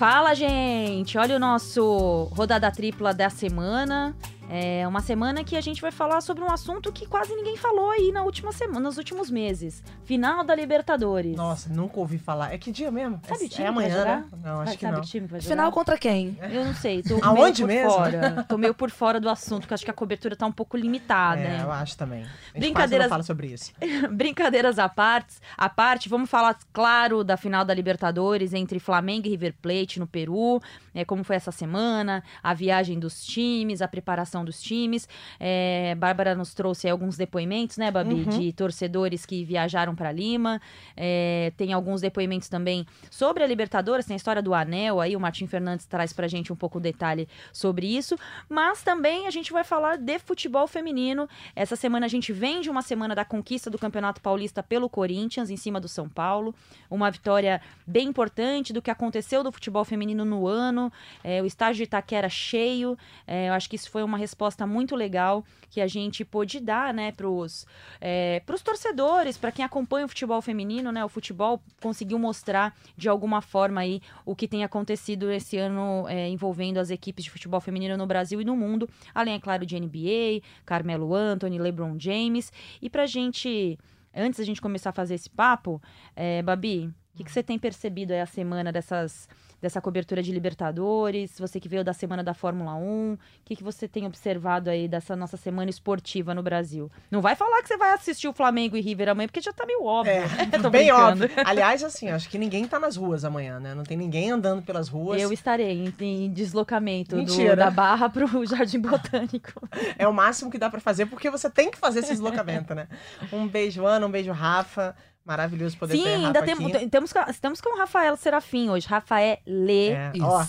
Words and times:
Fala, 0.00 0.34
gente! 0.34 1.18
Olha 1.18 1.36
o 1.36 1.38
nosso 1.38 2.26
rodada 2.34 2.70
tripla 2.70 3.12
da 3.12 3.28
semana. 3.28 4.16
É 4.52 4.86
uma 4.88 5.00
semana 5.00 5.44
que 5.44 5.56
a 5.56 5.60
gente 5.60 5.80
vai 5.80 5.92
falar 5.92 6.20
sobre 6.20 6.42
um 6.42 6.50
assunto 6.50 6.92
que 6.92 7.06
quase 7.06 7.32
ninguém 7.36 7.56
falou 7.56 7.90
aí 7.90 8.10
na 8.10 8.24
última 8.24 8.50
semana, 8.50 8.80
nos 8.80 8.98
últimos 8.98 9.30
meses. 9.30 9.80
Final 10.04 10.42
da 10.42 10.54
Libertadores. 10.56 11.36
Nossa, 11.36 11.68
nunca 11.72 12.00
ouvi 12.00 12.18
falar. 12.18 12.52
É 12.52 12.58
que 12.58 12.72
dia 12.72 12.90
mesmo? 12.90 13.20
Sabe 13.28 13.44
é, 13.44 13.46
o 13.46 13.48
time 13.48 13.64
é 13.64 13.68
amanhã, 13.68 13.88
que 13.88 13.94
vai 14.04 14.16
né? 14.16 14.24
Não, 14.42 14.54
acho 14.60 14.64
Sabe 14.72 14.76
que 14.78 14.86
o 14.86 14.90
não. 14.92 15.00
time 15.02 15.26
que 15.26 15.32
vai 15.32 15.40
jogar? 15.40 15.54
Final 15.54 15.70
contra 15.72 15.96
quem? 15.96 16.36
Eu 16.50 16.64
não 16.64 16.74
sei, 16.74 17.00
tô 17.02 17.18
Aonde 17.22 17.64
meio 17.64 17.82
por 17.82 17.88
mesmo? 17.88 17.90
fora. 17.92 18.44
Tô 18.48 18.58
meio 18.58 18.74
por 18.74 18.90
fora 18.90 19.20
do 19.20 19.28
assunto, 19.28 19.60
porque 19.62 19.74
acho 19.74 19.84
que 19.84 19.90
a 19.90 19.94
cobertura 19.94 20.34
tá 20.34 20.46
um 20.46 20.52
pouco 20.52 20.76
limitada. 20.76 21.40
É, 21.40 21.58
né? 21.58 21.60
eu 21.62 21.70
acho 21.70 21.96
também. 21.96 22.22
A 22.22 22.24
gente 22.24 22.32
quase 22.50 22.58
Brincadeiras- 22.58 23.04
não 23.06 23.10
fala 23.10 23.22
sobre 23.22 23.46
isso. 23.46 23.72
Brincadeiras 24.10 24.78
à 24.80 24.88
parte, 24.88 25.36
à 25.56 25.68
parte, 25.68 26.08
vamos 26.08 26.28
falar, 26.28 26.58
claro, 26.72 27.22
da 27.22 27.36
final 27.36 27.64
da 27.64 27.72
Libertadores 27.72 28.52
entre 28.52 28.80
Flamengo 28.80 29.28
e 29.28 29.30
River 29.30 29.54
Plate 29.62 30.00
no 30.00 30.08
Peru, 30.08 30.60
é, 30.92 31.04
como 31.04 31.22
foi 31.22 31.36
essa 31.36 31.52
semana, 31.52 32.24
a 32.42 32.52
viagem 32.52 32.98
dos 32.98 33.24
times, 33.24 33.80
a 33.80 33.86
preparação 33.86 34.39
dos 34.44 34.60
times. 34.62 35.08
É, 35.38 35.94
Bárbara 35.96 36.34
nos 36.34 36.54
trouxe 36.54 36.88
alguns 36.88 37.16
depoimentos, 37.16 37.76
né, 37.76 37.90
Babi, 37.90 38.14
Uhum. 38.14 38.24
de 38.38 38.52
torcedores 38.52 39.24
que 39.26 39.44
viajaram 39.44 39.94
para 39.94 40.10
Lima. 40.12 40.60
É, 40.96 41.52
tem 41.56 41.72
alguns 41.72 42.00
depoimentos 42.00 42.48
também 42.48 42.86
sobre 43.10 43.42
a 43.42 43.46
Libertadores, 43.46 44.06
tem 44.06 44.14
a 44.14 44.16
história 44.16 44.42
do 44.42 44.52
Anel 44.54 45.00
aí, 45.00 45.16
o 45.16 45.20
Martim 45.20 45.46
Fernandes 45.46 45.86
traz 45.86 46.12
pra 46.12 46.26
gente 46.28 46.52
um 46.52 46.56
pouco 46.56 46.78
o 46.78 46.80
detalhe 46.80 47.28
sobre 47.52 47.86
isso. 47.86 48.16
Mas 48.48 48.82
também 48.82 49.26
a 49.26 49.30
gente 49.30 49.52
vai 49.52 49.64
falar 49.64 49.96
de 49.96 50.18
futebol 50.18 50.66
feminino. 50.66 51.28
Essa 51.54 51.76
semana 51.76 52.06
a 52.06 52.08
gente 52.08 52.32
vem 52.32 52.60
de 52.60 52.68
uma 52.70 52.82
semana 52.82 53.14
da 53.14 53.24
conquista 53.24 53.70
do 53.70 53.78
Campeonato 53.78 54.20
Paulista 54.20 54.62
pelo 54.62 54.88
Corinthians, 54.88 55.50
em 55.50 55.56
cima 55.56 55.80
do 55.80 55.88
São 55.88 56.08
Paulo. 56.08 56.54
Uma 56.90 57.10
vitória 57.10 57.60
bem 57.86 58.08
importante 58.08 58.72
do 58.72 58.82
que 58.82 58.90
aconteceu 58.90 59.42
do 59.42 59.52
futebol 59.52 59.84
feminino 59.84 60.24
no 60.24 60.46
ano. 60.46 60.92
É, 61.22 61.40
o 61.42 61.46
estádio 61.46 61.76
de 61.78 61.82
Itaquera 61.84 62.28
cheio. 62.28 62.96
É, 63.26 63.48
eu 63.48 63.52
acho 63.54 63.68
que 63.68 63.76
isso 63.76 63.90
foi 63.90 64.02
uma 64.02 64.16
resposta 64.30 64.66
muito 64.66 64.94
legal 64.94 65.44
que 65.68 65.80
a 65.80 65.86
gente 65.86 66.24
pôde 66.24 66.60
dar, 66.60 66.94
né, 66.94 67.12
pros, 67.12 67.66
é, 68.00 68.40
pros 68.46 68.62
torcedores, 68.62 69.36
para 69.36 69.52
quem 69.52 69.64
acompanha 69.64 70.06
o 70.06 70.08
futebol 70.08 70.40
feminino, 70.40 70.90
né? 70.92 71.04
O 71.04 71.08
futebol 71.08 71.60
conseguiu 71.80 72.18
mostrar 72.18 72.76
de 72.96 73.08
alguma 73.08 73.40
forma 73.40 73.80
aí 73.80 74.00
o 74.24 74.34
que 74.34 74.48
tem 74.48 74.64
acontecido 74.64 75.30
esse 75.30 75.56
ano 75.58 76.06
é, 76.08 76.28
envolvendo 76.28 76.78
as 76.78 76.90
equipes 76.90 77.24
de 77.24 77.30
futebol 77.30 77.60
feminino 77.60 77.96
no 77.96 78.06
Brasil 78.06 78.40
e 78.40 78.44
no 78.44 78.56
mundo, 78.56 78.88
além, 79.14 79.34
é 79.34 79.40
claro, 79.40 79.66
de 79.66 79.78
NBA, 79.78 80.42
Carmelo 80.64 81.14
Anthony, 81.14 81.58
LeBron 81.58 81.98
James. 81.98 82.52
E 82.80 82.88
pra 82.88 83.06
gente, 83.06 83.78
antes 84.14 84.38
da 84.38 84.44
gente 84.44 84.60
começar 84.60 84.90
a 84.90 84.92
fazer 84.92 85.14
esse 85.14 85.28
papo, 85.28 85.80
é, 86.14 86.42
Babi, 86.42 86.86
o 86.86 87.16
que, 87.16 87.24
que 87.24 87.32
você 87.32 87.42
tem 87.42 87.58
percebido 87.58 88.12
aí 88.12 88.20
a 88.20 88.26
semana 88.26 88.72
dessas, 88.72 89.28
dessa 89.60 89.80
cobertura 89.80 90.22
de 90.22 90.32
Libertadores? 90.32 91.38
Você 91.38 91.58
que 91.60 91.68
veio 91.68 91.84
da 91.84 91.92
semana 91.92 92.22
da 92.22 92.34
Fórmula 92.34 92.74
1, 92.74 93.12
o 93.14 93.18
que, 93.44 93.56
que 93.56 93.62
você 93.62 93.86
tem 93.88 94.06
observado 94.06 94.70
aí 94.70 94.86
dessa 94.88 95.14
nossa 95.16 95.36
semana 95.36 95.70
esportiva 95.70 96.34
no 96.34 96.42
Brasil? 96.42 96.90
Não 97.10 97.20
vai 97.20 97.34
falar 97.36 97.60
que 97.62 97.68
você 97.68 97.76
vai 97.76 97.92
assistir 97.92 98.28
o 98.28 98.32
Flamengo 98.32 98.76
e 98.76 98.80
River 98.80 99.08
amanhã, 99.10 99.26
porque 99.28 99.40
já 99.40 99.52
tá 99.52 99.66
meio 99.66 99.84
óbvio. 99.84 100.12
É, 100.12 100.26
bem 100.70 100.70
brincando. 100.70 101.24
óbvio. 101.24 101.30
Aliás, 101.44 101.82
assim, 101.84 102.08
acho 102.08 102.28
que 102.28 102.38
ninguém 102.38 102.66
tá 102.66 102.78
nas 102.78 102.96
ruas 102.96 103.24
amanhã, 103.24 103.58
né? 103.60 103.74
Não 103.74 103.84
tem 103.84 103.96
ninguém 103.96 104.30
andando 104.30 104.62
pelas 104.62 104.88
ruas. 104.88 105.20
Eu 105.20 105.32
estarei 105.32 105.84
em, 105.84 105.94
em 106.00 106.32
deslocamento 106.32 107.16
do- 107.22 107.56
da 107.56 107.70
Barra 107.70 108.08
pro 108.08 108.26
Jardim 108.46 108.80
Botânico. 108.80 109.68
É 109.98 110.06
o 110.06 110.12
máximo 110.12 110.50
que 110.50 110.58
dá 110.58 110.70
pra 110.70 110.80
fazer, 110.80 111.06
porque 111.06 111.30
você 111.30 111.50
tem 111.50 111.70
que 111.70 111.78
fazer 111.78 112.00
esse 112.00 112.10
deslocamento, 112.12 112.74
né? 112.74 112.88
Um 113.32 113.46
beijo, 113.46 113.84
Ana, 113.84 114.06
um 114.06 114.10
beijo, 114.10 114.32
Rafa. 114.32 114.94
Maravilhoso 115.24 115.76
poder 115.76 115.96
Sim, 115.96 116.02
ter 116.02 116.14
ainda 116.14 116.42
tem, 116.42 116.56
tem- 116.56 116.88
temos, 116.88 117.12
com- 117.12 117.30
estamos 117.30 117.60
com 117.60 117.74
o 117.74 117.78
Rafael 117.78 118.16
Serafim 118.16 118.70
hoje. 118.70 118.86
Rafael 118.88 119.38
Lê. 119.46 119.90
É, 119.90 120.12
Isso. 120.14 120.24
ó, 120.24 120.42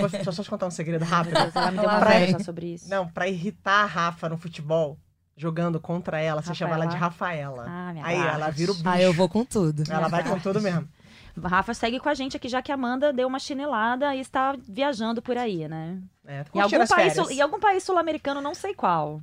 vou- 0.00 0.08
deixa 0.08 0.28
eu 0.28 0.32
só 0.32 0.42
te 0.42 0.50
contar 0.50 0.66
um 0.66 0.70
segredo 0.70 1.04
rápido. 1.04 1.36
Ela 1.36 1.70
me 1.70 1.78
deu 1.78 1.88
uma 1.88 2.26
já 2.26 2.38
sobre 2.40 2.74
isso. 2.74 2.88
Não, 2.90 3.08
pra 3.08 3.28
irritar 3.28 3.84
a 3.84 3.86
Rafa 3.86 4.28
no 4.28 4.36
futebol, 4.36 4.98
jogando 5.36 5.78
contra 5.80 6.18
ela, 6.20 6.42
você 6.42 6.54
chama 6.54 6.74
ela 6.74 6.86
de 6.86 6.96
Rafaela. 6.96 7.66
Ah, 7.68 7.92
minha 7.92 8.04
Aí 8.04 8.16
ela 8.18 8.50
vira 8.50 8.72
o 8.72 8.74
bicho. 8.74 8.88
Ah, 8.88 9.00
eu 9.00 9.12
vou 9.12 9.28
com 9.28 9.44
tudo. 9.44 9.84
Ela 9.88 10.08
vai 10.08 10.24
com 10.24 10.38
tudo 10.38 10.60
mesmo. 10.60 10.88
Rafa 11.42 11.74
segue 11.74 12.00
com 12.00 12.08
a 12.08 12.14
gente 12.14 12.36
aqui, 12.36 12.48
já 12.48 12.62
que 12.62 12.72
a 12.72 12.74
Amanda 12.74 13.12
deu 13.12 13.28
uma 13.28 13.38
chinelada 13.38 14.14
e 14.14 14.20
está 14.20 14.56
viajando 14.68 15.20
por 15.20 15.36
aí, 15.36 15.68
né? 15.68 16.00
É, 16.26 16.44
Em 16.54 16.60
algum, 16.60 16.86
país, 16.86 17.16
em 17.30 17.40
algum 17.40 17.60
país 17.60 17.84
sul-americano, 17.84 18.40
não 18.40 18.54
sei 18.54 18.74
qual. 18.74 19.20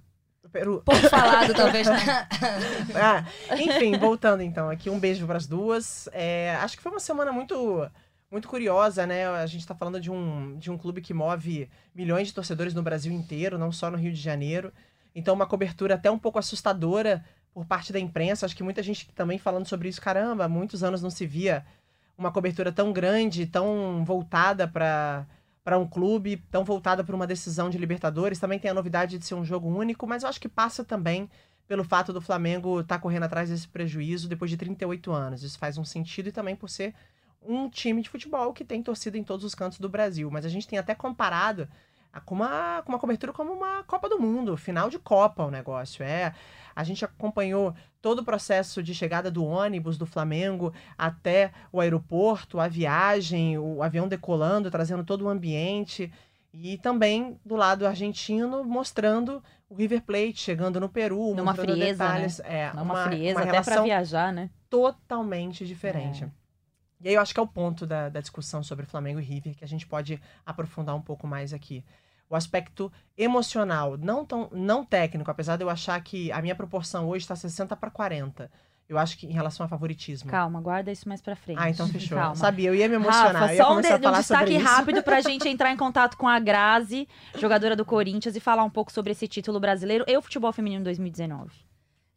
Peru. 0.52 0.82
Pouco 0.86 1.10
falado, 1.10 1.54
talvez. 1.54 1.88
Ah, 2.96 3.26
enfim, 3.58 3.98
voltando 3.98 4.44
então 4.44 4.70
aqui, 4.70 4.90
um 4.90 5.00
beijo 5.00 5.26
para 5.26 5.38
as 5.38 5.48
duas. 5.48 6.08
É, 6.12 6.56
acho 6.62 6.78
que 6.78 6.84
foi 6.84 6.92
uma 6.92 7.00
semana 7.00 7.32
muito 7.32 7.90
muito 8.30 8.48
curiosa, 8.48 9.06
né? 9.06 9.28
A 9.28 9.46
gente 9.46 9.66
tá 9.66 9.76
falando 9.76 10.02
de 10.02 10.10
um, 10.10 10.58
de 10.58 10.72
um 10.72 10.78
clube 10.78 11.02
que 11.02 11.14
move 11.14 11.70
milhões 11.94 12.28
de 12.28 12.34
torcedores 12.34 12.74
no 12.74 12.82
Brasil 12.82 13.14
inteiro, 13.14 13.60
não 13.60 13.72
só 13.72 13.92
no 13.92 13.98
Rio 13.98 14.12
de 14.12 14.20
Janeiro. 14.20 14.74
Então, 15.14 15.36
uma 15.36 15.46
cobertura 15.46 15.94
até 15.94 16.10
um 16.10 16.18
pouco 16.18 16.40
assustadora 16.40 17.24
por 17.54 17.66
parte 17.66 17.94
da 17.94 18.00
imprensa. 18.00 18.46
Acho 18.46 18.56
que 18.56 18.64
muita 18.64 18.82
gente 18.82 19.08
também 19.14 19.38
falando 19.38 19.68
sobre 19.68 19.88
isso. 19.88 20.02
Caramba, 20.02 20.48
muitos 20.50 20.84
anos 20.84 21.02
não 21.02 21.12
se 21.12 21.28
via 21.28 21.64
uma 22.18 22.32
cobertura 22.32 22.72
tão 22.72 22.92
grande, 22.92 23.46
tão 23.46 24.04
voltada 24.04 24.68
para 24.68 25.28
para 25.64 25.80
um 25.80 25.88
clube, 25.88 26.44
tão 26.52 26.64
voltada 26.64 27.04
para 27.04 27.16
uma 27.16 27.26
decisão 27.26 27.70
de 27.70 27.78
Libertadores. 27.78 28.40
Também 28.40 28.60
tem 28.60 28.72
a 28.72 28.74
novidade 28.74 29.18
de 29.18 29.26
ser 29.26 29.36
um 29.36 29.46
jogo 29.46 29.70
único, 29.70 30.06
mas 30.06 30.24
eu 30.24 30.30
acho 30.30 30.42
que 30.42 30.50
passa 30.50 30.84
também 30.84 31.30
pelo 31.68 31.84
fato 31.84 32.12
do 32.12 32.20
Flamengo 32.20 32.82
estar 32.82 33.00
correndo 33.00 33.24
atrás 33.24 33.50
desse 33.50 33.68
prejuízo 33.68 34.28
depois 34.28 34.52
de 34.52 34.58
38 34.58 35.12
anos. 35.12 35.44
Isso 35.44 35.58
faz 35.58 35.78
um 35.78 35.86
sentido 35.86 36.28
e 36.28 36.32
também 36.32 36.56
por 36.56 36.70
ser 36.70 36.94
um 37.42 37.70
time 37.70 38.02
de 38.02 38.10
futebol 38.10 38.54
que 38.54 38.64
tem 38.64 38.84
torcida 38.84 39.18
em 39.18 39.24
todos 39.24 39.46
os 39.46 39.56
cantos 39.56 39.80
do 39.80 39.90
Brasil. 39.90 40.30
Mas 40.30 40.46
a 40.46 40.50
gente 40.50 40.68
tem 40.68 40.78
até 40.78 40.94
comparado 40.94 41.68
com 42.26 42.36
uma, 42.36 42.82
com 42.84 42.92
uma 42.92 43.00
cobertura 43.00 43.34
como 43.34 43.52
uma 43.52 43.84
Copa 43.84 44.08
do 44.08 44.20
Mundo, 44.20 44.56
final 44.56 44.90
de 44.90 45.00
Copa 45.00 45.44
o 45.44 45.52
negócio. 45.52 46.04
É, 46.04 46.34
a 46.76 46.84
gente 46.84 47.06
acompanhou 47.06 47.74
todo 48.02 48.20
o 48.20 48.26
processo 48.26 48.84
de 48.84 48.94
chegada 48.94 49.32
do 49.32 49.46
ônibus 49.46 49.98
do 49.98 50.06
Flamengo 50.06 50.74
até 50.98 51.52
o 51.72 51.80
aeroporto, 51.80 52.60
a 52.60 52.68
viagem, 52.68 53.58
o 53.58 53.82
avião 53.82 54.08
decolando, 54.08 54.72
trazendo 54.72 55.04
todo 55.04 55.26
o 55.26 55.30
ambiente. 55.30 56.12
E 56.54 56.78
também 56.78 57.40
do 57.44 57.56
lado 57.56 57.88
argentino, 57.88 58.64
mostrando 58.64 59.42
o 59.68 59.76
River 59.76 60.04
Plate 60.04 60.38
chegando 60.38 60.80
no 60.80 60.88
Peru, 60.88 61.34
Numa 61.34 61.56
frieza, 61.56 61.80
detalhes. 61.80 62.40
É, 62.42 62.72
Dá 62.72 62.82
uma, 62.82 63.06
frieza 63.06 63.40
até 63.40 63.52
relação 63.52 63.74
pra 63.74 63.84
viajar, 63.84 64.32
né? 64.32 64.50
totalmente 64.70 65.66
diferente. 65.66 66.24
É. 66.24 66.30
E 67.02 67.10
aí 67.10 67.16
eu 67.16 67.22
acho 67.22 67.34
que 67.34 67.40
é 67.40 67.44
o 67.44 67.48
ponto 67.48 67.86
da, 67.86 68.08
da 68.08 68.22
discussão 68.22 68.64
sobre 68.64 68.86
Flamengo 68.86 69.20
e 69.20 69.24
River 69.24 69.56
que 69.56 69.64
a 69.64 69.68
gente 69.68 69.86
pode 69.86 70.22
aprofundar 70.46 70.96
um 70.96 71.02
pouco 71.02 71.28
mais 71.28 71.54
aqui. 71.54 71.84
O 72.34 72.36
aspecto 72.36 72.92
emocional, 73.16 73.96
não, 73.96 74.26
tão, 74.26 74.50
não 74.52 74.84
técnico, 74.84 75.30
apesar 75.30 75.56
de 75.56 75.64
eu 75.64 75.70
achar 75.70 76.02
que 76.04 76.32
a 76.32 76.42
minha 76.42 76.56
proporção 76.56 77.08
hoje 77.08 77.24
está 77.26 77.36
60 77.36 77.76
para 77.76 77.92
40. 77.92 78.50
Eu 78.90 78.98
acho 78.98 79.20
que 79.20 79.28
em 79.28 79.32
relação 79.32 79.64
a 79.64 79.70
favoritismo. 79.70 80.32
Calma, 80.32 80.60
guarda 80.60 80.92
isso 80.92 81.08
mais 81.08 81.22
pra 81.22 81.36
frente. 81.36 81.60
Ah, 81.62 81.70
então 81.70 81.88
fechou. 81.88 82.18
Calma. 82.18 82.36
Sabia, 82.36 82.70
eu 82.70 82.76
ia 82.76 82.90
me 82.90 82.96
emocionar. 82.96 83.36
Rafa, 83.36 83.56
só 83.56 83.78
um, 83.78 83.82
de- 83.82 83.88
a 83.88 83.96
um 83.98 84.00
destaque 84.00 84.24
sobre 84.24 84.56
isso. 84.58 84.66
rápido 84.66 85.04
pra 85.04 85.22
gente 85.22 85.48
entrar 85.48 85.72
em 85.72 85.78
contato 85.78 86.18
com 86.18 86.28
a 86.28 86.40
Grazi, 86.40 87.08
jogadora 87.38 87.76
do 87.76 87.86
Corinthians, 87.86 88.36
e 88.36 88.40
falar 88.40 88.64
um 88.64 88.70
pouco 88.70 88.92
sobre 88.92 89.12
esse 89.12 89.28
título 89.28 89.60
brasileiro 89.60 90.04
e 90.08 90.18
o 90.18 90.22
futebol 90.22 90.52
feminino 90.52 90.84
2019. 90.84 91.52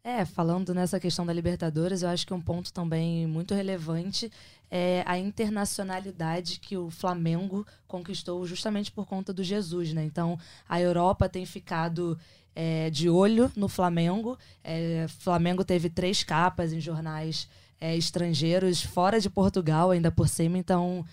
É, 0.03 0.23
falando 0.25 0.73
nessa 0.73 0.99
questão 0.99 1.25
da 1.25 1.33
Libertadores, 1.33 2.01
eu 2.01 2.09
acho 2.09 2.25
que 2.25 2.33
um 2.33 2.41
ponto 2.41 2.71
também 2.73 3.27
muito 3.27 3.53
relevante 3.53 4.31
é 4.69 5.03
a 5.05 5.17
internacionalidade 5.17 6.59
que 6.59 6.77
o 6.77 6.89
Flamengo 6.89 7.65
conquistou 7.87 8.45
justamente 8.45 8.91
por 8.91 9.05
conta 9.05 9.33
do 9.33 9.43
Jesus, 9.43 9.93
né? 9.93 10.03
Então, 10.03 10.37
a 10.67 10.79
Europa 10.79 11.29
tem 11.29 11.45
ficado 11.45 12.19
é, 12.55 12.89
de 12.89 13.09
olho 13.09 13.51
no 13.55 13.67
Flamengo. 13.69 14.37
É, 14.63 15.05
Flamengo 15.19 15.63
teve 15.63 15.89
três 15.89 16.23
capas 16.23 16.73
em 16.73 16.81
jornais 16.81 17.47
é, 17.79 17.95
estrangeiros, 17.95 18.81
fora 18.81 19.19
de 19.21 19.29
Portugal, 19.29 19.91
ainda 19.91 20.11
por 20.11 20.27
cima. 20.27 20.57
Então, 20.57 21.05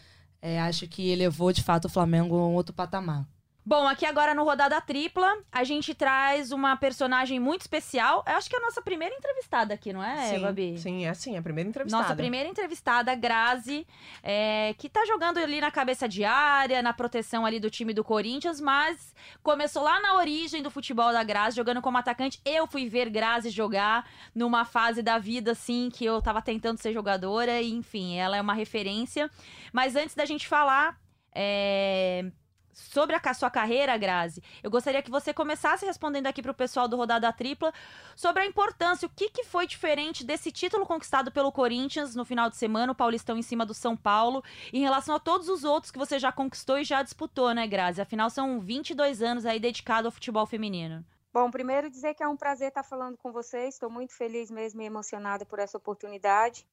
é, 0.43 0.61
acho 0.61 0.89
que 0.89 1.11
elevou 1.11 1.53
de 1.53 1.63
fato 1.63 1.85
o 1.85 1.91
Flamengo 1.91 2.37
a 2.37 2.49
um 2.49 2.55
outro 2.55 2.75
patamar. 2.75 3.27
Bom, 3.67 3.89
aqui 3.89 4.05
agora 4.05 4.35
no 4.35 4.45
Rodada 4.45 4.79
Tripla, 4.79 5.39
a 5.51 5.65
gente 5.65 5.95
traz 5.95 6.53
uma 6.53 6.77
personagem 6.77 7.41
muito 7.41 7.63
especial. 7.63 8.23
Eu 8.27 8.35
acho 8.35 8.51
que 8.51 8.55
é 8.55 8.59
a 8.59 8.63
nossa 8.63 8.83
primeira 8.83 9.15
entrevistada 9.15 9.73
aqui, 9.73 9.91
não 9.91 10.05
é, 10.05 10.35
sim, 10.35 10.41
Babi? 10.43 10.77
sim, 10.77 11.07
é 11.07 11.15
sim, 11.15 11.35
a 11.39 11.41
primeira 11.41 11.71
entrevistada. 11.71 12.03
Nossa 12.03 12.15
primeira 12.15 12.47
entrevistada, 12.47 13.15
Grazi, 13.15 13.87
é, 14.23 14.75
que 14.77 14.87
tá 14.87 15.07
jogando 15.07 15.39
ali 15.39 15.63
na 15.63 15.71
cabeça 15.71 16.07
de 16.07 16.25
área, 16.25 16.83
na 16.83 16.93
proteção 16.93 17.47
ali 17.47 17.59
do 17.59 17.71
time 17.71 17.95
do 17.95 18.05
Corinthians, 18.05 18.61
mas 18.61 19.15
começou 19.43 19.83
lá 19.83 19.99
na 19.99 20.17
origem 20.17 20.63
do 20.63 20.71
futebol 20.71 21.11
da 21.11 21.25
Grazi, 21.25 21.57
jogando 21.57 21.81
como 21.81 21.97
atacante. 21.97 22.43
Eu 22.45 22.67
fui 22.67 22.87
ver 22.87 23.09
Grazi 23.09 23.49
jogar 23.49 24.07
numa 24.35 24.67
fase 24.67 25.01
da 25.01 25.17
vida, 25.17 25.53
assim, 25.53 25.89
que 25.91 26.05
eu 26.05 26.21
tava 26.21 26.43
tentando 26.43 26.77
ser 26.77 26.93
jogadora, 26.93 27.63
e 27.63 27.73
enfim, 27.73 28.19
ela 28.19 28.37
é 28.37 28.43
uma 28.43 28.53
referência. 28.53 29.31
Mas 29.73 29.97
antes 29.97 30.15
da 30.15 30.27
gente 30.27 30.47
falar, 30.47 31.01
é, 31.35 32.27
sobre 32.75 33.17
a 33.17 33.35
sua 33.35 33.51
carreira, 33.51 33.97
Grazi, 33.97 34.43
eu 34.63 34.71
gostaria 34.71 35.03
que 35.03 35.11
você 35.11 35.33
começasse 35.33 35.87
respondendo 35.87 36.27
aqui 36.27 36.43
para 36.43 36.51
o 36.51 36.55
pessoal 36.55 36.87
do 36.89 36.97
Rodada 36.97 37.33
Tripla 37.33 37.73
sobre 38.15 38.43
a 38.43 38.47
importância, 38.47 39.07
o 39.07 39.11
que, 39.11 39.31
que 39.31 39.45
foi 39.45 39.67
diferente 39.67 40.25
desse 40.25 40.51
título 40.51 40.85
conquistado 40.85 41.31
pelo 41.31 41.53
Corinthians 41.53 42.15
no 42.15 42.25
final 42.25 42.51
de 42.51 42.57
semana, 42.57 42.93
o 42.93 42.95
Paulistão 42.95 43.39
em 43.39 43.43
cima 43.43 43.65
do 43.65 43.73
São 43.73 43.97
Paulo, 43.97 44.43
em 44.73 44.81
relação 44.81 45.15
a 45.15 45.21
todos 45.21 45.49
os 45.49 45.65
outros 45.65 45.91
que 45.91 45.99
você 45.99 46.19
já 46.19 46.33
conquistou 46.33 46.79
e 46.79 46.85
já 46.85 47.03
disputou, 47.03 47.55
né, 47.55 47.67
Grazi? 47.67 48.01
Afinal, 48.01 48.29
são 48.29 48.61
22 48.61 49.23
anos 49.23 49.47
aí 49.47 49.61
dedicado 49.61 50.09
ao 50.09 50.13
futebol 50.13 50.47
feminino. 50.47 51.05
Bom, 51.33 51.51
primeiro 51.51 51.91
dizer 51.91 52.15
que 52.15 52.23
é 52.23 52.29
um 52.29 52.37
prazer 52.37 52.69
estar 52.69 52.85
falando 52.85 53.17
com 53.17 53.33
vocês, 53.33 53.75
estou 53.75 53.91
muito 53.91 54.15
feliz 54.15 54.51
mesmo 54.53 54.81
e 54.83 54.85
emocionada 54.85 55.45
por 55.45 55.59
essa 55.59 55.77
oportunidade. 55.77 56.65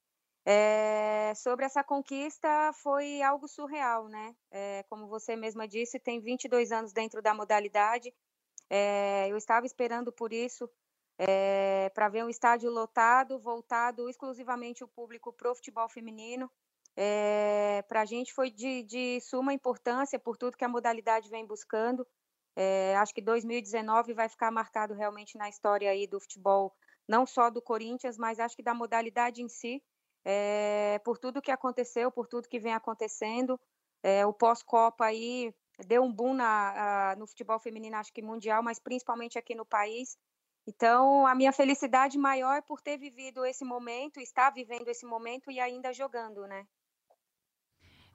É, 0.44 1.32
sobre 1.36 1.64
essa 1.64 1.84
conquista 1.84 2.72
foi 2.74 3.22
algo 3.22 3.46
surreal, 3.46 4.08
né? 4.08 4.34
É, 4.50 4.82
como 4.88 5.06
você 5.06 5.36
mesma 5.36 5.68
disse, 5.68 6.00
tem 6.00 6.20
22 6.20 6.72
anos 6.72 6.92
dentro 6.92 7.22
da 7.22 7.32
modalidade. 7.32 8.12
É, 8.68 9.28
eu 9.30 9.36
estava 9.36 9.66
esperando 9.66 10.12
por 10.12 10.32
isso, 10.32 10.68
para 11.94 12.08
ver 12.08 12.24
um 12.24 12.28
estádio 12.28 12.70
lotado, 12.70 13.38
voltado 13.38 14.08
exclusivamente 14.08 14.82
o 14.82 14.88
público 14.88 15.32
para 15.32 15.52
o 15.52 15.54
futebol 15.54 15.88
feminino. 15.88 16.50
para 17.88 18.00
a 18.00 18.04
gente 18.04 18.32
foi 18.32 18.50
de, 18.50 18.82
de, 18.82 19.20
suma 19.20 19.52
importância 19.52 20.18
por 20.18 20.36
tudo 20.36 20.56
que 20.56 20.64
a 20.64 20.68
modalidade 20.68 21.28
vem 21.30 21.46
buscando. 21.46 22.06
acho 23.00 23.14
que 23.14 23.22
2019 23.22 24.14
vai 24.14 24.28
ficar 24.28 24.50
marcado 24.50 24.94
realmente 24.94 25.38
na 25.38 25.48
história 25.48 25.90
aí 25.90 26.06
do 26.06 26.18
futebol, 26.18 26.74
não 27.06 27.26
só 27.26 27.50
do 27.50 27.62
Corinthians, 27.62 28.18
mas 28.18 28.40
acho 28.40 28.56
que 28.56 28.62
da 28.62 28.74
modalidade 28.74 29.42
em 29.42 29.48
si 29.48 29.82
é, 30.24 31.00
por 31.04 31.18
tudo 31.18 31.42
que 31.42 31.50
aconteceu, 31.50 32.10
por 32.10 32.26
tudo 32.26 32.48
que 32.48 32.58
vem 32.58 32.74
acontecendo. 32.74 33.58
É, 34.02 34.26
o 34.26 34.32
pós-Copa 34.32 35.04
aí 35.04 35.54
deu 35.86 36.02
um 36.02 36.12
boom 36.12 36.34
na, 36.34 37.10
a, 37.12 37.16
no 37.16 37.26
futebol 37.26 37.58
feminino, 37.58 37.96
acho 37.96 38.12
que 38.12 38.22
mundial, 38.22 38.62
mas 38.62 38.78
principalmente 38.78 39.38
aqui 39.38 39.54
no 39.54 39.64
país. 39.64 40.18
Então, 40.66 41.26
a 41.26 41.34
minha 41.34 41.52
felicidade 41.52 42.16
maior 42.16 42.54
é 42.56 42.60
por 42.60 42.80
ter 42.80 42.96
vivido 42.96 43.44
esse 43.44 43.64
momento, 43.64 44.20
estar 44.20 44.50
vivendo 44.50 44.88
esse 44.88 45.04
momento 45.04 45.50
e 45.50 45.58
ainda 45.58 45.92
jogando, 45.92 46.46
né? 46.46 46.66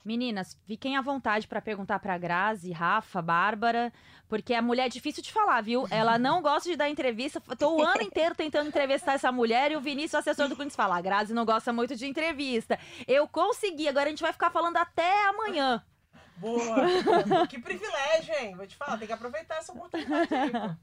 Meninas, 0.03 0.57
fiquem 0.65 0.95
à 0.95 1.01
vontade 1.01 1.47
para 1.47 1.61
perguntar 1.61 1.99
para 1.99 2.17
Grazi, 2.17 2.71
Rafa, 2.71 3.21
Bárbara, 3.21 3.91
porque 4.27 4.53
a 4.53 4.61
mulher 4.61 4.85
é 4.85 4.89
difícil 4.89 5.21
de 5.21 5.31
falar, 5.31 5.61
viu? 5.61 5.85
Ela 5.91 6.17
não 6.19 6.41
gosta 6.41 6.69
de 6.69 6.75
dar 6.75 6.89
entrevista. 6.89 7.41
Tô 7.57 7.77
o 7.77 7.81
ano 7.83 8.01
inteiro 8.01 8.33
tentando 8.33 8.67
entrevistar 8.67 9.13
essa 9.13 9.31
mulher 9.31 9.71
e 9.71 9.75
o 9.75 9.81
Vinícius, 9.81 10.13
o 10.13 10.17
assessor 10.17 10.47
do 10.47 10.55
Corinthians, 10.55 10.75
fala: 10.75 10.97
a 10.97 11.01
Grazi 11.01 11.33
não 11.33 11.45
gosta 11.45 11.73
muito 11.73 11.95
de 11.95 12.05
entrevista. 12.07 12.79
Eu 13.07 13.27
consegui, 13.27 13.87
agora 13.87 14.05
a 14.05 14.09
gente 14.09 14.21
vai 14.21 14.31
ficar 14.31 14.49
falando 14.49 14.77
até 14.77 15.27
amanhã. 15.27 15.83
Boa! 16.37 16.75
que 17.49 17.59
privilégio, 17.59 18.33
hein? 18.39 18.55
Vou 18.55 18.67
te 18.67 18.75
falar, 18.75 18.97
tem 18.97 19.07
que 19.07 19.13
aproveitar 19.13 19.57
essa 19.57 19.73
oportunidade 19.73 20.29
aí, 20.33 20.75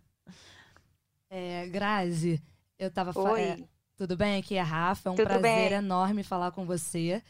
É, 1.31 1.67
Grazi, 1.69 2.43
eu 2.79 2.91
tava 2.91 3.13
falando. 3.13 3.39
É, 3.39 3.59
tudo 3.97 4.17
bem? 4.17 4.41
Aqui 4.41 4.57
é 4.57 4.61
Rafa, 4.61 5.09
é 5.09 5.13
um 5.13 5.15
Tudo 5.15 5.27
prazer 5.27 5.43
bem. 5.43 5.73
enorme 5.73 6.25
falar 6.25 6.51
com 6.51 6.67
você. 6.67 7.23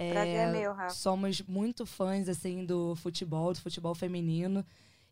É, 0.00 0.12
Prazer 0.12 0.36
é 0.36 0.52
meu, 0.52 0.72
Rafa. 0.72 0.94
Somos 0.94 1.42
muito 1.42 1.84
fãs, 1.84 2.28
assim, 2.28 2.64
do 2.64 2.94
futebol, 2.94 3.52
do 3.52 3.58
futebol 3.58 3.96
feminino. 3.96 4.64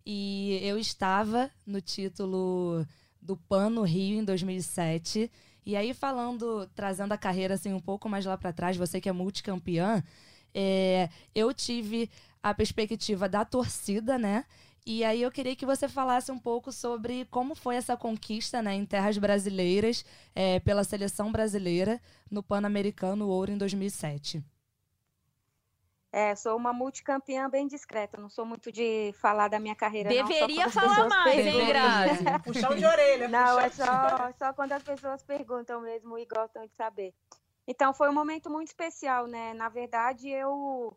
E 0.06 0.60
eu 0.62 0.78
estava 0.78 1.50
no 1.66 1.80
título 1.80 2.86
do 3.20 3.36
PAN 3.36 3.70
no 3.70 3.82
Rio 3.82 4.20
em 4.20 4.24
2007. 4.24 5.28
E 5.66 5.74
aí, 5.74 5.92
falando, 5.92 6.70
trazendo 6.72 7.10
a 7.10 7.18
carreira, 7.18 7.54
assim, 7.54 7.72
um 7.72 7.80
pouco 7.80 8.08
mais 8.08 8.24
lá 8.24 8.38
para 8.38 8.52
trás, 8.52 8.76
você 8.76 9.00
que 9.00 9.08
é 9.08 9.12
multicampeã, 9.12 10.04
é, 10.54 11.08
eu 11.34 11.52
tive 11.52 12.08
a 12.40 12.54
perspectiva 12.54 13.28
da 13.28 13.44
torcida, 13.44 14.16
né? 14.16 14.44
E 14.86 15.02
aí 15.02 15.20
eu 15.20 15.32
queria 15.32 15.56
que 15.56 15.66
você 15.66 15.88
falasse 15.88 16.30
um 16.30 16.38
pouco 16.38 16.70
sobre 16.70 17.24
como 17.24 17.56
foi 17.56 17.74
essa 17.74 17.96
conquista 17.96 18.62
né, 18.62 18.72
em 18.76 18.86
terras 18.86 19.18
brasileiras 19.18 20.04
é, 20.32 20.60
pela 20.60 20.84
seleção 20.84 21.32
brasileira 21.32 22.00
no 22.30 22.40
Pan-Americano 22.40 23.26
Ouro 23.26 23.50
em 23.50 23.58
2007. 23.58 24.44
É, 26.16 26.34
sou 26.34 26.56
uma 26.56 26.72
multicampeã 26.72 27.46
bem 27.46 27.66
discreta, 27.66 28.16
não 28.16 28.30
sou 28.30 28.46
muito 28.46 28.72
de 28.72 29.12
falar 29.20 29.48
da 29.48 29.60
minha 29.60 29.74
carreira. 29.74 30.08
Deveria 30.08 30.64
não, 30.64 30.72
falar 30.72 31.08
mais, 31.10 31.34
perguntam. 31.34 31.60
hein, 31.60 31.66
Grazi? 31.66 32.24
Puxão 32.42 32.74
de 32.74 32.86
orelha. 32.86 33.28
Não, 33.28 33.60
é 33.60 33.68
só, 33.68 33.84
só 34.38 34.50
quando 34.54 34.72
as 34.72 34.82
pessoas 34.82 35.22
perguntam 35.22 35.78
mesmo 35.82 36.18
e 36.18 36.24
gostam 36.24 36.64
de 36.64 36.72
saber. 36.72 37.12
Então, 37.68 37.92
foi 37.92 38.08
um 38.08 38.14
momento 38.14 38.48
muito 38.48 38.68
especial, 38.68 39.26
né? 39.26 39.52
Na 39.52 39.68
verdade, 39.68 40.30
eu 40.30 40.96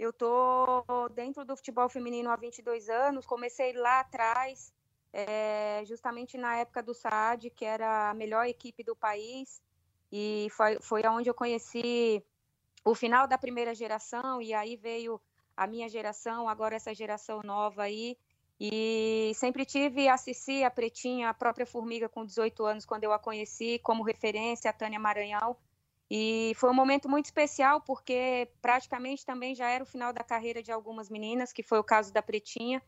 eu 0.00 0.12
tô 0.12 0.84
dentro 1.14 1.44
do 1.44 1.56
futebol 1.56 1.88
feminino 1.88 2.28
há 2.28 2.34
22 2.34 2.88
anos, 2.88 3.24
comecei 3.24 3.72
lá 3.72 4.00
atrás, 4.00 4.74
é, 5.12 5.84
justamente 5.86 6.36
na 6.36 6.56
época 6.56 6.82
do 6.82 6.92
SAAD, 6.92 7.50
que 7.50 7.64
era 7.64 8.10
a 8.10 8.14
melhor 8.14 8.44
equipe 8.48 8.82
do 8.82 8.96
país, 8.96 9.62
e 10.10 10.48
foi, 10.50 10.80
foi 10.80 11.06
onde 11.06 11.30
eu 11.30 11.34
conheci 11.34 12.20
o 12.86 12.94
final 12.94 13.26
da 13.26 13.36
primeira 13.36 13.74
geração 13.74 14.40
e 14.40 14.54
aí 14.54 14.76
veio 14.76 15.20
a 15.56 15.66
minha 15.66 15.88
geração, 15.88 16.48
agora 16.48 16.76
essa 16.76 16.94
geração 16.94 17.42
nova 17.42 17.82
aí. 17.82 18.16
E 18.60 19.32
sempre 19.34 19.66
tive 19.66 20.08
a 20.08 20.16
Cici, 20.16 20.62
a 20.62 20.70
Pretinha, 20.70 21.28
a 21.28 21.34
própria 21.34 21.66
Formiga 21.66 22.08
com 22.08 22.24
18 22.24 22.64
anos 22.64 22.86
quando 22.86 23.02
eu 23.02 23.12
a 23.12 23.18
conheci, 23.18 23.80
como 23.80 24.04
referência, 24.04 24.70
a 24.70 24.72
Tânia 24.72 25.00
Maranhão. 25.00 25.56
E 26.08 26.52
foi 26.54 26.70
um 26.70 26.74
momento 26.74 27.08
muito 27.08 27.24
especial 27.24 27.80
porque 27.80 28.48
praticamente 28.62 29.26
também 29.26 29.52
já 29.52 29.68
era 29.68 29.82
o 29.82 29.86
final 29.86 30.12
da 30.12 30.22
carreira 30.22 30.62
de 30.62 30.70
algumas 30.70 31.10
meninas, 31.10 31.52
que 31.52 31.64
foi 31.64 31.80
o 31.80 31.84
caso 31.84 32.12
da 32.12 32.22
Pretinha. 32.22 32.80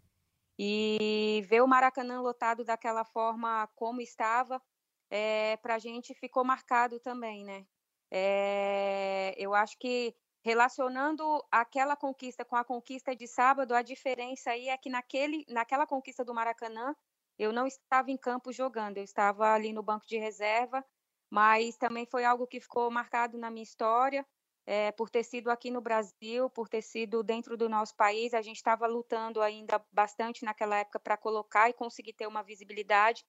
E 0.56 1.44
ver 1.48 1.60
o 1.60 1.66
Maracanã 1.66 2.20
lotado 2.20 2.64
daquela 2.64 3.04
forma 3.04 3.68
como 3.74 4.00
estava, 4.00 4.62
é, 5.10 5.56
para 5.56 5.74
a 5.74 5.78
gente 5.78 6.14
ficou 6.14 6.44
marcado 6.44 7.00
também, 7.00 7.44
né? 7.44 7.66
É, 8.10 9.34
eu 9.36 9.54
acho 9.54 9.78
que 9.78 10.14
relacionando 10.42 11.44
aquela 11.50 11.96
conquista 11.96 12.44
com 12.44 12.56
a 12.56 12.64
conquista 12.64 13.14
de 13.14 13.26
sábado, 13.26 13.74
a 13.74 13.82
diferença 13.82 14.50
aí 14.50 14.68
é 14.68 14.76
que 14.78 14.88
naquele, 14.88 15.44
naquela 15.48 15.86
conquista 15.86 16.24
do 16.24 16.34
Maracanã, 16.34 16.94
eu 17.38 17.52
não 17.52 17.66
estava 17.66 18.10
em 18.10 18.16
campo 18.16 18.52
jogando, 18.52 18.98
eu 18.98 19.04
estava 19.04 19.52
ali 19.52 19.72
no 19.72 19.82
banco 19.82 20.06
de 20.06 20.18
reserva, 20.18 20.84
mas 21.30 21.76
também 21.76 22.06
foi 22.06 22.24
algo 22.24 22.46
que 22.46 22.60
ficou 22.60 22.90
marcado 22.90 23.36
na 23.38 23.50
minha 23.50 23.62
história, 23.62 24.26
é, 24.66 24.92
por 24.92 25.08
ter 25.10 25.24
sido 25.24 25.50
aqui 25.50 25.70
no 25.70 25.80
Brasil, 25.80 26.50
por 26.50 26.68
ter 26.68 26.82
sido 26.82 27.22
dentro 27.22 27.56
do 27.56 27.68
nosso 27.68 27.94
país. 27.96 28.34
A 28.34 28.42
gente 28.42 28.56
estava 28.56 28.86
lutando 28.86 29.40
ainda 29.40 29.82
bastante 29.92 30.44
naquela 30.44 30.78
época 30.78 31.00
para 31.00 31.16
colocar 31.16 31.70
e 31.70 31.72
conseguir 31.72 32.12
ter 32.12 32.26
uma 32.26 32.42
visibilidade. 32.42 33.24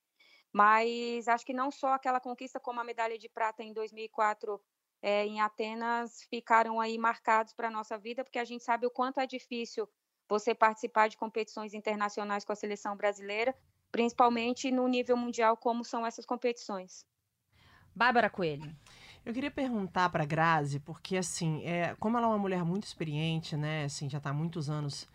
Mas 0.51 1.27
acho 1.27 1.45
que 1.45 1.53
não 1.53 1.71
só 1.71 1.93
aquela 1.93 2.19
conquista, 2.19 2.59
como 2.59 2.79
a 2.79 2.83
medalha 2.83 3.17
de 3.17 3.29
prata 3.29 3.63
em 3.63 3.71
2004 3.73 4.59
é, 5.01 5.25
em 5.25 5.39
Atenas, 5.39 6.23
ficaram 6.29 6.79
aí 6.79 6.97
marcados 6.97 7.53
para 7.53 7.67
a 7.67 7.71
nossa 7.71 7.97
vida, 7.97 8.23
porque 8.23 8.39
a 8.39 8.45
gente 8.45 8.63
sabe 8.63 8.85
o 8.85 8.91
quanto 8.91 9.19
é 9.19 9.27
difícil 9.27 9.87
você 10.27 10.53
participar 10.53 11.07
de 11.07 11.17
competições 11.17 11.73
internacionais 11.73 12.43
com 12.45 12.51
a 12.51 12.55
seleção 12.55 12.95
brasileira, 12.95 13.55
principalmente 13.91 14.69
no 14.71 14.87
nível 14.87 15.17
mundial, 15.17 15.57
como 15.57 15.83
são 15.83 16.05
essas 16.05 16.25
competições. 16.25 17.05
Bárbara 17.95 18.29
Coelho. 18.29 18.75
Eu 19.25 19.33
queria 19.33 19.51
perguntar 19.51 20.09
para 20.09 20.25
Grazi, 20.25 20.79
porque 20.79 21.17
assim, 21.17 21.63
é, 21.65 21.95
como 21.99 22.17
ela 22.17 22.27
é 22.27 22.29
uma 22.29 22.37
mulher 22.37 22.63
muito 22.63 22.85
experiente, 22.85 23.57
né, 23.57 23.83
assim, 23.85 24.09
já 24.09 24.17
está 24.17 24.29
há 24.29 24.33
muitos 24.33 24.69
anos 24.69 25.07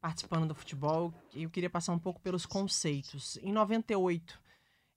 participando 0.00 0.48
do 0.48 0.54
futebol, 0.54 1.12
eu 1.34 1.48
queria 1.48 1.70
passar 1.70 1.92
um 1.92 1.98
pouco 1.98 2.20
pelos 2.20 2.44
conceitos. 2.44 3.36
Em 3.42 3.52
98, 3.52 4.41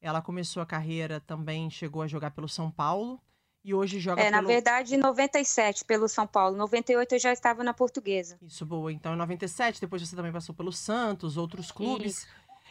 ela 0.05 0.21
começou 0.21 0.61
a 0.61 0.65
carreira 0.67 1.19
também, 1.19 1.67
chegou 1.67 2.03
a 2.03 2.07
jogar 2.07 2.29
pelo 2.29 2.47
São 2.47 2.69
Paulo 2.69 3.19
e 3.63 3.73
hoje 3.73 3.99
joga 3.99 4.21
é, 4.21 4.25
pelo... 4.25 4.35
na 4.43 4.47
verdade, 4.47 4.95
97 4.95 5.83
pelo 5.83 6.07
São 6.07 6.27
Paulo. 6.27 6.55
98 6.55 7.15
eu 7.15 7.19
já 7.19 7.33
estava 7.33 7.63
na 7.63 7.73
Portuguesa. 7.73 8.37
Isso, 8.39 8.63
boa. 8.63 8.93
Então, 8.93 9.15
em 9.15 9.17
97, 9.17 9.81
depois 9.81 10.07
você 10.07 10.15
também 10.15 10.31
passou 10.31 10.53
pelo 10.53 10.71
Santos, 10.71 11.37
outros 11.37 11.71
clubes. 11.71 12.19
Isso. 12.19 12.27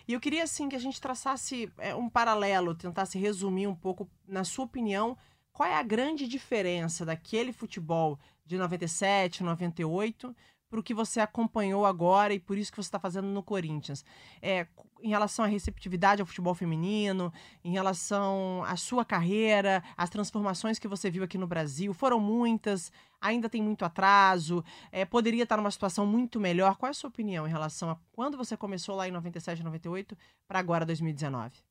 E 0.07 0.13
eu 0.13 0.21
queria, 0.21 0.45
assim, 0.45 0.69
que 0.69 0.77
a 0.77 0.79
gente 0.79 1.01
traçasse 1.01 1.73
é, 1.79 1.93
um 1.93 2.09
paralelo, 2.09 2.73
tentasse 2.73 3.19
resumir 3.19 3.67
um 3.67 3.75
pouco, 3.75 4.09
na 4.29 4.45
sua 4.45 4.67
opinião, 4.67 5.19
qual 5.53 5.69
é 5.69 5.75
a 5.75 5.83
grande 5.83 6.29
diferença 6.29 7.05
daquele 7.05 7.53
futebol 7.53 8.17
de 8.47 8.57
97, 8.57 9.43
98 9.43 10.37
para 10.71 10.81
o 10.81 10.83
que 10.83 10.95
você 10.95 11.21
acompanhou 11.21 11.87
agora 11.87 12.35
e 12.35 12.39
por 12.39 12.59
isso 12.59 12.71
que 12.71 12.77
você 12.77 12.89
está 12.89 12.99
fazendo 13.01 13.29
no 13.29 13.43
Corinthians. 13.43 14.05
É, 14.43 14.67
em 15.05 15.11
relação 15.11 15.45
à 15.45 15.49
receptividade 15.49 16.23
ao 16.23 16.27
futebol 16.27 16.55
feminino, 16.55 17.31
em 17.63 17.71
relação 17.71 18.65
à 18.65 18.75
sua 18.75 19.05
carreira, 19.05 19.83
as 19.99 20.09
transformações 20.09 20.79
que 20.79 20.89
você 20.89 21.11
viu 21.11 21.23
aqui 21.23 21.37
no 21.37 21.47
Brasil, 21.47 21.93
foram 21.93 22.19
muitas, 22.19 22.91
ainda 23.21 23.47
tem 23.47 23.63
muito 23.63 23.85
atraso, 23.85 24.65
é, 24.91 25.05
poderia 25.05 25.43
estar 25.43 25.59
numa 25.59 25.71
situação 25.71 26.07
muito 26.07 26.41
melhor. 26.41 26.77
Qual 26.77 26.89
é 26.89 26.91
a 26.91 26.95
sua 26.95 27.09
opinião 27.09 27.47
em 27.47 27.51
relação 27.51 27.91
a 27.91 27.99
quando 28.13 28.39
você 28.39 28.57
começou 28.57 28.97
lá 28.97 29.07
em 29.07 29.11
97, 29.11 29.63
98 29.63 30.17
para 30.49 30.59
agora 30.59 30.87
2019? 30.87 31.63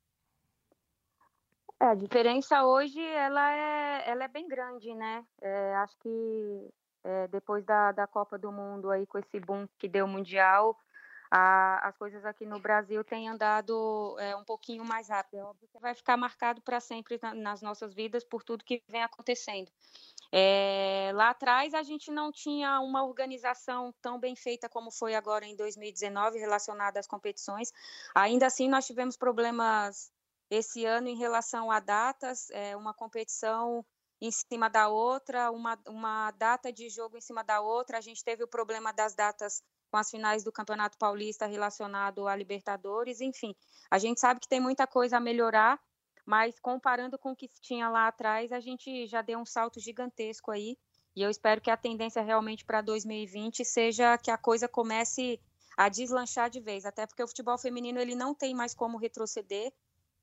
É, 1.82 1.88
a 1.88 1.96
diferença 1.96 2.63
hoje 2.63 3.02
ela 3.02 3.52
é, 3.52 4.10
ela 4.12 4.24
é 4.25 4.28
bem 4.28 4.48
grande, 4.48 4.94
né? 4.94 5.25
É, 5.42 5.75
acho 5.78 5.98
que 5.98 6.70
é, 7.04 7.28
depois 7.30 7.66
da, 7.66 7.92
da 7.92 8.06
Copa 8.06 8.38
do 8.38 8.52
Mundo 8.52 8.92
aí 8.92 9.08
com 9.08 9.18
esse 9.18 9.40
boom 9.40 9.68
que 9.80 9.90
deu 9.90 10.08
Mundial, 10.08 10.78
a, 11.36 11.88
as 11.88 11.98
coisas 11.98 12.24
aqui 12.25 12.46
no 12.46 12.60
Brasil 12.60 13.04
têm 13.04 13.28
andado 13.28 14.16
é, 14.20 14.36
um 14.36 14.44
pouquinho 14.44 14.86
mais 14.86 15.10
rápido. 15.10 15.40
É 15.40 15.68
que 15.68 15.80
vai 15.80 15.96
ficar 15.96 16.16
marcado 16.16 16.62
para 16.62 16.80
sempre 16.80 17.20
na, 17.20 17.34
nas 17.34 17.60
nossas 17.60 17.92
vidas 17.92 18.24
por 18.24 18.44
tudo 18.44 18.63
que 18.63 18.84
vem 18.88 19.02
acontecendo. 19.02 19.72
É, 20.32 21.10
lá 21.16 21.32
atrás 21.32 21.74
a 21.74 21.82
gente 21.82 22.12
não 22.12 22.32
tinha 22.32 22.80
uma 22.82 23.04
organização 23.04 23.92
tão 24.00 24.20
bem 24.20 24.36
feita 24.36 24.70
como 24.70 24.92
foi 24.92 25.16
agora 25.16 25.44
em 25.44 25.56
2019 25.56 26.38
relacionada 26.38 27.00
às 27.00 27.08
competições. 27.08 27.74
Ainda 28.13 28.46
assim, 28.46 28.70
nós 28.70 28.86
tivemos 28.86 29.18
problemas 29.18 30.12
esse 30.52 30.86
ano 30.86 31.08
em 31.08 31.18
relação 31.18 31.72
a 31.72 31.80
datas, 31.80 32.48
é, 32.52 32.78
uma 32.78 32.94
competição 32.94 33.84
em 34.22 34.30
cima 34.30 34.70
da 34.70 34.88
outra, 34.88 35.50
uma, 35.50 35.80
uma 35.88 36.30
data 36.30 36.72
de 36.72 36.90
jogo 36.90 37.18
em 37.18 37.22
cima 37.22 37.44
da 37.44 37.60
outra. 37.60 37.98
A 37.98 38.02
gente 38.02 38.24
teve 38.24 38.44
o 38.44 38.48
problema 38.48 38.94
das 38.94 39.16
datas 39.16 39.63
com 39.93 39.97
as 39.97 40.09
finais 40.09 40.43
do 40.43 40.51
Campeonato 40.51 40.97
Paulista 40.97 41.45
relacionado 41.45 42.27
à 42.27 42.35
Libertadores, 42.35 43.21
enfim. 43.21 43.55
A 43.91 44.00
gente 44.00 44.19
sabe 44.19 44.39
que 44.39 44.47
tem 44.47 44.59
muita 44.59 44.88
coisa 44.88 45.17
a 45.17 45.19
melhorar, 45.19 45.79
mas 46.25 46.59
comparando 46.59 47.15
com 47.15 47.33
o 47.33 47.35
que 47.35 47.47
tinha 47.62 47.88
lá 47.89 48.07
atrás, 48.07 48.51
a 48.51 48.59
gente 48.59 49.05
já 49.05 49.21
deu 49.21 49.38
um 49.38 49.45
salto 49.45 49.79
gigantesco 49.79 50.50
aí. 50.50 50.79
E 51.15 51.21
eu 51.21 51.29
espero 51.29 51.62
que 51.62 51.69
a 51.69 51.77
tendência 51.77 52.23
realmente 52.23 52.65
para 52.65 52.81
2020 52.81 53.63
seja 53.63 54.17
que 54.17 54.31
a 54.31 54.38
coisa 54.38 54.67
comece 54.67 55.39
a 55.77 55.89
deslanchar 55.89 56.50
de 56.50 56.59
vez, 56.59 56.88
até 56.88 57.05
porque 57.05 57.21
o 57.21 57.27
futebol 57.27 57.59
feminino 57.59 58.00
ele 58.00 58.15
não 58.15 58.33
tem 58.33 58.55
mais 58.55 58.73
como 58.73 58.97
retroceder, 58.97 59.71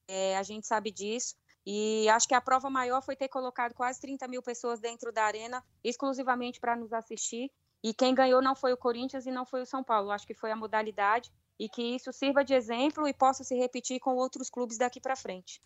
é, 0.08 0.36
a 0.36 0.42
gente 0.42 0.66
sabe 0.66 0.90
disso. 0.90 1.36
E 1.64 2.08
acho 2.08 2.26
que 2.26 2.34
a 2.34 2.40
prova 2.40 2.68
maior 2.68 3.04
foi 3.04 3.14
ter 3.14 3.28
colocado 3.28 3.72
quase 3.72 4.00
30 4.00 4.26
mil 4.26 4.42
pessoas 4.42 4.80
dentro 4.80 5.12
da 5.12 5.22
arena, 5.22 5.62
exclusivamente 5.84 6.58
para 6.58 6.74
nos 6.74 6.92
assistir. 6.92 7.52
E 7.82 7.94
quem 7.94 8.14
ganhou 8.14 8.42
não 8.42 8.54
foi 8.54 8.72
o 8.72 8.76
Corinthians 8.76 9.26
e 9.26 9.30
não 9.30 9.46
foi 9.46 9.62
o 9.62 9.66
São 9.66 9.82
Paulo. 9.82 10.10
Acho 10.10 10.26
que 10.26 10.34
foi 10.34 10.50
a 10.50 10.56
modalidade 10.56 11.30
e 11.58 11.68
que 11.68 11.82
isso 11.82 12.12
sirva 12.12 12.44
de 12.44 12.54
exemplo 12.54 13.06
e 13.06 13.12
possa 13.12 13.44
se 13.44 13.54
repetir 13.54 14.00
com 14.00 14.16
outros 14.16 14.48
clubes 14.48 14.78
daqui 14.78 15.00
para 15.00 15.14
frente. 15.14 15.60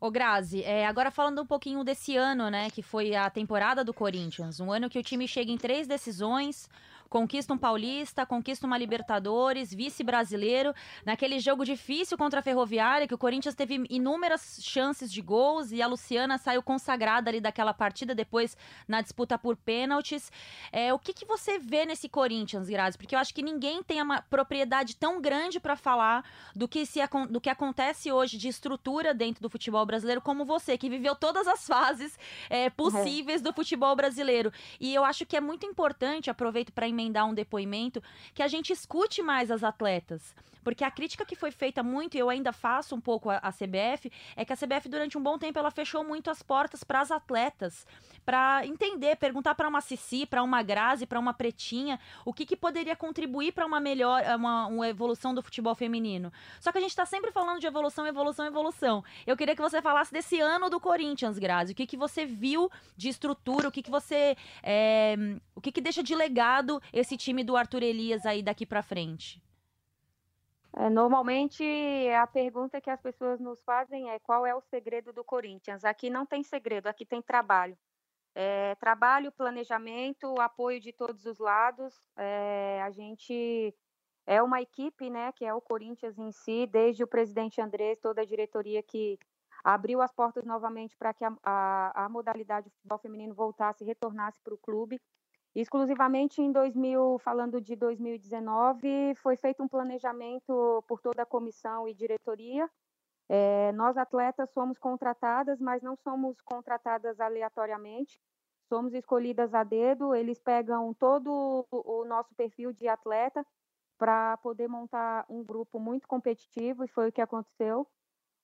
Ô 0.00 0.10
Grazi, 0.10 0.62
é, 0.62 0.86
agora 0.86 1.10
falando 1.10 1.42
um 1.42 1.46
pouquinho 1.46 1.82
desse 1.82 2.16
ano, 2.16 2.48
né, 2.50 2.70
que 2.70 2.82
foi 2.82 3.16
a 3.16 3.28
temporada 3.28 3.82
do 3.82 3.92
Corinthians, 3.92 4.60
um 4.60 4.70
ano 4.70 4.88
que 4.88 4.98
o 4.98 5.02
time 5.02 5.26
chega 5.26 5.50
em 5.50 5.58
três 5.58 5.88
decisões, 5.88 6.68
conquista 7.08 7.52
um 7.52 7.58
Paulista, 7.58 8.26
conquista 8.26 8.66
uma 8.66 8.78
Libertadores, 8.78 9.72
vice-brasileiro, 9.72 10.74
naquele 11.04 11.38
jogo 11.38 11.64
difícil 11.64 12.16
contra 12.16 12.40
a 12.40 12.42
Ferroviária, 12.42 13.06
que 13.06 13.14
o 13.14 13.18
Corinthians 13.18 13.54
teve 13.54 13.84
inúmeras 13.88 14.58
chances 14.62 15.10
de 15.12 15.20
gols 15.20 15.72
e 15.72 15.82
a 15.82 15.86
Luciana 15.86 16.38
saiu 16.38 16.62
consagrada 16.62 17.30
ali 17.30 17.40
daquela 17.40 17.72
partida, 17.72 18.14
depois 18.14 18.56
na 18.86 19.00
disputa 19.00 19.38
por 19.38 19.56
pênaltis. 19.56 20.30
É, 20.70 20.92
o 20.92 20.98
que, 20.98 21.12
que 21.12 21.24
você 21.24 21.58
vê 21.58 21.84
nesse 21.86 22.08
Corinthians, 22.08 22.68
Grazi? 22.68 22.98
Porque 22.98 23.14
eu 23.14 23.18
acho 23.18 23.34
que 23.34 23.42
ninguém 23.42 23.82
tem 23.82 24.02
uma 24.02 24.22
propriedade 24.22 24.96
tão 24.96 25.20
grande 25.20 25.58
para 25.58 25.76
falar 25.76 26.24
do 26.54 26.68
que, 26.68 26.84
se, 26.84 27.00
do 27.30 27.40
que 27.40 27.50
acontece 27.50 28.12
hoje 28.12 28.36
de 28.36 28.48
estrutura 28.48 29.14
dentro 29.14 29.42
do 29.42 29.50
futebol 29.50 29.84
brasileiro, 29.84 30.20
como 30.20 30.44
você, 30.44 30.76
que 30.76 30.88
viveu 30.88 31.14
todas 31.14 31.46
as 31.46 31.66
fases 31.66 32.18
é, 32.50 32.70
possíveis 32.70 33.40
uhum. 33.40 33.44
do 33.44 33.52
futebol 33.52 33.94
brasileiro. 33.96 34.52
E 34.80 34.94
eu 34.94 35.04
acho 35.04 35.24
que 35.24 35.36
é 35.36 35.40
muito 35.40 35.66
importante, 35.66 36.30
aproveito 36.30 36.72
para 36.72 36.88
emendar 36.98 37.26
um 37.26 37.34
depoimento, 37.34 38.02
que 38.34 38.42
a 38.42 38.48
gente 38.48 38.72
escute 38.72 39.22
mais 39.22 39.50
as 39.50 39.62
atletas. 39.62 40.34
Porque 40.68 40.84
a 40.84 40.90
crítica 40.90 41.24
que 41.24 41.34
foi 41.34 41.50
feita 41.50 41.82
muito, 41.82 42.14
e 42.14 42.20
eu 42.20 42.28
ainda 42.28 42.52
faço 42.52 42.94
um 42.94 43.00
pouco 43.00 43.30
a, 43.30 43.38
a 43.38 43.50
CBF, 43.50 44.12
é 44.36 44.44
que 44.44 44.52
a 44.52 44.56
CBF 44.56 44.88
durante 44.88 45.16
um 45.16 45.22
bom 45.22 45.38
tempo 45.38 45.58
ela 45.58 45.70
fechou 45.70 46.04
muito 46.04 46.30
as 46.30 46.42
portas 46.42 46.84
para 46.84 47.00
as 47.00 47.10
atletas, 47.10 47.86
para 48.24 48.66
entender, 48.66 49.16
perguntar 49.16 49.54
para 49.54 49.66
uma 49.66 49.80
Cici, 49.80 50.26
para 50.26 50.42
uma 50.42 50.62
Grazi, 50.62 51.06
para 51.06 51.18
uma 51.18 51.32
Pretinha, 51.32 51.98
o 52.22 52.34
que, 52.34 52.44
que 52.44 52.54
poderia 52.54 52.94
contribuir 52.94 53.52
para 53.52 53.64
uma 53.64 53.80
melhor, 53.80 54.22
uma, 54.36 54.66
uma 54.66 54.88
evolução 54.88 55.34
do 55.34 55.42
futebol 55.42 55.74
feminino. 55.74 56.30
Só 56.60 56.70
que 56.70 56.76
a 56.76 56.80
gente 56.82 56.90
está 56.90 57.06
sempre 57.06 57.30
falando 57.30 57.60
de 57.60 57.66
evolução, 57.66 58.06
evolução, 58.06 58.44
evolução. 58.44 59.04
Eu 59.26 59.38
queria 59.38 59.56
que 59.56 59.62
você 59.62 59.80
falasse 59.80 60.12
desse 60.12 60.38
ano 60.38 60.68
do 60.68 60.78
Corinthians, 60.78 61.38
Grazi. 61.38 61.72
O 61.72 61.74
que, 61.74 61.86
que 61.86 61.96
você 61.96 62.26
viu 62.26 62.70
de 62.94 63.08
estrutura, 63.08 63.68
o 63.68 63.72
que, 63.72 63.82
que 63.82 63.90
você. 63.90 64.36
É, 64.62 65.16
o 65.54 65.60
que, 65.60 65.72
que 65.72 65.80
deixa 65.80 66.02
de 66.02 66.14
legado 66.14 66.82
esse 66.92 67.16
time 67.16 67.44
do 67.44 67.56
Arthur 67.56 67.82
Elias 67.82 68.24
aí 68.26 68.42
daqui 68.42 68.66
para 68.66 68.82
frente? 68.82 69.42
É, 70.76 70.88
normalmente 70.88 71.64
a 72.20 72.26
pergunta 72.26 72.80
que 72.80 72.90
as 72.90 73.00
pessoas 73.00 73.40
nos 73.40 73.62
fazem 73.62 74.10
é 74.10 74.18
qual 74.18 74.46
é 74.46 74.54
o 74.54 74.60
segredo 74.60 75.12
do 75.12 75.24
Corinthians. 75.24 75.84
Aqui 75.84 76.10
não 76.10 76.26
tem 76.26 76.42
segredo, 76.42 76.86
aqui 76.86 77.04
tem 77.04 77.22
trabalho. 77.22 77.76
É, 78.34 78.74
trabalho, 78.76 79.32
planejamento, 79.32 80.40
apoio 80.40 80.80
de 80.80 80.92
todos 80.92 81.24
os 81.26 81.38
lados. 81.38 82.00
É, 82.16 82.80
a 82.82 82.90
gente 82.90 83.74
é 84.26 84.42
uma 84.42 84.60
equipe, 84.60 85.08
né, 85.08 85.32
que 85.32 85.44
é 85.44 85.52
o 85.54 85.60
Corinthians 85.60 86.18
em 86.18 86.30
si, 86.30 86.66
desde 86.66 87.02
o 87.02 87.08
presidente 87.08 87.60
Andrés, 87.60 87.98
toda 87.98 88.20
a 88.20 88.26
diretoria 88.26 88.82
que 88.82 89.18
abriu 89.64 90.00
as 90.00 90.12
portas 90.12 90.44
novamente 90.44 90.96
para 90.96 91.12
que 91.12 91.24
a, 91.24 91.32
a, 91.42 92.04
a 92.04 92.08
modalidade 92.08 92.68
de 92.68 92.74
futebol 92.76 92.98
feminino 92.98 93.34
voltasse, 93.34 93.84
retornasse 93.84 94.38
para 94.42 94.54
o 94.54 94.58
clube. 94.58 95.00
Exclusivamente 95.54 96.40
em 96.40 96.52
2000, 96.52 97.18
falando 97.18 97.60
de 97.60 97.74
2019, 97.74 99.14
foi 99.16 99.36
feito 99.36 99.62
um 99.62 99.68
planejamento 99.68 100.84
por 100.86 101.00
toda 101.00 101.22
a 101.22 101.26
comissão 101.26 101.88
e 101.88 101.94
diretoria. 101.94 102.70
É, 103.28 103.72
nós 103.72 103.96
atletas 103.96 104.50
somos 104.50 104.78
contratadas, 104.78 105.60
mas 105.60 105.82
não 105.82 105.96
somos 105.96 106.40
contratadas 106.42 107.20
aleatoriamente. 107.20 108.20
Somos 108.68 108.94
escolhidas 108.94 109.54
a 109.54 109.64
dedo. 109.64 110.14
Eles 110.14 110.38
pegam 110.38 110.94
todo 110.94 111.66
o 111.70 112.04
nosso 112.04 112.34
perfil 112.34 112.72
de 112.72 112.86
atleta 112.88 113.44
para 113.98 114.36
poder 114.38 114.68
montar 114.68 115.26
um 115.28 115.42
grupo 115.44 115.80
muito 115.80 116.06
competitivo 116.06 116.84
e 116.84 116.88
foi 116.88 117.08
o 117.08 117.12
que 117.12 117.20
aconteceu. 117.20 117.86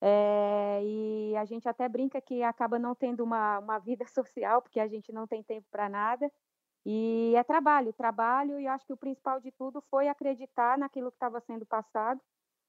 É, 0.00 0.80
e 0.82 1.36
a 1.36 1.44
gente 1.44 1.68
até 1.68 1.88
brinca 1.88 2.20
que 2.20 2.42
acaba 2.42 2.78
não 2.78 2.94
tendo 2.94 3.22
uma, 3.22 3.58
uma 3.58 3.78
vida 3.78 4.04
social 4.08 4.60
porque 4.60 4.80
a 4.80 4.88
gente 4.88 5.12
não 5.12 5.26
tem 5.26 5.42
tempo 5.42 5.66
para 5.70 5.88
nada. 5.88 6.30
E 6.86 7.34
é 7.34 7.42
trabalho, 7.42 7.92
trabalho, 7.92 8.60
e 8.60 8.66
acho 8.66 8.86
que 8.86 8.92
o 8.92 8.96
principal 8.96 9.40
de 9.40 9.50
tudo 9.50 9.80
foi 9.80 10.08
acreditar 10.08 10.76
naquilo 10.76 11.10
que 11.10 11.16
estava 11.16 11.40
sendo 11.40 11.64
passado, 11.64 12.20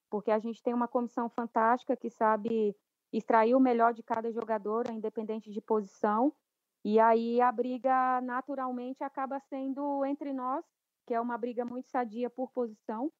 porque 0.10 0.32
a 0.32 0.40
gente 0.40 0.64
tem 0.64 0.74
uma 0.74 0.88
comissão 0.88 1.30
fantástica 1.30 1.98
que 1.98 2.10
sabe 2.10 2.76
extrair 3.12 3.56
o 3.56 3.60
melhor 3.60 3.94
de 3.94 4.04
cada 4.04 4.32
jogador, 4.32 4.90
independente 4.90 5.52
de 5.52 5.62
posição, 5.62 6.34
e 6.84 7.00
aí 7.00 7.42
a 7.42 7.52
briga 7.52 8.22
naturalmente 8.22 9.04
acaba 9.04 9.40
sendo 9.40 10.06
entre 10.06 10.32
nós, 10.32 10.64
que 11.06 11.14
é 11.14 11.20
uma 11.20 11.38
briga 11.38 11.66
muito 11.66 11.90
sadia 11.90 12.30
por 12.30 12.52
posição, 12.52 13.12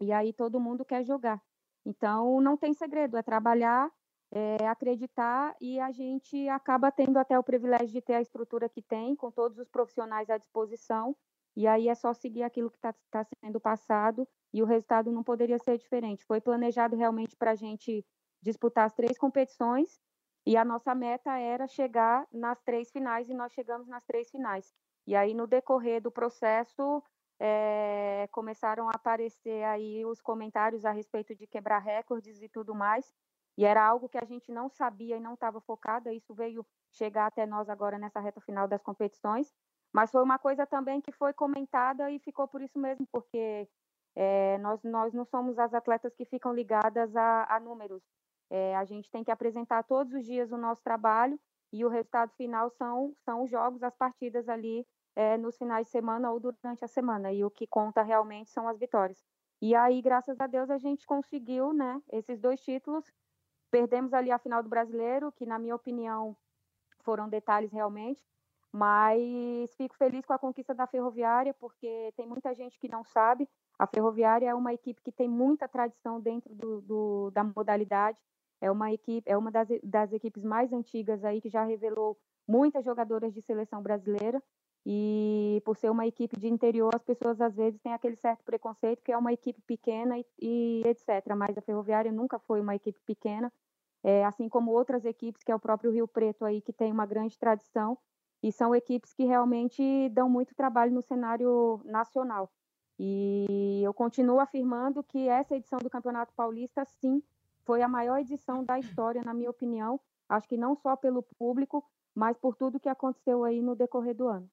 e 0.00 0.12
aí 0.12 0.32
todo 0.32 0.58
mundo 0.60 0.84
quer 0.84 1.04
jogar. 1.04 1.40
Então 1.84 2.40
não 2.40 2.56
tem 2.56 2.72
segredo, 2.72 3.16
é 3.16 3.22
trabalhar 3.22 3.90
é, 4.32 4.66
acreditar 4.66 5.54
e 5.60 5.78
a 5.78 5.90
gente 5.90 6.48
acaba 6.48 6.90
tendo 6.90 7.18
até 7.18 7.38
o 7.38 7.42
privilégio 7.42 7.88
de 7.88 8.00
ter 8.00 8.14
a 8.14 8.20
estrutura 8.20 8.68
que 8.68 8.80
tem, 8.80 9.14
com 9.14 9.30
todos 9.30 9.58
os 9.58 9.68
profissionais 9.68 10.30
à 10.30 10.38
disposição, 10.38 11.14
e 11.54 11.66
aí 11.66 11.88
é 11.88 11.94
só 11.94 12.14
seguir 12.14 12.42
aquilo 12.42 12.70
que 12.70 12.78
está 12.78 12.94
tá 13.10 13.26
sendo 13.44 13.60
passado 13.60 14.26
e 14.52 14.62
o 14.62 14.66
resultado 14.66 15.12
não 15.12 15.22
poderia 15.22 15.58
ser 15.58 15.76
diferente. 15.76 16.24
Foi 16.24 16.40
planejado 16.40 16.96
realmente 16.96 17.36
para 17.36 17.50
a 17.50 17.54
gente 17.54 18.04
disputar 18.40 18.86
as 18.86 18.94
três 18.94 19.18
competições 19.18 20.00
e 20.46 20.56
a 20.56 20.64
nossa 20.64 20.94
meta 20.94 21.38
era 21.38 21.66
chegar 21.66 22.26
nas 22.32 22.58
três 22.62 22.90
finais 22.90 23.28
e 23.28 23.34
nós 23.34 23.52
chegamos 23.52 23.86
nas 23.86 24.02
três 24.04 24.30
finais. 24.30 24.72
E 25.06 25.14
aí 25.14 25.34
no 25.34 25.46
decorrer 25.46 26.00
do 26.00 26.10
processo 26.10 27.02
é, 27.38 28.26
começaram 28.32 28.88
a 28.88 28.92
aparecer 28.94 29.62
aí 29.64 30.06
os 30.06 30.22
comentários 30.22 30.86
a 30.86 30.90
respeito 30.90 31.34
de 31.34 31.46
quebrar 31.46 31.80
recordes 31.80 32.40
e 32.40 32.48
tudo 32.48 32.74
mais. 32.74 33.12
E 33.56 33.64
era 33.64 33.84
algo 33.84 34.08
que 34.08 34.18
a 34.18 34.24
gente 34.24 34.50
não 34.50 34.68
sabia 34.68 35.16
e 35.16 35.20
não 35.20 35.34
estava 35.34 35.60
focada, 35.60 36.12
isso 36.12 36.34
veio 36.34 36.66
chegar 36.92 37.26
até 37.26 37.46
nós 37.46 37.68
agora 37.68 37.98
nessa 37.98 38.20
reta 38.20 38.40
final 38.40 38.66
das 38.66 38.82
competições, 38.82 39.52
mas 39.92 40.10
foi 40.10 40.22
uma 40.22 40.38
coisa 40.38 40.66
também 40.66 41.00
que 41.00 41.12
foi 41.12 41.32
comentada 41.32 42.10
e 42.10 42.18
ficou 42.18 42.48
por 42.48 42.62
isso 42.62 42.78
mesmo, 42.78 43.06
porque 43.12 43.68
é, 44.16 44.58
nós, 44.58 44.82
nós 44.82 45.12
não 45.12 45.24
somos 45.24 45.58
as 45.58 45.74
atletas 45.74 46.14
que 46.14 46.24
ficam 46.24 46.54
ligadas 46.54 47.14
a, 47.14 47.46
a 47.54 47.60
números. 47.60 48.02
É, 48.50 48.76
a 48.76 48.84
gente 48.84 49.10
tem 49.10 49.24
que 49.24 49.30
apresentar 49.30 49.82
todos 49.84 50.12
os 50.12 50.24
dias 50.24 50.50
o 50.50 50.56
nosso 50.56 50.82
trabalho 50.82 51.38
e 51.72 51.84
o 51.84 51.88
resultado 51.88 52.32
final 52.36 52.70
são, 52.70 53.14
são 53.24 53.42
os 53.42 53.50
jogos, 53.50 53.82
as 53.82 53.96
partidas 53.96 54.48
ali 54.48 54.86
é, 55.16 55.38
nos 55.38 55.56
finais 55.56 55.86
de 55.86 55.90
semana 55.92 56.30
ou 56.30 56.38
durante 56.38 56.84
a 56.84 56.88
semana. 56.88 57.32
E 57.32 57.44
o 57.44 57.50
que 57.50 57.66
conta 57.66 58.02
realmente 58.02 58.50
são 58.50 58.68
as 58.68 58.78
vitórias. 58.78 59.22
E 59.60 59.74
aí, 59.74 60.02
graças 60.02 60.38
a 60.40 60.46
Deus, 60.46 60.70
a 60.70 60.78
gente 60.78 61.06
conseguiu 61.06 61.72
né, 61.72 62.02
esses 62.10 62.40
dois 62.40 62.60
títulos 62.60 63.04
Perdemos 63.72 64.12
ali 64.12 64.30
a 64.30 64.38
final 64.38 64.62
do 64.62 64.68
Brasileiro, 64.68 65.32
que 65.32 65.46
na 65.46 65.58
minha 65.58 65.74
opinião 65.74 66.36
foram 67.00 67.26
detalhes 67.26 67.72
realmente, 67.72 68.22
mas 68.70 69.74
fico 69.76 69.96
feliz 69.96 70.26
com 70.26 70.34
a 70.34 70.38
conquista 70.38 70.74
da 70.74 70.86
Ferroviária, 70.86 71.54
porque 71.54 72.12
tem 72.14 72.26
muita 72.26 72.54
gente 72.54 72.78
que 72.78 72.86
não 72.86 73.02
sabe. 73.02 73.48
A 73.78 73.86
Ferroviária 73.86 74.46
é 74.46 74.54
uma 74.54 74.74
equipe 74.74 75.00
que 75.00 75.10
tem 75.10 75.26
muita 75.26 75.66
tradição 75.66 76.20
dentro 76.20 76.54
do, 76.54 76.82
do, 76.82 77.30
da 77.30 77.42
modalidade. 77.42 78.18
É 78.60 78.70
uma 78.70 78.92
equipe, 78.92 79.22
é 79.28 79.38
uma 79.38 79.50
das, 79.50 79.68
das 79.82 80.12
equipes 80.12 80.44
mais 80.44 80.70
antigas 80.70 81.24
aí 81.24 81.40
que 81.40 81.48
já 81.48 81.64
revelou 81.64 82.18
muitas 82.46 82.84
jogadoras 82.84 83.32
de 83.32 83.40
seleção 83.40 83.82
brasileira. 83.82 84.42
E 84.84 85.62
por 85.64 85.76
ser 85.76 85.90
uma 85.90 86.06
equipe 86.06 86.38
de 86.38 86.48
interior, 86.48 86.90
as 86.94 87.02
pessoas 87.04 87.40
às 87.40 87.54
vezes 87.54 87.80
têm 87.80 87.92
aquele 87.92 88.16
certo 88.16 88.42
preconceito 88.42 89.02
que 89.02 89.12
é 89.12 89.16
uma 89.16 89.32
equipe 89.32 89.60
pequena 89.62 90.18
e, 90.18 90.26
e 90.40 90.82
etc. 90.86 91.34
Mas 91.36 91.56
a 91.56 91.62
Ferroviária 91.62 92.10
nunca 92.10 92.38
foi 92.40 92.60
uma 92.60 92.74
equipe 92.74 93.00
pequena, 93.06 93.52
é, 94.02 94.24
assim 94.24 94.48
como 94.48 94.72
outras 94.72 95.04
equipes, 95.04 95.44
que 95.44 95.52
é 95.52 95.54
o 95.54 95.60
próprio 95.60 95.92
Rio 95.92 96.08
Preto 96.08 96.44
aí, 96.44 96.60
que 96.60 96.72
tem 96.72 96.90
uma 96.90 97.06
grande 97.06 97.38
tradição. 97.38 97.96
E 98.42 98.50
são 98.50 98.74
equipes 98.74 99.14
que 99.14 99.24
realmente 99.24 100.08
dão 100.08 100.28
muito 100.28 100.52
trabalho 100.54 100.92
no 100.92 101.00
cenário 101.00 101.80
nacional. 101.84 102.50
E 102.98 103.80
eu 103.84 103.94
continuo 103.94 104.40
afirmando 104.40 105.02
que 105.04 105.28
essa 105.28 105.54
edição 105.54 105.78
do 105.78 105.88
Campeonato 105.88 106.34
Paulista, 106.34 106.84
sim, 106.84 107.22
foi 107.64 107.82
a 107.82 107.88
maior 107.88 108.18
edição 108.18 108.64
da 108.64 108.80
história, 108.80 109.22
na 109.22 109.32
minha 109.32 109.50
opinião. 109.50 110.00
Acho 110.28 110.48
que 110.48 110.56
não 110.56 110.74
só 110.74 110.96
pelo 110.96 111.22
público, 111.38 111.84
mas 112.12 112.36
por 112.36 112.56
tudo 112.56 112.80
que 112.80 112.88
aconteceu 112.88 113.44
aí 113.44 113.62
no 113.62 113.76
decorrer 113.76 114.14
do 114.14 114.26
ano. 114.26 114.50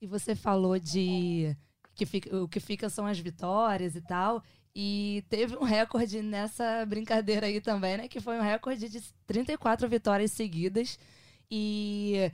E 0.00 0.06
você 0.06 0.34
falou 0.34 0.78
de 0.78 1.56
que 1.94 2.06
fica, 2.06 2.34
o 2.36 2.48
que 2.48 2.58
fica 2.58 2.88
são 2.88 3.06
as 3.06 3.18
vitórias 3.18 3.94
e 3.94 4.00
tal. 4.00 4.42
E 4.74 5.24
teve 5.28 5.56
um 5.56 5.64
recorde 5.64 6.22
nessa 6.22 6.86
brincadeira 6.86 7.46
aí 7.46 7.60
também, 7.60 7.98
né? 7.98 8.08
Que 8.08 8.20
foi 8.20 8.38
um 8.38 8.42
recorde 8.42 8.88
de 8.88 9.02
34 9.26 9.88
vitórias 9.88 10.32
seguidas. 10.32 10.98
E, 11.50 12.30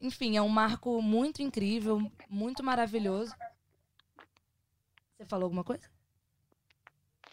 enfim, 0.00 0.36
é 0.36 0.42
um 0.42 0.48
marco 0.48 1.02
muito 1.02 1.42
incrível, 1.42 2.10
muito 2.30 2.62
maravilhoso. 2.62 3.34
Você 5.16 5.26
falou 5.26 5.44
alguma 5.44 5.64
coisa? 5.64 5.90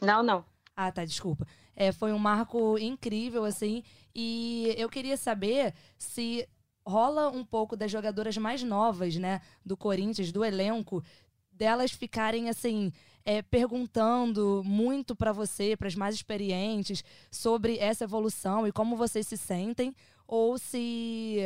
Não, 0.02 0.24
não. 0.24 0.44
Ah, 0.76 0.92
tá, 0.92 1.06
desculpa. 1.06 1.48
É, 1.76 1.92
foi 1.92 2.12
um 2.12 2.20
marco 2.20 2.78
incrível, 2.80 3.46
assim. 3.46 3.84
E 4.14 4.74
eu 4.78 4.90
queria 4.90 5.16
saber 5.16 5.74
se 5.98 6.48
rola 6.86 7.30
um 7.30 7.44
pouco 7.44 7.76
das 7.76 7.92
jogadoras 7.92 8.38
mais 8.38 8.62
novas, 8.64 9.16
né, 9.16 9.42
do 9.66 9.76
Corinthians, 9.76 10.32
do 10.32 10.44
elenco, 10.44 11.04
delas 11.52 11.92
ficarem 11.92 12.50
assim, 12.50 12.92
é, 13.24 13.42
perguntando 13.42 14.62
muito 14.64 15.16
para 15.16 15.32
você, 15.32 15.76
para 15.76 15.88
as 15.88 15.96
mais 15.96 16.14
experientes, 16.14 17.04
sobre 17.32 17.78
essa 17.78 18.04
evolução 18.04 18.68
e 18.68 18.72
como 18.72 18.96
vocês 18.96 19.28
se 19.28 19.38
sentem, 19.38 19.96
ou 20.28 20.58
se 20.58 21.40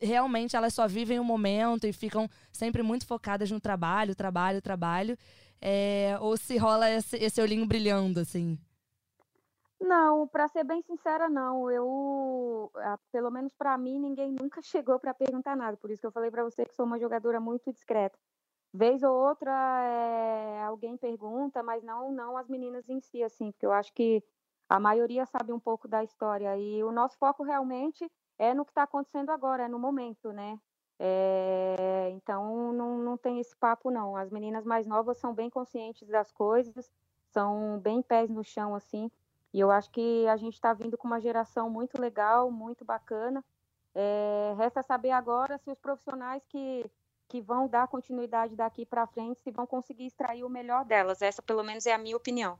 realmente 0.00 0.56
elas 0.56 0.74
só 0.74 0.86
vivem 0.88 1.20
o 1.20 1.24
momento 1.24 1.86
e 1.86 1.92
ficam 1.92 2.28
sempre 2.50 2.82
muito 2.82 3.06
focadas 3.06 3.50
no 3.50 3.60
trabalho, 3.60 4.14
trabalho, 4.14 4.60
trabalho, 4.60 5.16
é, 5.60 6.16
ou 6.20 6.36
se 6.36 6.56
rola 6.56 6.90
esse, 6.90 7.16
esse 7.16 7.40
olhinho 7.40 7.64
brilhando, 7.64 8.20
assim. 8.20 8.58
Não, 9.82 10.28
para 10.28 10.46
ser 10.48 10.62
bem 10.64 10.80
sincera, 10.82 11.28
não. 11.28 11.68
Eu, 11.70 12.70
ah, 12.76 12.98
pelo 13.10 13.30
menos 13.32 13.52
para 13.52 13.76
mim, 13.76 13.98
ninguém 13.98 14.32
nunca 14.32 14.62
chegou 14.62 14.98
para 15.00 15.12
perguntar 15.12 15.56
nada. 15.56 15.76
Por 15.76 15.90
isso 15.90 16.00
que 16.00 16.06
eu 16.06 16.12
falei 16.12 16.30
para 16.30 16.44
você 16.44 16.64
que 16.64 16.74
sou 16.74 16.86
uma 16.86 16.98
jogadora 17.00 17.40
muito 17.40 17.72
discreta. 17.72 18.16
Vez 18.72 19.02
ou 19.02 19.12
outra, 19.14 19.52
é, 19.84 20.62
alguém 20.64 20.96
pergunta, 20.96 21.62
mas 21.62 21.82
não, 21.82 22.12
não 22.12 22.36
as 22.36 22.48
meninas 22.48 22.88
em 22.88 23.00
si, 23.00 23.22
assim, 23.22 23.52
porque 23.52 23.66
eu 23.66 23.72
acho 23.72 23.92
que 23.92 24.22
a 24.68 24.80
maioria 24.80 25.26
sabe 25.26 25.52
um 25.52 25.60
pouco 25.60 25.88
da 25.88 26.04
história. 26.04 26.56
E 26.56 26.82
o 26.84 26.92
nosso 26.92 27.18
foco 27.18 27.42
realmente 27.42 28.10
é 28.38 28.54
no 28.54 28.64
que 28.64 28.70
está 28.70 28.84
acontecendo 28.84 29.30
agora, 29.30 29.64
é 29.64 29.68
no 29.68 29.78
momento, 29.78 30.32
né? 30.32 30.58
É, 30.98 32.10
então 32.12 32.72
não, 32.72 32.98
não 32.98 33.16
tem 33.18 33.40
esse 33.40 33.56
papo, 33.56 33.90
não. 33.90 34.16
As 34.16 34.30
meninas 34.30 34.64
mais 34.64 34.86
novas 34.86 35.18
são 35.18 35.34
bem 35.34 35.50
conscientes 35.50 36.08
das 36.08 36.30
coisas, 36.32 36.90
são 37.30 37.78
bem 37.80 38.00
pés 38.02 38.30
no 38.30 38.44
chão, 38.44 38.74
assim. 38.74 39.10
E 39.52 39.60
eu 39.60 39.70
acho 39.70 39.90
que 39.90 40.26
a 40.28 40.36
gente 40.36 40.54
está 40.54 40.72
vindo 40.72 40.96
com 40.96 41.06
uma 41.06 41.20
geração 41.20 41.68
muito 41.68 42.00
legal, 42.00 42.50
muito 42.50 42.84
bacana. 42.84 43.44
É, 43.94 44.54
resta 44.56 44.82
saber 44.82 45.10
agora 45.10 45.58
se 45.58 45.70
os 45.70 45.78
profissionais 45.78 46.42
que, 46.46 46.84
que 47.28 47.40
vão 47.40 47.68
dar 47.68 47.86
continuidade 47.88 48.56
daqui 48.56 48.86
para 48.86 49.06
frente 49.06 49.40
se 49.40 49.50
vão 49.50 49.66
conseguir 49.66 50.06
extrair 50.06 50.42
o 50.44 50.48
melhor 50.48 50.84
delas. 50.84 51.20
Essa, 51.20 51.42
pelo 51.42 51.62
menos, 51.62 51.84
é 51.86 51.92
a 51.92 51.98
minha 51.98 52.16
opinião. 52.16 52.58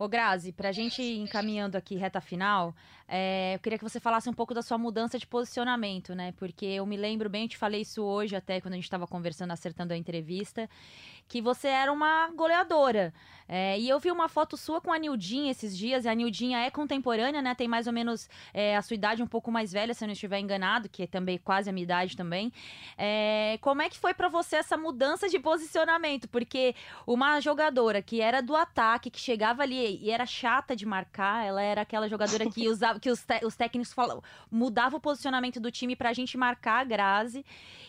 Ô 0.00 0.08
Grazi, 0.08 0.50
para 0.50 0.70
a 0.70 0.72
gente 0.72 1.02
ir 1.02 1.18
encaminhando 1.18 1.76
aqui 1.76 1.94
reta 1.94 2.22
final, 2.22 2.74
é, 3.06 3.56
eu 3.56 3.58
queria 3.58 3.76
que 3.76 3.84
você 3.84 4.00
falasse 4.00 4.30
um 4.30 4.32
pouco 4.32 4.54
da 4.54 4.62
sua 4.62 4.78
mudança 4.78 5.18
de 5.18 5.26
posicionamento, 5.26 6.14
né? 6.14 6.32
Porque 6.38 6.64
eu 6.64 6.86
me 6.86 6.96
lembro 6.96 7.28
bem, 7.28 7.42
eu 7.42 7.48
te 7.50 7.58
falei 7.58 7.82
isso 7.82 8.02
hoje 8.02 8.34
até 8.34 8.62
quando 8.62 8.72
a 8.72 8.76
gente 8.76 8.84
estava 8.84 9.06
conversando, 9.06 9.50
acertando 9.50 9.92
a 9.92 9.96
entrevista, 9.98 10.70
que 11.28 11.42
você 11.42 11.68
era 11.68 11.92
uma 11.92 12.30
goleadora. 12.30 13.12
É, 13.46 13.78
e 13.78 13.88
eu 13.88 13.98
vi 13.98 14.10
uma 14.12 14.28
foto 14.28 14.56
sua 14.56 14.80
com 14.80 14.90
a 14.90 14.98
Nildinha 14.98 15.50
esses 15.50 15.76
dias, 15.76 16.06
e 16.06 16.08
a 16.08 16.14
Nildinha 16.14 16.60
é 16.60 16.70
contemporânea, 16.70 17.42
né? 17.42 17.54
Tem 17.54 17.68
mais 17.68 17.86
ou 17.86 17.92
menos 17.92 18.26
é, 18.54 18.76
a 18.76 18.80
sua 18.80 18.94
idade 18.94 19.22
um 19.22 19.26
pouco 19.26 19.52
mais 19.52 19.70
velha, 19.70 19.92
se 19.92 20.02
eu 20.02 20.06
não 20.06 20.14
estiver 20.14 20.38
enganado, 20.38 20.88
que 20.88 21.02
é 21.02 21.06
também 21.06 21.36
quase 21.36 21.68
a 21.68 21.72
minha 21.74 21.84
idade 21.84 22.16
também. 22.16 22.50
Como 23.60 23.82
é 23.82 23.90
que 23.90 23.98
foi 23.98 24.14
para 24.14 24.28
você 24.28 24.56
essa 24.56 24.78
mudança 24.78 25.28
de 25.28 25.38
posicionamento? 25.38 26.28
Porque 26.28 26.74
uma 27.06 27.40
jogadora 27.40 28.00
que 28.00 28.20
era 28.20 28.40
do 28.40 28.54
ataque, 28.54 29.10
que 29.10 29.18
chegava 29.18 29.62
ali 29.62 29.89
e 30.00 30.10
era 30.10 30.26
chata 30.26 30.76
de 30.76 30.84
marcar, 30.86 31.46
ela 31.46 31.62
era 31.62 31.82
aquela 31.82 32.08
jogadora 32.08 32.50
que 32.50 32.68
usava, 32.68 33.00
que 33.00 33.10
os, 33.10 33.24
os 33.44 33.56
técnicos 33.56 33.92
falavam, 33.92 34.22
mudava 34.50 34.96
o 34.96 35.00
posicionamento 35.00 35.58
do 35.58 35.70
time 35.70 35.96
pra 35.96 36.12
gente 36.12 36.36
marcar 36.36 36.80
a 36.80 36.84
Grazi. 36.84 37.44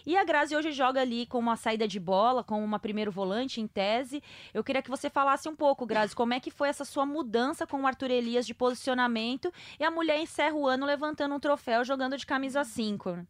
E 0.06 0.18
a 0.18 0.24
Grazi 0.24 0.56
hoje 0.56 0.72
joga 0.72 1.02
ali 1.02 1.26
com 1.26 1.38
uma 1.38 1.56
saída 1.56 1.88
de 1.88 2.00
bola, 2.00 2.44
com 2.44 2.64
uma 2.64 2.80
primeiro 2.80 3.12
volante 3.12 3.62
em 3.62 3.68
tese. 3.68 4.24
Eu 4.54 4.64
queria 4.64 4.82
que 4.82 4.90
você 4.90 5.10
falasse 5.10 5.48
um 5.48 5.56
pouco, 5.56 5.86
Grazi, 5.86 6.16
como 6.16 6.34
é 6.34 6.40
que 6.40 6.50
foi 6.50 6.70
essa 6.70 6.86
sua 6.86 7.06
mudança 7.06 7.68
com 7.68 7.82
o 7.82 7.88
Arthur 7.88 8.12
Elias 8.12 8.46
de 8.48 8.54
posicionamento 8.54 9.52
e 9.80 9.84
a 9.84 9.92
mulher 9.92 10.20
encerra 10.20 10.56
o 10.56 10.68
ano 10.68 10.86
levantando 10.86 11.36
um 11.36 11.40
troféu 11.40 11.84
jogando 11.84 12.18
de 12.18 12.26
camisa 12.26 12.64
5. 12.64 13.26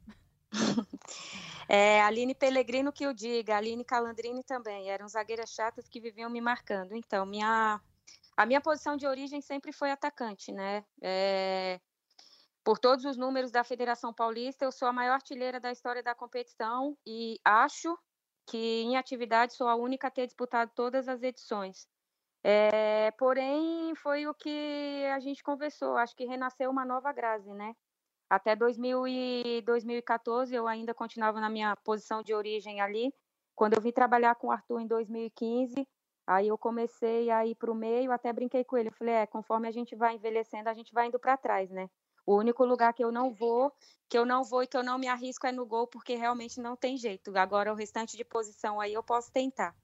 É, 1.73 2.01
Aline 2.01 2.35
Pellegrino 2.35 2.91
que 2.91 3.05
eu 3.05 3.13
diga, 3.13 3.55
Aline 3.55 3.85
Calandrini 3.85 4.43
também, 4.43 4.89
eram 4.89 5.07
zagueiras 5.07 5.53
chatas 5.53 5.87
que 5.87 6.01
viviam 6.01 6.29
me 6.29 6.41
marcando. 6.41 6.93
Então, 6.93 7.25
minha, 7.25 7.79
a 8.41 8.45
minha 8.45 8.59
posição 8.59 8.97
de 8.97 9.05
origem 9.05 9.39
sempre 9.39 9.71
foi 9.71 9.91
atacante, 9.91 10.51
né? 10.51 10.83
É, 10.99 11.79
por 12.63 12.79
todos 12.79 13.05
os 13.05 13.15
números 13.15 13.51
da 13.51 13.63
Federação 13.63 14.11
Paulista, 14.11 14.65
eu 14.65 14.71
sou 14.71 14.87
a 14.87 14.93
maior 14.93 15.13
artilheira 15.13 15.59
da 15.59 15.71
história 15.71 16.01
da 16.01 16.15
competição 16.15 16.97
e 17.05 17.39
acho 17.45 17.95
que 18.47 18.81
em 18.81 18.97
atividade 18.97 19.53
sou 19.53 19.67
a 19.67 19.75
única 19.75 20.07
a 20.07 20.11
ter 20.11 20.25
disputado 20.25 20.71
todas 20.73 21.07
as 21.07 21.21
edições. 21.21 21.87
É, 22.43 23.11
porém, 23.11 23.93
foi 23.95 24.25
o 24.25 24.33
que 24.33 25.05
a 25.13 25.19
gente 25.19 25.43
conversou, 25.43 25.95
acho 25.97 26.15
que 26.15 26.25
renasceu 26.25 26.71
uma 26.71 26.83
nova 26.83 27.13
Grazi, 27.13 27.53
né? 27.53 27.75
Até 28.27 28.55
2000 28.55 29.07
e 29.07 29.61
2014 29.61 30.55
eu 30.55 30.67
ainda 30.67 30.95
continuava 30.95 31.39
na 31.39 31.49
minha 31.49 31.75
posição 31.83 32.23
de 32.23 32.33
origem 32.33 32.81
ali. 32.81 33.13
Quando 33.53 33.75
eu 33.75 33.81
vim 33.81 33.91
trabalhar 33.91 34.33
com 34.33 34.47
o 34.47 34.51
Arthur 34.51 34.79
em 34.79 34.87
2015, 34.87 35.87
aí 36.31 36.47
eu 36.47 36.57
comecei 36.57 37.29
a 37.29 37.45
ir 37.45 37.55
para 37.55 37.71
o 37.71 37.75
meio, 37.75 38.11
até 38.11 38.31
brinquei 38.31 38.63
com 38.63 38.77
ele. 38.77 38.89
Eu 38.89 38.93
falei, 38.93 39.13
é, 39.13 39.25
conforme 39.25 39.67
a 39.67 39.71
gente 39.71 39.95
vai 39.95 40.15
envelhecendo, 40.15 40.69
a 40.69 40.73
gente 40.73 40.93
vai 40.93 41.07
indo 41.07 41.19
para 41.19 41.37
trás, 41.37 41.69
né? 41.69 41.89
O 42.25 42.35
único 42.35 42.63
lugar 42.63 42.93
que 42.93 43.03
eu 43.03 43.11
não 43.11 43.33
vou, 43.33 43.71
que 44.07 44.17
eu 44.17 44.25
não 44.25 44.43
vou 44.43 44.63
e 44.63 44.67
que 44.67 44.77
eu 44.77 44.83
não 44.83 44.97
me 44.97 45.07
arrisco 45.07 45.47
é 45.47 45.51
no 45.51 45.65
gol, 45.65 45.87
porque 45.87 46.15
realmente 46.15 46.61
não 46.61 46.75
tem 46.75 46.97
jeito. 46.97 47.35
Agora, 47.37 47.71
o 47.71 47.75
restante 47.75 48.15
de 48.15 48.23
posição 48.23 48.79
aí 48.79 48.93
eu 48.93 49.03
posso 49.03 49.31
tentar. 49.31 49.75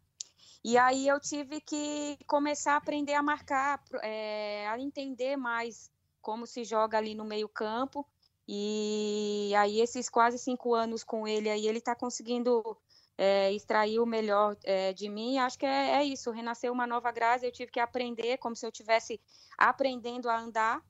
E 0.63 0.77
aí 0.77 1.07
eu 1.07 1.19
tive 1.19 1.61
que 1.61 2.17
começar 2.27 2.73
a 2.73 2.77
aprender 2.77 3.13
a 3.13 3.23
marcar, 3.23 3.81
é, 4.01 4.67
a 4.67 4.79
entender 4.79 5.35
mais 5.35 5.91
como 6.21 6.45
se 6.45 6.63
joga 6.63 6.97
ali 6.97 7.15
no 7.15 7.25
meio 7.25 7.49
campo. 7.49 8.05
E 8.47 9.51
aí 9.57 9.81
esses 9.81 10.09
quase 10.09 10.37
cinco 10.37 10.73
anos 10.73 11.03
com 11.03 11.27
ele 11.27 11.49
aí, 11.49 11.67
ele 11.67 11.79
está 11.79 11.95
conseguindo 11.95 12.77
é, 13.17 13.51
extrair 13.51 13.99
o 13.99 14.05
melhor 14.05 14.55
é, 14.63 14.93
de 14.93 15.09
mim. 15.09 15.39
Acho 15.39 15.57
que 15.57 15.65
é, 15.65 15.95
é, 15.95 16.03
isso, 16.03 16.31
renasceu 16.31 16.71
uma 16.71 16.85
nova 16.85 17.11
graça. 17.11 17.45
Eu 17.45 17.51
tive 17.51 17.71
que 17.71 17.79
aprender 17.79 18.37
como 18.37 18.55
se 18.55 18.65
eu 18.65 18.69
estivesse 18.69 19.19
aprendendo 19.57 20.29
a 20.29 20.39
andar 20.39 20.81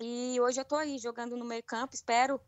e 0.00 0.38
hoje 0.40 0.60
eu 0.60 0.62
estou 0.62 0.78
aí 0.78 0.98
jogando 0.98 1.36
no 1.36 1.44
meio 1.44 1.62
campo. 1.62 1.94
Espero, 1.94 2.40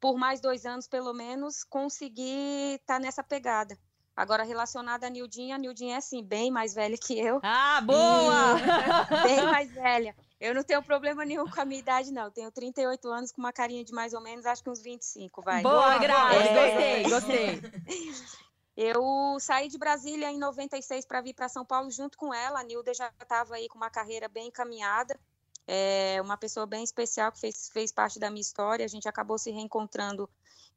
por 0.00 0.16
mais 0.16 0.40
dois 0.40 0.66
anos 0.66 0.88
pelo 0.88 1.12
menos, 1.12 1.62
conseguir 1.62 2.74
estar 2.74 2.94
tá 2.94 2.98
nessa 2.98 3.22
pegada. 3.22 3.78
Agora, 4.16 4.44
relacionada 4.44 5.06
a 5.08 5.10
Nildinha, 5.10 5.56
a 5.56 5.58
Nildinha 5.58 5.94
é 5.94 5.98
assim, 5.98 6.22
bem 6.22 6.50
mais 6.50 6.72
velha 6.72 6.96
que 6.96 7.18
eu. 7.18 7.40
Ah, 7.42 7.80
boa! 7.80 8.56
E... 8.60 9.22
bem 9.26 9.42
mais 9.44 9.72
velha. 9.72 10.14
Eu 10.40 10.54
não 10.54 10.62
tenho 10.62 10.82
problema 10.82 11.24
nenhum 11.24 11.48
com 11.48 11.60
a 11.60 11.64
minha 11.64 11.80
idade, 11.80 12.12
não. 12.12 12.30
Tenho 12.30 12.50
38 12.50 13.08
anos, 13.08 13.32
com 13.32 13.40
uma 13.40 13.52
carinha 13.52 13.84
de 13.84 13.92
mais 13.92 14.14
ou 14.14 14.20
menos, 14.20 14.46
acho 14.46 14.62
que 14.62 14.70
uns 14.70 14.80
25, 14.80 15.42
vai. 15.42 15.62
Boa, 15.62 15.98
Graça! 15.98 16.34
É... 16.36 17.02
Gostei, 17.02 17.58
gostei. 17.58 18.34
Eu 18.76 19.38
saí 19.40 19.68
de 19.68 19.78
Brasília 19.78 20.30
em 20.30 20.38
96 20.38 21.06
para 21.06 21.20
vir 21.20 21.34
para 21.34 21.48
São 21.48 21.64
Paulo 21.64 21.90
junto 21.90 22.18
com 22.18 22.34
ela. 22.34 22.60
A 22.60 22.64
Nilda 22.64 22.92
já 22.92 23.12
estava 23.20 23.54
aí 23.54 23.68
com 23.68 23.76
uma 23.76 23.90
carreira 23.90 24.28
bem 24.28 24.48
encaminhada 24.48 25.18
é 25.66 26.20
uma 26.20 26.36
pessoa 26.36 26.66
bem 26.66 26.84
especial 26.84 27.32
que 27.32 27.40
fez, 27.40 27.68
fez 27.70 27.92
parte 27.92 28.18
da 28.18 28.30
minha 28.30 28.40
história. 28.40 28.84
A 28.84 28.88
gente 28.88 29.08
acabou 29.08 29.38
se 29.38 29.50
reencontrando 29.50 30.28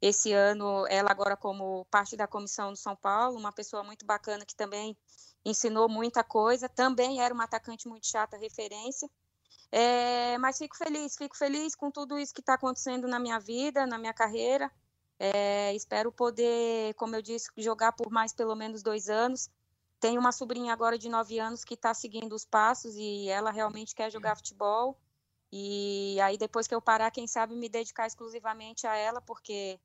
esse 0.01 0.31
ano, 0.31 0.85
ela 0.87 1.11
agora 1.11 1.35
como 1.35 1.85
parte 1.85 2.15
da 2.15 2.27
comissão 2.27 2.71
do 2.71 2.77
São 2.77 2.95
Paulo, 2.95 3.37
uma 3.37 3.51
pessoa 3.51 3.83
muito 3.83 4.05
bacana 4.05 4.45
que 4.45 4.55
também 4.55 4.95
ensinou 5.43 5.89
muita 5.89 6.23
coisa. 6.23 6.69
Também 6.69 7.21
era 7.21 7.33
uma 7.33 7.45
atacante 7.45 7.87
muito 7.87 8.07
chata, 8.07 8.37
referência. 8.37 9.09
É, 9.71 10.37
mas 10.37 10.57
fico 10.57 10.77
feliz, 10.77 11.17
fico 11.17 11.35
feliz 11.35 11.75
com 11.75 11.91
tudo 11.91 12.17
isso 12.17 12.33
que 12.33 12.39
está 12.39 12.53
acontecendo 12.53 13.07
na 13.07 13.19
minha 13.19 13.39
vida, 13.39 13.85
na 13.85 13.97
minha 13.97 14.13
carreira. 14.13 14.71
É, 15.19 15.73
espero 15.73 16.11
poder, 16.11 16.93
como 16.95 17.15
eu 17.15 17.21
disse, 17.21 17.49
jogar 17.57 17.91
por 17.93 18.11
mais 18.11 18.33
pelo 18.33 18.55
menos 18.55 18.83
dois 18.83 19.09
anos. 19.09 19.49
Tenho 19.99 20.19
uma 20.19 20.31
sobrinha 20.31 20.71
agora 20.71 20.97
de 20.97 21.09
nove 21.09 21.39
anos 21.39 21.63
que 21.63 21.73
está 21.73 21.93
seguindo 21.93 22.33
os 22.33 22.45
passos 22.45 22.95
e 22.95 23.27
ela 23.29 23.49
realmente 23.49 23.95
quer 23.95 24.11
jogar 24.11 24.35
futebol. 24.35 24.97
E 25.51 26.19
aí, 26.21 26.37
depois 26.37 26.67
que 26.67 26.75
eu 26.75 26.81
parar, 26.81 27.09
quem 27.09 27.25
sabe 27.25 27.55
me 27.55 27.69
dedicar 27.69 28.05
exclusivamente 28.05 28.85
a 28.85 28.95
ela, 28.95 29.21
porque 29.21 29.79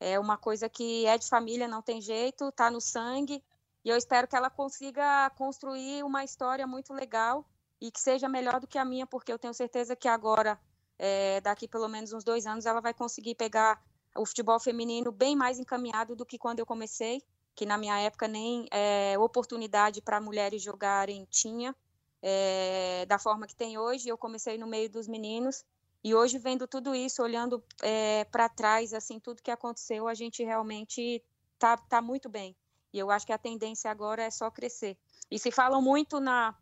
é 0.00 0.18
uma 0.18 0.36
coisa 0.36 0.68
que 0.68 1.06
é 1.06 1.16
de 1.16 1.28
família, 1.28 1.68
não 1.68 1.80
tem 1.80 2.00
jeito, 2.00 2.48
está 2.48 2.70
no 2.70 2.80
sangue. 2.80 3.42
E 3.84 3.88
eu 3.88 3.96
espero 3.96 4.26
que 4.26 4.36
ela 4.36 4.50
consiga 4.50 5.30
construir 5.30 6.02
uma 6.02 6.24
história 6.24 6.66
muito 6.66 6.92
legal 6.92 7.46
e 7.80 7.90
que 7.90 8.00
seja 8.00 8.28
melhor 8.28 8.60
do 8.60 8.66
que 8.66 8.78
a 8.78 8.84
minha, 8.84 9.06
porque 9.06 9.32
eu 9.32 9.38
tenho 9.38 9.54
certeza 9.54 9.94
que 9.94 10.08
agora, 10.08 10.58
é, 10.98 11.40
daqui 11.40 11.68
pelo 11.68 11.88
menos 11.88 12.12
uns 12.12 12.24
dois 12.24 12.46
anos, 12.46 12.66
ela 12.66 12.80
vai 12.80 12.92
conseguir 12.92 13.34
pegar 13.34 13.82
o 14.16 14.24
futebol 14.24 14.58
feminino 14.60 15.10
bem 15.10 15.34
mais 15.36 15.58
encaminhado 15.58 16.14
do 16.14 16.24
que 16.24 16.38
quando 16.38 16.58
eu 16.60 16.66
comecei, 16.66 17.22
que 17.54 17.66
na 17.66 17.78
minha 17.78 17.98
época 18.00 18.26
nem 18.28 18.66
é, 18.70 19.16
oportunidade 19.18 20.00
para 20.00 20.20
mulheres 20.20 20.62
jogarem 20.62 21.26
tinha 21.30 21.74
é, 22.22 23.04
da 23.06 23.18
forma 23.18 23.46
que 23.46 23.54
tem 23.54 23.78
hoje. 23.78 24.08
Eu 24.08 24.18
comecei 24.18 24.58
no 24.58 24.66
meio 24.66 24.88
dos 24.90 25.06
meninos 25.06 25.64
e 26.02 26.14
hoje 26.14 26.38
vendo 26.38 26.66
tudo 26.66 26.94
isso, 26.94 27.22
olhando 27.22 27.62
é, 27.82 28.24
para 28.24 28.48
trás, 28.48 28.92
assim 28.92 29.18
tudo 29.18 29.42
que 29.42 29.50
aconteceu, 29.50 30.06
a 30.06 30.14
gente 30.14 30.42
realmente 30.42 31.22
tá, 31.58 31.76
tá 31.76 32.02
muito 32.02 32.28
bem. 32.28 32.56
E 32.92 32.98
eu 32.98 33.10
acho 33.10 33.26
que 33.26 33.32
a 33.32 33.38
tendência 33.38 33.90
agora 33.90 34.22
é 34.22 34.30
só 34.30 34.50
crescer. 34.50 34.96
E 35.30 35.38
se 35.38 35.50
falam 35.50 35.80
muito 35.80 36.20
na 36.20 36.54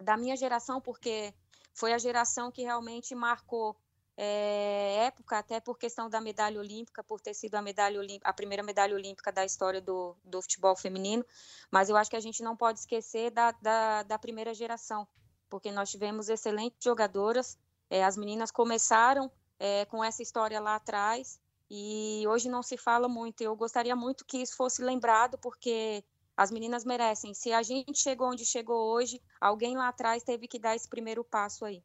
da 0.00 0.16
minha 0.16 0.36
geração 0.36 0.80
porque 0.80 1.32
foi 1.72 1.92
a 1.92 1.98
geração 1.98 2.50
que 2.50 2.62
realmente 2.62 3.14
marcou 3.14 3.76
é, 4.16 5.06
época, 5.06 5.38
até 5.38 5.60
por 5.60 5.78
questão 5.78 6.08
da 6.08 6.20
medalha 6.20 6.60
olímpica, 6.60 7.02
por 7.02 7.20
ter 7.20 7.34
sido 7.34 7.54
a, 7.54 7.62
medalha 7.62 8.00
a 8.22 8.32
primeira 8.32 8.62
medalha 8.62 8.94
olímpica 8.94 9.32
da 9.32 9.44
história 9.44 9.80
do, 9.80 10.16
do 10.24 10.42
futebol 10.42 10.76
feminino, 10.76 11.24
mas 11.70 11.88
eu 11.88 11.96
acho 11.96 12.10
que 12.10 12.16
a 12.16 12.20
gente 12.20 12.42
não 12.42 12.56
pode 12.56 12.80
esquecer 12.80 13.30
da, 13.30 13.52
da, 13.52 14.02
da 14.02 14.18
primeira 14.18 14.52
geração, 14.52 15.06
porque 15.48 15.72
nós 15.72 15.90
tivemos 15.90 16.28
excelentes 16.28 16.78
jogadoras, 16.82 17.58
é, 17.88 18.04
as 18.04 18.16
meninas 18.16 18.50
começaram 18.50 19.30
é, 19.58 19.84
com 19.86 20.04
essa 20.04 20.22
história 20.22 20.60
lá 20.60 20.76
atrás, 20.76 21.40
e 21.70 22.24
hoje 22.28 22.50
não 22.50 22.62
se 22.62 22.76
fala 22.76 23.08
muito, 23.08 23.40
eu 23.40 23.56
gostaria 23.56 23.96
muito 23.96 24.26
que 24.26 24.38
isso 24.38 24.56
fosse 24.56 24.82
lembrado, 24.82 25.38
porque 25.38 26.04
as 26.36 26.50
meninas 26.50 26.84
merecem, 26.84 27.32
se 27.32 27.52
a 27.52 27.62
gente 27.62 27.98
chegou 27.98 28.30
onde 28.30 28.44
chegou 28.44 28.92
hoje, 28.92 29.22
alguém 29.40 29.76
lá 29.76 29.88
atrás 29.88 30.22
teve 30.22 30.46
que 30.46 30.58
dar 30.58 30.76
esse 30.76 30.88
primeiro 30.88 31.24
passo 31.24 31.64
aí. 31.64 31.82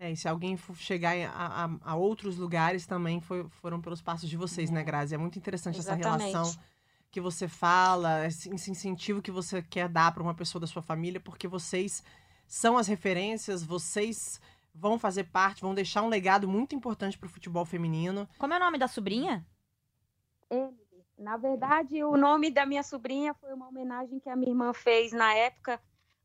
É, 0.00 0.10
e 0.10 0.16
se 0.16 0.26
alguém 0.26 0.56
chegar 0.76 1.14
a, 1.28 1.66
a, 1.66 1.92
a 1.92 1.94
outros 1.94 2.38
lugares 2.38 2.86
também 2.86 3.20
foi, 3.20 3.46
foram 3.50 3.82
pelos 3.82 4.00
passos 4.00 4.30
de 4.30 4.36
vocês, 4.36 4.70
né, 4.70 4.82
Grazi? 4.82 5.14
É 5.14 5.18
muito 5.18 5.38
interessante 5.38 5.78
Exatamente. 5.78 6.06
essa 6.06 6.38
relação 6.38 6.62
que 7.10 7.20
você 7.20 7.46
fala, 7.46 8.26
esse 8.26 8.48
incentivo 8.48 9.20
que 9.20 9.30
você 9.30 9.60
quer 9.62 9.90
dar 9.90 10.14
para 10.14 10.22
uma 10.22 10.32
pessoa 10.32 10.58
da 10.58 10.66
sua 10.66 10.80
família, 10.80 11.20
porque 11.20 11.46
vocês 11.46 12.02
são 12.46 12.78
as 12.78 12.88
referências, 12.88 13.62
vocês 13.62 14.40
vão 14.74 14.98
fazer 14.98 15.24
parte, 15.24 15.60
vão 15.60 15.74
deixar 15.74 16.02
um 16.02 16.08
legado 16.08 16.48
muito 16.48 16.74
importante 16.74 17.18
para 17.18 17.26
o 17.26 17.30
futebol 17.30 17.66
feminino. 17.66 18.26
Como 18.38 18.54
é 18.54 18.56
o 18.56 18.60
nome 18.60 18.78
da 18.78 18.88
sobrinha? 18.88 19.46
Emily. 20.48 20.80
Na 21.18 21.36
verdade, 21.36 22.02
o 22.02 22.16
nome 22.16 22.50
da 22.50 22.64
minha 22.64 22.82
sobrinha 22.82 23.34
foi 23.34 23.52
uma 23.52 23.68
homenagem 23.68 24.18
que 24.18 24.30
a 24.30 24.36
minha 24.36 24.50
irmã 24.50 24.72
fez 24.72 25.12
na 25.12 25.34
época 25.34 25.78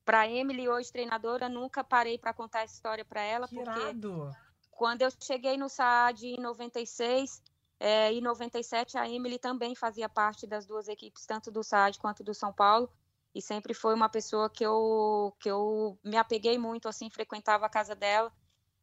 para 0.05 0.29
Emily, 0.29 0.69
hoje 0.69 0.91
treinadora, 0.91 1.49
nunca 1.49 1.83
parei 1.83 2.17
para 2.17 2.31
contar 2.31 2.61
essa 2.61 2.75
história 2.75 3.03
para 3.03 3.21
ela, 3.21 3.47
que 3.47 3.55
porque 3.55 3.79
irado. 3.79 4.31
quando 4.71 5.01
eu 5.01 5.09
cheguei 5.19 5.57
no 5.57 5.67
SAAD 5.67 6.27
em 6.27 6.39
96 6.39 7.41
é, 7.79 8.13
e 8.13 8.21
97, 8.21 8.97
a 8.97 9.09
Emily 9.09 9.39
também 9.39 9.75
fazia 9.75 10.07
parte 10.07 10.45
das 10.45 10.65
duas 10.65 10.87
equipes, 10.87 11.25
tanto 11.25 11.51
do 11.51 11.63
SAAD 11.63 11.97
quanto 11.97 12.23
do 12.23 12.33
São 12.33 12.53
Paulo, 12.53 12.89
e 13.33 13.41
sempre 13.41 13.73
foi 13.73 13.93
uma 13.93 14.07
pessoa 14.07 14.49
que 14.49 14.65
eu, 14.65 15.35
que 15.39 15.49
eu 15.49 15.97
me 16.03 16.15
apeguei 16.15 16.57
muito, 16.57 16.87
assim, 16.87 17.09
frequentava 17.09 17.65
a 17.65 17.69
casa 17.69 17.95
dela. 17.95 18.31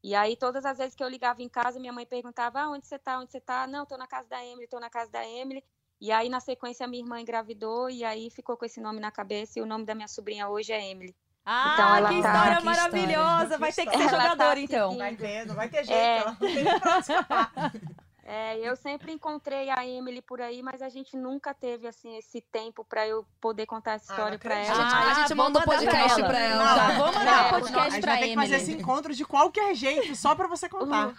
E 0.02 0.14
aí, 0.16 0.36
todas 0.36 0.64
as 0.64 0.78
vezes 0.78 0.94
que 0.96 1.02
eu 1.02 1.08
ligava 1.08 1.40
em 1.40 1.48
casa, 1.48 1.78
minha 1.78 1.92
mãe 1.92 2.04
perguntava: 2.04 2.60
ah, 2.60 2.70
onde 2.70 2.86
você 2.86 2.98
tá? 2.98 3.20
Onde 3.20 3.30
você 3.30 3.40
tá? 3.40 3.66
Não, 3.68 3.86
tô 3.86 3.96
na 3.96 4.06
casa 4.06 4.28
da 4.28 4.44
Emily, 4.44 4.66
tô 4.66 4.80
na 4.80 4.90
casa 4.90 5.10
da 5.10 5.26
Emily. 5.26 5.64
E 6.02 6.10
aí, 6.10 6.28
na 6.28 6.40
sequência, 6.40 6.84
minha 6.88 7.00
irmã 7.00 7.20
engravidou 7.20 7.88
e 7.88 8.02
aí 8.02 8.28
ficou 8.28 8.56
com 8.56 8.64
esse 8.64 8.80
nome 8.80 8.98
na 8.98 9.12
cabeça. 9.12 9.60
E 9.60 9.62
o 9.62 9.66
nome 9.66 9.84
da 9.84 9.94
minha 9.94 10.08
sobrinha 10.08 10.48
hoje 10.48 10.72
é 10.72 10.90
Emily. 10.90 11.14
Ah, 11.46 11.74
então, 11.74 11.94
ela 11.94 12.08
que 12.08 12.22
tá... 12.22 12.28
história 12.28 12.56
que 12.56 12.64
maravilhosa! 12.64 13.42
História. 13.42 13.58
Vai 13.58 13.72
ter 13.72 13.86
que 13.86 13.96
ser 13.96 14.08
jogadora, 14.08 14.54
tá 14.54 14.60
então. 14.60 14.98
Vai 14.98 15.14
ter, 15.14 15.46
não 15.46 15.54
vai 15.54 15.68
ter 15.68 15.84
jeito, 15.84 15.92
é... 15.92 16.18
ela 16.18 16.30
não 16.32 16.36
tem 16.36 16.80
pra 16.80 16.98
escapar. 16.98 17.52
É, 18.24 18.56
eu 18.56 18.76
sempre 18.76 19.12
encontrei 19.12 19.68
a 19.68 19.84
Emily 19.84 20.22
por 20.22 20.40
aí, 20.40 20.62
mas 20.62 20.80
a 20.80 20.88
gente 20.88 21.16
nunca 21.16 21.52
teve 21.52 21.88
assim 21.88 22.16
esse 22.16 22.40
tempo 22.40 22.84
para 22.84 23.06
eu 23.06 23.26
poder 23.40 23.66
contar 23.66 23.94
essa 23.94 24.12
ah, 24.12 24.14
história 24.14 24.36
ah, 24.36 24.38
para 24.38 24.54
ela. 24.54 24.80
Ah, 24.80 25.10
a 25.10 25.14
gente 25.14 25.34
manda 25.34 25.58
um 25.58 25.62
podcast 25.62 26.22
para 26.22 26.38
ela. 26.38 26.62
ela. 26.62 26.88
Não, 26.88 26.98
vamos 26.98 27.16
mandar 27.16 27.46
um 27.46 27.50
podcast 27.50 28.00
para 28.00 28.16
Emily. 28.22 28.36
fazer 28.36 28.56
esse 28.56 28.72
encontro 28.72 29.12
de 29.12 29.24
qualquer 29.24 29.74
jeito, 29.74 30.14
só 30.14 30.36
para 30.36 30.46
você 30.46 30.68
contar. 30.68 31.12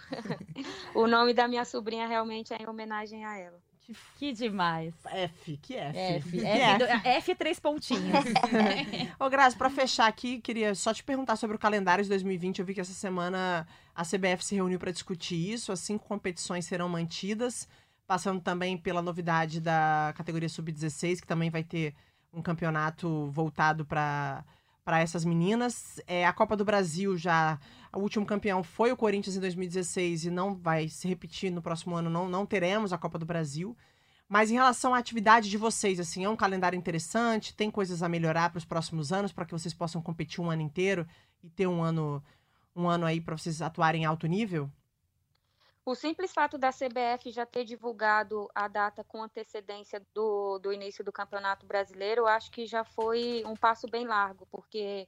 o 0.94 1.06
nome 1.06 1.34
da 1.34 1.46
minha 1.46 1.66
sobrinha 1.66 2.08
realmente 2.08 2.54
é 2.54 2.62
em 2.62 2.66
homenagem 2.66 3.24
a 3.26 3.36
ela. 3.36 3.63
Que, 3.84 3.94
que 4.18 4.32
demais. 4.32 4.94
F, 5.04 5.58
que 5.58 5.76
F. 5.76 5.98
F, 5.98 6.40
F, 6.40 6.78
do, 6.78 6.84
F 6.84 7.34
três 7.34 7.60
pontinhos. 7.60 8.24
Ô, 9.20 9.28
Grazi, 9.28 9.56
pra 9.56 9.68
fechar 9.68 10.06
aqui, 10.06 10.40
queria 10.40 10.74
só 10.74 10.94
te 10.94 11.04
perguntar 11.04 11.36
sobre 11.36 11.56
o 11.56 11.58
calendário 11.58 12.02
de 12.02 12.08
2020. 12.08 12.58
Eu 12.60 12.64
vi 12.64 12.74
que 12.74 12.80
essa 12.80 12.94
semana 12.94 13.66
a 13.94 14.02
CBF 14.02 14.42
se 14.42 14.54
reuniu 14.54 14.78
para 14.78 14.90
discutir 14.90 15.36
isso. 15.36 15.70
As 15.70 15.80
cinco 15.80 16.06
competições 16.06 16.64
serão 16.64 16.88
mantidas, 16.88 17.68
passando 18.06 18.40
também 18.40 18.78
pela 18.78 19.02
novidade 19.02 19.60
da 19.60 20.14
categoria 20.16 20.48
sub-16, 20.48 21.20
que 21.20 21.26
também 21.26 21.50
vai 21.50 21.62
ter 21.62 21.94
um 22.32 22.40
campeonato 22.40 23.30
voltado 23.30 23.84
para 23.84 24.44
para 24.84 25.00
essas 25.00 25.24
meninas. 25.24 26.00
É, 26.06 26.26
a 26.26 26.32
Copa 26.32 26.56
do 26.56 26.64
Brasil 26.64 27.16
já. 27.16 27.58
O 27.92 28.00
último 28.00 28.26
campeão 28.26 28.62
foi 28.62 28.92
o 28.92 28.96
Corinthians 28.96 29.36
em 29.36 29.40
2016 29.40 30.26
e 30.26 30.30
não 30.30 30.54
vai 30.54 30.88
se 30.88 31.06
repetir 31.08 31.50
no 31.50 31.62
próximo 31.62 31.94
ano, 31.94 32.10
não, 32.10 32.28
não 32.28 32.44
teremos 32.44 32.92
a 32.92 32.98
Copa 32.98 33.18
do 33.18 33.24
Brasil. 33.24 33.76
Mas 34.28 34.50
em 34.50 34.54
relação 34.54 34.94
à 34.94 34.98
atividade 34.98 35.48
de 35.48 35.56
vocês, 35.56 36.00
assim, 36.00 36.24
é 36.24 36.28
um 36.28 36.36
calendário 36.36 36.76
interessante, 36.76 37.54
tem 37.54 37.70
coisas 37.70 38.02
a 38.02 38.08
melhorar 38.08 38.50
para 38.50 38.58
os 38.58 38.64
próximos 38.64 39.12
anos, 39.12 39.32
para 39.32 39.44
que 39.44 39.52
vocês 39.52 39.72
possam 39.72 40.02
competir 40.02 40.40
um 40.40 40.50
ano 40.50 40.62
inteiro 40.62 41.06
e 41.42 41.48
ter 41.48 41.66
um 41.66 41.82
ano, 41.82 42.22
um 42.74 42.88
ano 42.88 43.06
aí 43.06 43.20
para 43.20 43.36
vocês 43.36 43.62
atuarem 43.62 44.02
em 44.02 44.06
alto 44.06 44.26
nível? 44.26 44.68
O 45.86 45.94
simples 45.94 46.32
fato 46.32 46.56
da 46.56 46.70
CBF 46.70 47.30
já 47.30 47.44
ter 47.44 47.64
divulgado 47.64 48.48
a 48.54 48.66
data 48.68 49.04
com 49.04 49.22
antecedência 49.22 50.00
do, 50.14 50.58
do 50.58 50.72
início 50.72 51.04
do 51.04 51.12
Campeonato 51.12 51.66
Brasileiro, 51.66 52.22
eu 52.22 52.26
acho 52.26 52.50
que 52.50 52.64
já 52.64 52.84
foi 52.84 53.42
um 53.44 53.54
passo 53.54 53.86
bem 53.86 54.06
largo, 54.06 54.46
porque 54.50 55.06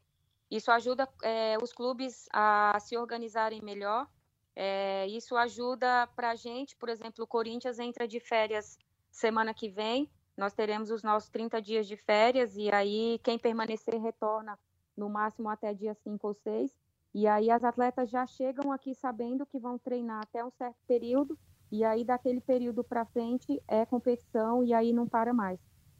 isso 0.51 0.71
ajuda 0.71 1.09
é, 1.23 1.57
os 1.63 1.73
clubes 1.73 2.27
a 2.31 2.79
se 2.79 2.95
organizarem 2.97 3.63
melhor. 3.63 4.07
É, 4.55 5.07
isso 5.07 5.35
ajuda 5.37 6.07
para 6.15 6.31
a 6.31 6.35
gente, 6.35 6.77
por 6.77 6.91
exemplo, 6.91 7.25
o 7.25 7.27
Corinthians 7.27 7.79
entra 7.79 8.07
de 8.07 8.21
férias 8.21 8.79
semana 9.11 9.55
que 9.55 9.71
vem, 9.71 10.11
nós 10.37 10.53
teremos 10.53 10.91
os 10.91 11.03
nossos 11.03 11.31
30 11.31 11.61
dias 11.63 11.87
de 11.87 11.97
férias, 11.97 12.55
e 12.55 12.71
aí 12.71 13.19
quem 13.23 13.39
permanecer 13.39 13.99
retorna 13.99 14.59
no 14.95 15.09
máximo 15.09 15.49
até 15.49 15.73
dia 15.73 15.95
5 15.95 16.27
ou 16.27 16.35
6. 16.35 16.71
E 17.15 17.27
aí 17.27 17.51
as 17.51 17.65
atletas 17.65 18.11
já 18.11 18.27
chegam 18.27 18.73
aqui 18.73 18.95
sabendo 18.95 19.47
que 19.47 19.59
vão 19.59 19.79
treinar 19.79 20.23
até 20.23 20.45
um 20.45 20.51
certo 20.51 20.77
período, 20.87 21.39
e 21.71 21.85
aí 21.85 22.05
daquele 22.05 22.41
período 22.41 22.85
para 22.85 23.05
frente 23.07 23.61
é 23.67 23.85
competição 23.85 24.63
e 24.63 24.73
aí 24.73 24.93
não 24.93 25.07
para 25.07 25.33
mais. 25.33 25.59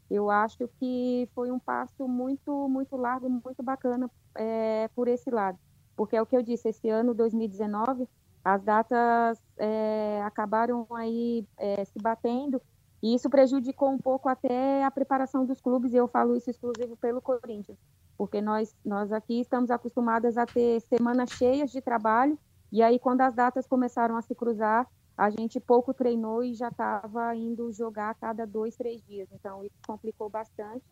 Eu 0.09 0.29
acho 0.29 0.67
que 0.79 1.27
foi 1.35 1.51
um 1.51 1.59
passo 1.59 2.07
muito, 2.07 2.69
muito 2.69 2.95
largo, 2.95 3.29
muito 3.29 3.61
bacana 3.61 4.09
é, 4.35 4.87
por 4.95 5.07
esse 5.07 5.29
lado. 5.29 5.59
Porque 5.95 6.15
é 6.15 6.21
o 6.21 6.25
que 6.25 6.37
eu 6.37 6.43
disse, 6.43 6.69
esse 6.69 6.87
ano, 6.89 7.13
2019, 7.13 8.07
as 8.43 8.63
datas 8.63 9.41
é, 9.57 10.21
acabaram 10.23 10.87
aí 10.91 11.45
é, 11.57 11.83
se 11.83 11.99
batendo 11.99 12.61
e 13.01 13.13
isso 13.13 13.29
prejudicou 13.29 13.89
um 13.89 13.97
pouco 13.97 14.27
até 14.27 14.83
a 14.83 14.91
preparação 14.91 15.45
dos 15.45 15.61
clubes, 15.61 15.93
e 15.93 15.97
eu 15.97 16.07
falo 16.07 16.35
isso 16.35 16.49
exclusivo 16.49 16.97
pelo 16.97 17.21
Corinthians 17.21 17.77
porque 18.17 18.41
nós, 18.41 18.75
nós 18.83 19.11
aqui 19.11 19.39
estamos 19.39 19.69
acostumadas 19.69 20.37
a 20.37 20.45
ter 20.45 20.81
semanas 20.81 21.29
cheias 21.31 21.71
de 21.71 21.79
trabalho, 21.79 22.37
e 22.71 22.81
aí 22.81 22.97
quando 22.97 23.21
as 23.21 23.35
datas 23.35 23.67
começaram 23.67 24.17
a 24.17 24.21
se 24.21 24.33
cruzar, 24.33 24.89
a 25.15 25.29
gente 25.29 25.59
pouco 25.59 25.93
treinou 25.93 26.43
e 26.43 26.53
já 26.53 26.69
estava 26.69 27.33
indo 27.35 27.71
jogar 27.71 28.09
a 28.09 28.13
cada 28.13 28.45
dois, 28.45 28.75
três 28.75 29.01
dias. 29.03 29.27
Então 29.31 29.63
isso 29.63 29.75
complicou 29.85 30.29
bastante. 30.29 30.85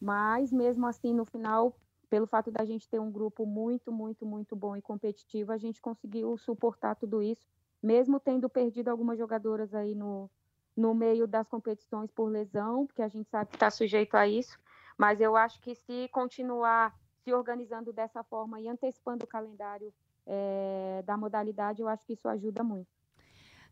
Mas 0.00 0.52
mesmo 0.52 0.86
assim, 0.86 1.14
no 1.14 1.24
final, 1.24 1.74
pelo 2.10 2.26
fato 2.26 2.50
da 2.50 2.64
gente 2.64 2.88
ter 2.88 2.98
um 2.98 3.10
grupo 3.10 3.46
muito, 3.46 3.90
muito, 3.92 4.26
muito 4.26 4.56
bom 4.56 4.76
e 4.76 4.82
competitivo, 4.82 5.52
a 5.52 5.56
gente 5.56 5.80
conseguiu 5.80 6.36
suportar 6.36 6.94
tudo 6.96 7.22
isso, 7.22 7.46
mesmo 7.82 8.20
tendo 8.20 8.48
perdido 8.48 8.88
algumas 8.88 9.18
jogadoras 9.18 9.72
aí 9.72 9.94
no, 9.94 10.30
no 10.76 10.94
meio 10.94 11.26
das 11.26 11.48
competições 11.48 12.10
por 12.10 12.26
lesão, 12.28 12.86
porque 12.86 13.02
a 13.02 13.08
gente 13.08 13.28
sabe 13.28 13.50
que 13.50 13.56
está 13.56 13.70
sujeito 13.70 14.16
a 14.16 14.26
isso. 14.26 14.58
Mas 14.98 15.20
eu 15.20 15.36
acho 15.36 15.60
que 15.60 15.74
se 15.74 16.08
continuar 16.08 16.94
se 17.22 17.32
organizando 17.32 17.92
dessa 17.92 18.22
forma 18.22 18.60
e 18.60 18.68
antecipando 18.68 19.24
o 19.24 19.28
calendário 19.28 19.92
é, 20.26 21.02
da 21.06 21.16
modalidade, 21.16 21.80
eu 21.80 21.88
acho 21.88 22.04
que 22.04 22.12
isso 22.12 22.28
ajuda 22.28 22.62
muito. 22.62 22.88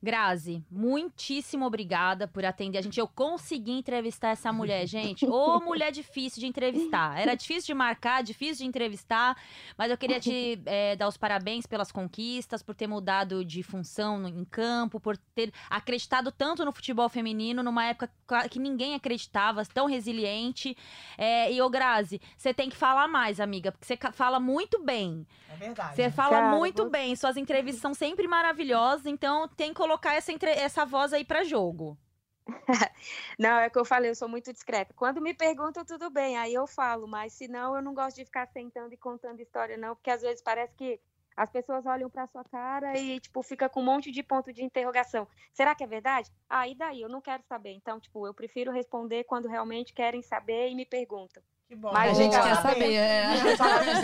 Grazi, 0.02 0.64
muitíssimo 0.68 1.64
obrigada 1.64 2.26
por 2.26 2.44
atender 2.44 2.78
a 2.78 2.82
gente. 2.82 2.98
Eu 2.98 3.06
consegui 3.06 3.70
entrevistar 3.70 4.30
essa 4.30 4.52
mulher, 4.52 4.84
gente. 4.88 5.24
Ô, 5.24 5.60
mulher 5.60 5.92
difícil 5.92 6.40
de 6.40 6.46
entrevistar. 6.46 7.20
Era 7.20 7.36
difícil 7.36 7.68
de 7.68 7.74
marcar, 7.74 8.20
difícil 8.22 8.64
de 8.64 8.68
entrevistar, 8.68 9.36
mas 9.78 9.92
eu 9.92 9.96
queria 9.96 10.18
te 10.18 10.60
é, 10.66 10.96
dar 10.96 11.06
os 11.06 11.16
parabéns 11.16 11.66
pelas 11.66 11.92
conquistas, 11.92 12.64
por 12.64 12.74
ter 12.74 12.88
mudado 12.88 13.44
de 13.44 13.62
função 13.62 14.18
no, 14.18 14.28
em 14.28 14.44
campo, 14.44 14.98
por 14.98 15.16
ter 15.16 15.52
acreditado 15.70 16.32
tanto 16.32 16.64
no 16.64 16.72
futebol 16.72 17.08
feminino 17.08 17.62
numa 17.62 17.84
época 17.84 18.10
que 18.50 18.58
ninguém 18.58 18.94
acreditava, 18.94 19.64
tão 19.66 19.86
resiliente. 19.86 20.76
É, 21.16 21.52
e, 21.52 21.62
ô, 21.62 21.70
Grazi, 21.70 22.20
você 22.36 22.52
tem 22.52 22.68
que 22.68 22.76
falar 22.76 23.06
mais, 23.06 23.38
amiga, 23.38 23.70
porque 23.70 23.86
você 23.86 23.96
fala 24.12 24.40
muito 24.40 24.82
bem. 24.82 25.24
É 25.48 25.56
verdade. 25.56 25.94
Você 25.94 26.10
fala 26.10 26.40
Cara, 26.40 26.56
muito 26.56 26.88
bem. 26.88 27.14
Suas 27.14 27.36
entrevistas 27.36 27.80
são 27.80 27.94
sempre 27.94 28.26
maravilhosas, 28.26 29.06
então 29.06 29.46
tem 29.46 29.72
que 29.72 29.91
colocar 29.92 30.14
essa, 30.14 30.32
entre... 30.32 30.50
essa 30.50 30.86
voz 30.86 31.12
aí 31.12 31.24
para 31.24 31.44
jogo. 31.44 31.98
não, 33.38 33.58
é 33.58 33.68
que 33.68 33.78
eu 33.78 33.84
falei, 33.84 34.10
eu 34.10 34.14
sou 34.14 34.28
muito 34.28 34.52
discreta. 34.52 34.94
Quando 34.94 35.20
me 35.20 35.34
perguntam, 35.34 35.84
tudo 35.84 36.10
bem, 36.10 36.36
aí 36.38 36.54
eu 36.54 36.66
falo, 36.66 37.06
mas 37.06 37.34
se 37.34 37.46
não, 37.46 37.76
eu 37.76 37.82
não 37.82 37.94
gosto 37.94 38.16
de 38.16 38.24
ficar 38.24 38.46
sentando 38.46 38.94
e 38.94 38.96
contando 38.96 39.40
história, 39.40 39.76
não, 39.76 39.94
porque 39.94 40.10
às 40.10 40.22
vezes 40.22 40.42
parece 40.42 40.74
que 40.74 40.98
as 41.36 41.50
pessoas 41.50 41.86
olham 41.86 42.10
para 42.10 42.26
sua 42.26 42.44
cara 42.44 42.98
e, 42.98 43.20
tipo, 43.20 43.42
fica 43.42 43.68
com 43.68 43.80
um 43.80 43.84
monte 43.84 44.10
de 44.10 44.22
ponto 44.22 44.52
de 44.52 44.64
interrogação. 44.64 45.26
Será 45.52 45.74
que 45.74 45.84
é 45.84 45.86
verdade? 45.86 46.30
Ah, 46.48 46.66
e 46.66 46.74
daí? 46.74 47.00
Eu 47.00 47.08
não 47.08 47.20
quero 47.20 47.42
saber. 47.44 47.72
Então, 47.72 48.00
tipo, 48.00 48.26
eu 48.26 48.34
prefiro 48.34 48.72
responder 48.72 49.24
quando 49.24 49.48
realmente 49.48 49.94
querem 49.94 50.22
saber 50.22 50.68
e 50.68 50.74
me 50.74 50.84
perguntam. 50.84 51.42
Que 51.72 51.76
bom. 51.76 51.90
Mas 51.90 52.18
a 52.18 52.22
gente 52.22 52.38
quer 52.38 52.56
saber. 52.56 52.92
É. 52.92 53.26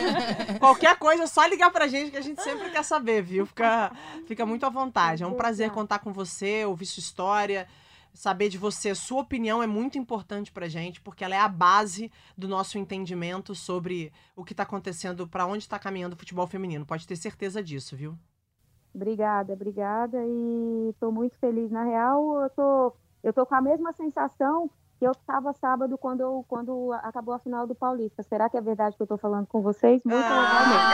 Qualquer 0.59 0.99
coisa, 0.99 1.25
é 1.25 1.27
só 1.27 1.45
ligar 1.45 1.71
pra 1.71 1.87
gente 1.87 2.11
que 2.11 2.17
a 2.17 2.23
gente 2.23 2.43
sempre 2.43 2.71
quer 2.71 2.83
saber, 2.83 3.21
viu? 3.21 3.45
Fica, 3.45 3.93
fica 4.27 4.47
muito 4.47 4.65
à 4.65 4.71
vontade. 4.71 5.23
É 5.23 5.27
um 5.27 5.35
prazer 5.35 5.71
contar 5.71 5.99
com 5.99 6.11
você, 6.11 6.65
ouvir 6.65 6.87
sua 6.87 7.03
história, 7.03 7.69
saber 8.15 8.49
de 8.49 8.57
você. 8.57 8.95
Sua 8.95 9.21
opinião 9.21 9.63
é 9.63 9.67
muito 9.67 9.99
importante 9.99 10.51
pra 10.51 10.67
gente, 10.67 10.99
porque 11.03 11.23
ela 11.23 11.35
é 11.35 11.39
a 11.39 11.47
base 11.47 12.11
do 12.39 12.49
nosso 12.49 12.79
entendimento 12.79 13.55
sobre 13.55 14.11
o 14.35 14.43
que 14.43 14.55
tá 14.55 14.63
acontecendo, 14.63 15.29
para 15.29 15.45
onde 15.45 15.65
está 15.65 15.79
caminhando 15.79 16.15
o 16.15 16.19
futebol 16.19 16.47
feminino. 16.47 16.87
Pode 16.87 17.07
ter 17.07 17.17
certeza 17.17 17.63
disso, 17.63 17.95
viu? 17.95 18.17
Obrigada, 18.95 19.53
obrigada. 19.53 20.17
E 20.25 20.95
tô 20.99 21.13
muito 21.13 21.37
feliz. 21.37 21.71
Na 21.71 21.85
real, 21.85 22.45
eu 22.45 22.49
tô, 22.49 22.97
eu 23.23 23.33
tô 23.35 23.45
com 23.45 23.55
a 23.55 23.61
mesma 23.61 23.93
sensação 23.93 24.71
que 24.99 25.07
eu 25.07 25.13
estava 25.13 25.53
sábado 25.53 25.97
quando, 25.97 26.21
eu, 26.21 26.45
quando 26.49 26.93
acabou 27.03 27.33
a 27.33 27.39
final 27.39 27.67
do 27.67 27.75
Paulista. 27.75 28.23
Será 28.25 28.51
que 28.51 28.57
é 28.57 28.61
verdade 28.61 28.97
que 28.97 29.03
eu 29.03 29.05
estou 29.05 29.17
falando 29.17 29.47
com 29.47 29.63
vocês? 29.63 30.03
Muito 30.05 30.19
ah, 30.21 30.41
legal 30.41 30.67
mesmo. 30.69 30.89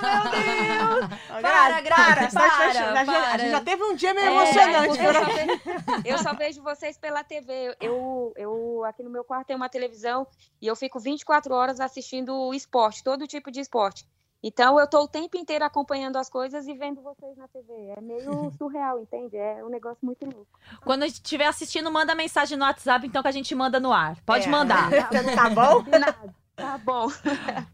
Meu 0.00 1.08
Deus! 1.10 1.20
para, 1.42 1.80
Grara, 1.82 2.28
para, 2.30 3.04
para, 3.04 3.34
A 3.34 3.38
gente 3.38 3.50
já 3.50 3.60
teve 3.60 3.82
um 3.84 3.94
dia 3.94 4.14
meio 4.14 4.26
é, 4.26 4.32
emocionante. 4.32 4.98
Eu 5.04 5.12
só, 5.12 5.24
vejo, 5.24 6.06
eu 6.06 6.18
só, 6.18 6.32
vejo, 6.34 6.62
vocês 6.62 6.96
pela 6.96 7.22
TV. 7.22 7.76
Eu, 7.78 8.32
eu, 8.36 8.84
aqui 8.86 9.02
no 9.02 9.10
meu 9.10 9.22
quarto 9.22 9.48
tem 9.48 9.56
uma 9.56 9.68
televisão 9.68 10.26
e 10.60 10.66
eu 10.66 10.74
fico 10.74 10.98
24 10.98 11.54
horas 11.54 11.78
assistindo 11.78 12.54
esporte, 12.54 13.04
todo 13.04 13.26
tipo 13.26 13.50
de 13.50 13.60
esporte. 13.60 14.06
Então 14.42 14.78
eu 14.78 14.84
estou 14.84 15.04
o 15.04 15.08
tempo 15.08 15.36
inteiro 15.36 15.64
acompanhando 15.64 16.16
as 16.16 16.30
coisas 16.30 16.66
e 16.66 16.74
vendo 16.74 17.02
vocês 17.02 17.36
na 17.36 17.46
TV. 17.48 17.72
É 17.96 18.00
meio 18.00 18.50
surreal, 18.56 18.98
entende? 18.98 19.36
É 19.36 19.62
um 19.64 19.68
negócio 19.68 19.98
muito 20.02 20.24
louco. 20.24 20.58
Quando 20.84 21.04
estiver 21.04 21.46
assistindo, 21.46 21.90
manda 21.90 22.14
mensagem 22.14 22.56
no 22.56 22.64
WhatsApp, 22.64 23.06
então 23.06 23.22
que 23.22 23.28
a 23.28 23.32
gente 23.32 23.54
manda 23.54 23.78
no 23.78 23.92
ar. 23.92 24.16
Pode 24.24 24.46
é. 24.46 24.50
mandar. 24.50 24.90
tá 25.34 25.50
bom? 25.50 25.82
Nada. 25.82 26.34
Tá 26.56 26.78
bom. 26.78 27.06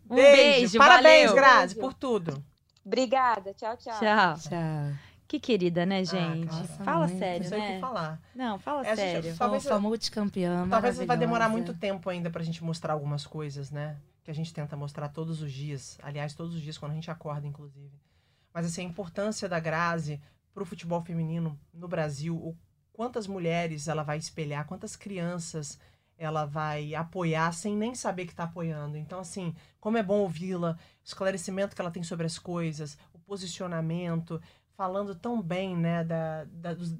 Um 0.08 0.14
beijo. 0.14 0.36
beijo 0.36 0.78
Parabéns, 0.78 1.30
valeu. 1.30 1.34
Grazi, 1.34 1.74
por 1.76 1.94
tudo. 1.94 2.42
Obrigada. 2.84 3.52
Tchau, 3.54 3.76
tchau. 3.76 3.98
Tchau. 3.98 4.34
Tchau. 4.38 4.96
Que 5.28 5.40
querida, 5.40 5.84
né, 5.84 6.00
ah, 6.00 6.04
gente? 6.04 6.48
Ah, 6.48 6.60
nossa, 6.60 6.84
fala 6.84 7.08
mãe. 7.08 7.18
sério, 7.18 7.50
não 7.50 7.58
né? 7.58 7.70
o 7.70 7.74
que 7.74 7.80
falar. 7.80 8.20
Não, 8.32 8.58
fala 8.60 8.86
é, 8.86 8.94
sério. 8.94 9.22
Gente, 9.22 9.38
talvez 9.38 9.62
Fofa 9.64 9.80
multicampeã, 9.80 10.68
Talvez 10.68 10.98
vai 10.98 11.16
demorar 11.16 11.48
muito 11.48 11.74
tempo 11.74 12.08
ainda 12.08 12.30
pra 12.30 12.44
gente 12.44 12.62
mostrar 12.62 12.92
algumas 12.92 13.26
coisas, 13.26 13.72
né? 13.72 13.96
Que 14.26 14.32
a 14.32 14.34
gente 14.34 14.52
tenta 14.52 14.76
mostrar 14.76 15.08
todos 15.08 15.40
os 15.40 15.52
dias. 15.52 15.96
Aliás, 16.02 16.34
todos 16.34 16.52
os 16.52 16.60
dias, 16.60 16.76
quando 16.76 16.90
a 16.90 16.96
gente 16.96 17.12
acorda, 17.12 17.46
inclusive. 17.46 17.96
Mas, 18.52 18.66
assim, 18.66 18.80
a 18.80 18.88
importância 18.88 19.48
da 19.48 19.60
Grazi 19.60 20.20
pro 20.52 20.66
futebol 20.66 21.00
feminino 21.00 21.56
no 21.72 21.86
Brasil, 21.86 22.34
o 22.36 22.58
quantas 22.92 23.28
mulheres 23.28 23.86
ela 23.86 24.02
vai 24.02 24.18
espelhar, 24.18 24.66
quantas 24.66 24.96
crianças 24.96 25.78
ela 26.18 26.44
vai 26.44 26.92
apoiar 26.92 27.52
sem 27.52 27.76
nem 27.76 27.94
saber 27.94 28.26
que 28.26 28.32
está 28.32 28.42
apoiando. 28.44 28.96
Então, 28.96 29.20
assim, 29.20 29.54
como 29.78 29.96
é 29.96 30.02
bom 30.02 30.18
ouvi-la, 30.18 30.72
o 30.72 30.76
esclarecimento 31.04 31.76
que 31.76 31.80
ela 31.80 31.90
tem 31.92 32.02
sobre 32.02 32.26
as 32.26 32.36
coisas, 32.36 32.98
o 33.12 33.18
posicionamento, 33.20 34.42
falando 34.74 35.14
tão 35.14 35.40
bem 35.40 35.76
né, 35.76 36.02
da, 36.02 36.44
da, 36.46 36.74
dos, 36.74 36.96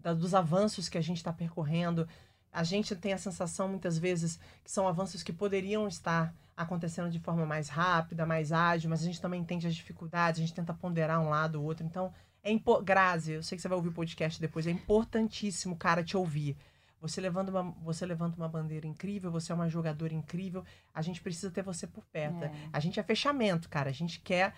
da, 0.00 0.12
dos 0.12 0.34
avanços 0.34 0.88
que 0.88 0.98
a 0.98 1.02
gente 1.02 1.18
está 1.18 1.32
percorrendo. 1.32 2.08
A 2.54 2.62
gente 2.62 2.94
tem 2.94 3.12
a 3.12 3.18
sensação, 3.18 3.68
muitas 3.68 3.98
vezes, 3.98 4.38
que 4.62 4.70
são 4.70 4.86
avanços 4.86 5.24
que 5.24 5.32
poderiam 5.32 5.88
estar 5.88 6.32
acontecendo 6.56 7.10
de 7.10 7.18
forma 7.18 7.44
mais 7.44 7.68
rápida, 7.68 8.24
mais 8.24 8.52
ágil, 8.52 8.88
mas 8.88 9.02
a 9.02 9.04
gente 9.04 9.20
também 9.20 9.40
entende 9.40 9.66
as 9.66 9.74
dificuldades, 9.74 10.40
a 10.40 10.46
gente 10.46 10.54
tenta 10.54 10.72
ponderar 10.72 11.20
um 11.20 11.28
lado 11.28 11.56
ou 11.60 11.64
outro. 11.64 11.84
Então, 11.84 12.14
é 12.44 12.52
impo... 12.52 12.80
Grazi, 12.80 13.32
eu 13.32 13.42
sei 13.42 13.56
que 13.56 13.62
você 13.62 13.66
vai 13.66 13.76
ouvir 13.76 13.88
o 13.88 13.92
podcast 13.92 14.40
depois, 14.40 14.68
é 14.68 14.70
importantíssimo, 14.70 15.74
cara, 15.76 16.04
te 16.04 16.16
ouvir. 16.16 16.56
Você 17.00 17.20
levando 17.20 17.48
uma, 17.48 17.62
você 17.82 18.06
levanta 18.06 18.36
uma 18.36 18.48
bandeira 18.48 18.86
incrível, 18.86 19.32
você 19.32 19.50
é 19.50 19.54
uma 19.54 19.68
jogadora 19.68 20.14
incrível. 20.14 20.64
A 20.94 21.02
gente 21.02 21.20
precisa 21.20 21.50
ter 21.50 21.62
você 21.62 21.86
por 21.86 22.04
perto. 22.06 22.44
É. 22.44 22.52
A 22.72 22.80
gente 22.80 22.98
é 22.98 23.02
fechamento, 23.02 23.68
cara. 23.68 23.90
A 23.90 23.92
gente 23.92 24.20
quer 24.20 24.54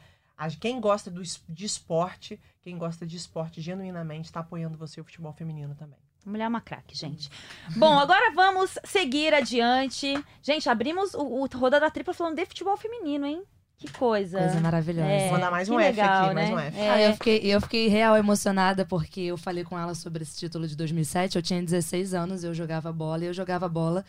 quem 0.60 0.80
gosta 0.80 1.10
do, 1.10 1.22
de 1.22 1.64
esporte, 1.64 2.38
quem 2.60 2.76
gosta 2.78 3.06
de 3.06 3.16
esporte 3.16 3.60
genuinamente, 3.60 4.26
está 4.26 4.40
apoiando 4.40 4.78
você 4.78 5.00
o 5.00 5.04
futebol 5.04 5.32
feminino 5.32 5.74
também. 5.74 5.98
Mulher 6.26 6.44
é 6.44 6.48
uma 6.48 6.60
craque, 6.60 6.96
gente. 6.96 7.30
Bom, 7.76 7.98
agora 7.98 8.32
vamos 8.34 8.76
seguir 8.84 9.32
adiante. 9.32 10.12
Gente, 10.42 10.68
abrimos 10.68 11.14
o, 11.14 11.22
o 11.22 11.46
Roda 11.46 11.78
da 11.78 11.88
Tripla 11.88 12.12
falando 12.12 12.34
de 12.34 12.44
futebol 12.44 12.76
feminino, 12.76 13.24
hein? 13.24 13.42
Que 13.78 13.92
coisa. 13.92 14.38
Coisa 14.38 14.60
maravilhosa. 14.60 15.08
É, 15.08 15.24
Vou 15.24 15.32
mandar 15.32 15.50
mais 15.50 15.68
um 15.68 15.78
F 15.78 16.00
aqui, 16.00 16.34
né? 16.34 16.34
mais 16.34 16.50
um 16.50 16.58
F. 16.58 16.78
É. 16.78 16.90
Ah, 16.90 17.02
eu, 17.02 17.12
fiquei, 17.12 17.40
eu 17.42 17.60
fiquei 17.60 17.88
real 17.88 18.16
emocionada 18.16 18.84
porque 18.84 19.20
eu 19.20 19.36
falei 19.36 19.62
com 19.62 19.78
ela 19.78 19.94
sobre 19.94 20.22
esse 20.22 20.36
título 20.36 20.66
de 20.66 20.74
2007. 20.74 21.36
Eu 21.36 21.42
tinha 21.42 21.62
16 21.62 22.12
anos, 22.14 22.42
eu 22.42 22.52
jogava 22.52 22.90
bola 22.92 23.22
e 23.22 23.26
eu 23.26 23.34
jogava 23.34 23.68
bola 23.68 24.04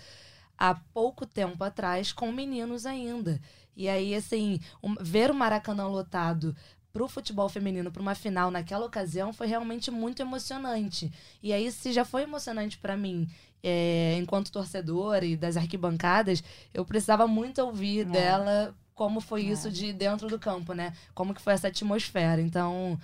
há 0.57 0.73
pouco 0.73 1.25
tempo 1.25 1.63
atrás 1.63 2.11
com 2.11 2.31
meninos 2.31 2.85
ainda. 2.85 3.39
E 3.75 3.87
aí, 3.87 4.15
assim, 4.15 4.59
um, 4.81 4.95
ver 4.99 5.29
o 5.29 5.35
Maracanã 5.35 5.85
lotado 5.85 6.55
pro 6.97 7.07
futebol 7.07 7.47
feminino, 7.47 7.91
para 7.91 8.01
uma 8.01 8.15
final 8.15 8.49
naquela 8.49 8.83
ocasião, 8.83 9.31
foi 9.31 9.45
realmente 9.45 9.91
muito 9.91 10.19
emocionante. 10.19 11.11
E 11.43 11.53
aí, 11.53 11.71
se 11.71 11.93
já 11.93 12.03
foi 12.03 12.23
emocionante 12.23 12.75
para 12.79 12.97
mim, 12.97 13.29
é, 13.63 14.17
enquanto 14.17 14.51
torcedora 14.51 15.23
e 15.23 15.37
das 15.37 15.57
arquibancadas, 15.57 16.43
eu 16.73 16.83
precisava 16.83 17.27
muito 17.27 17.61
ouvir 17.61 18.01
é. 18.01 18.05
dela 18.05 18.75
como 18.95 19.21
foi 19.21 19.41
é. 19.45 19.51
isso 19.51 19.69
de 19.69 19.93
dentro 19.93 20.27
do 20.27 20.39
campo, 20.39 20.73
né? 20.73 20.91
Como 21.13 21.35
que 21.35 21.41
foi 21.41 21.53
essa 21.53 21.67
atmosfera. 21.67 22.41
Então, 22.41 22.99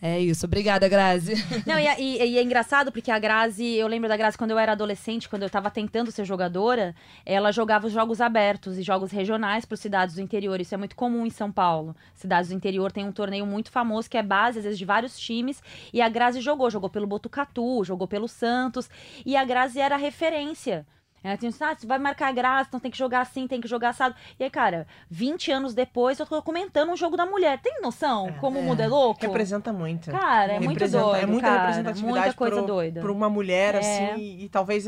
é 0.00 0.20
isso. 0.20 0.44
Obrigada, 0.44 0.86
Grazi. 0.88 1.34
Não, 1.66 1.78
e, 1.78 1.86
e, 1.98 2.32
e, 2.32 2.38
é 2.38 2.42
engraçado 2.42 2.92
porque 2.92 3.10
a 3.10 3.18
Grazi, 3.18 3.64
eu 3.74 3.88
lembro 3.88 4.08
da 4.08 4.16
Grazi 4.16 4.36
quando 4.36 4.50
eu 4.50 4.58
era 4.58 4.72
adolescente, 4.72 5.28
quando 5.28 5.42
eu 5.42 5.50
tava 5.50 5.70
tentando 5.70 6.10
ser 6.10 6.24
jogadora, 6.24 6.94
ela 7.24 7.50
jogava 7.50 7.86
os 7.86 7.92
jogos 7.92 8.20
abertos 8.20 8.76
e 8.76 8.82
jogos 8.82 9.10
regionais 9.10 9.64
para 9.64 9.76
cidades 9.76 10.14
do 10.14 10.20
interior. 10.20 10.60
Isso 10.60 10.74
é 10.74 10.78
muito 10.78 10.94
comum 10.94 11.24
em 11.24 11.30
São 11.30 11.50
Paulo. 11.50 11.96
Cidades 12.14 12.50
do 12.50 12.54
interior 12.54 12.92
tem 12.92 13.06
um 13.06 13.12
torneio 13.12 13.46
muito 13.46 13.70
famoso 13.70 14.10
que 14.10 14.18
é 14.18 14.22
base, 14.22 14.58
às 14.58 14.64
vezes, 14.64 14.78
de 14.78 14.84
vários 14.84 15.18
times. 15.18 15.62
E 15.92 16.02
a 16.02 16.08
Grazi 16.08 16.40
jogou, 16.40 16.70
jogou 16.70 16.90
pelo 16.90 17.06
Botucatu, 17.06 17.82
jogou 17.82 18.06
pelo 18.06 18.28
Santos. 18.28 18.90
E 19.24 19.34
a 19.34 19.44
Grazi 19.44 19.80
era 19.80 19.96
referência. 19.96 20.86
Ela 21.26 21.34
ah, 21.34 21.74
você 21.74 21.86
vai 21.86 21.98
marcar 21.98 22.32
graça, 22.32 22.68
então 22.68 22.80
tem 22.80 22.90
que 22.90 22.98
jogar 22.98 23.20
assim, 23.20 23.46
tem 23.46 23.60
que 23.60 23.68
jogar 23.68 23.90
assado. 23.90 24.14
E 24.38 24.44
aí, 24.44 24.50
cara, 24.50 24.86
20 25.10 25.50
anos 25.50 25.74
depois, 25.74 26.18
eu 26.18 26.26
tô 26.26 26.40
comentando 26.42 26.90
um 26.90 26.96
jogo 26.96 27.16
da 27.16 27.26
mulher. 27.26 27.58
Tem 27.60 27.80
noção 27.80 28.28
é, 28.28 28.32
como 28.32 28.58
é. 28.58 28.62
muda 28.62 28.84
é 28.84 28.88
louco? 28.88 29.20
Representa 29.20 29.72
muito. 29.72 30.10
Cara, 30.10 30.54
é 30.54 30.60
muito 30.60 30.78
doido. 30.78 31.16
É 31.16 31.26
muita 31.26 31.48
cara, 31.48 31.60
representatividade 31.60 32.20
muita 32.20 32.34
coisa 32.34 32.56
pro, 32.56 32.66
doida. 32.66 33.00
Pra 33.00 33.12
uma 33.12 33.28
mulher, 33.28 33.74
é. 33.74 33.78
assim, 33.78 34.20
e, 34.20 34.44
e, 34.44 34.48
talvez, 34.48 34.86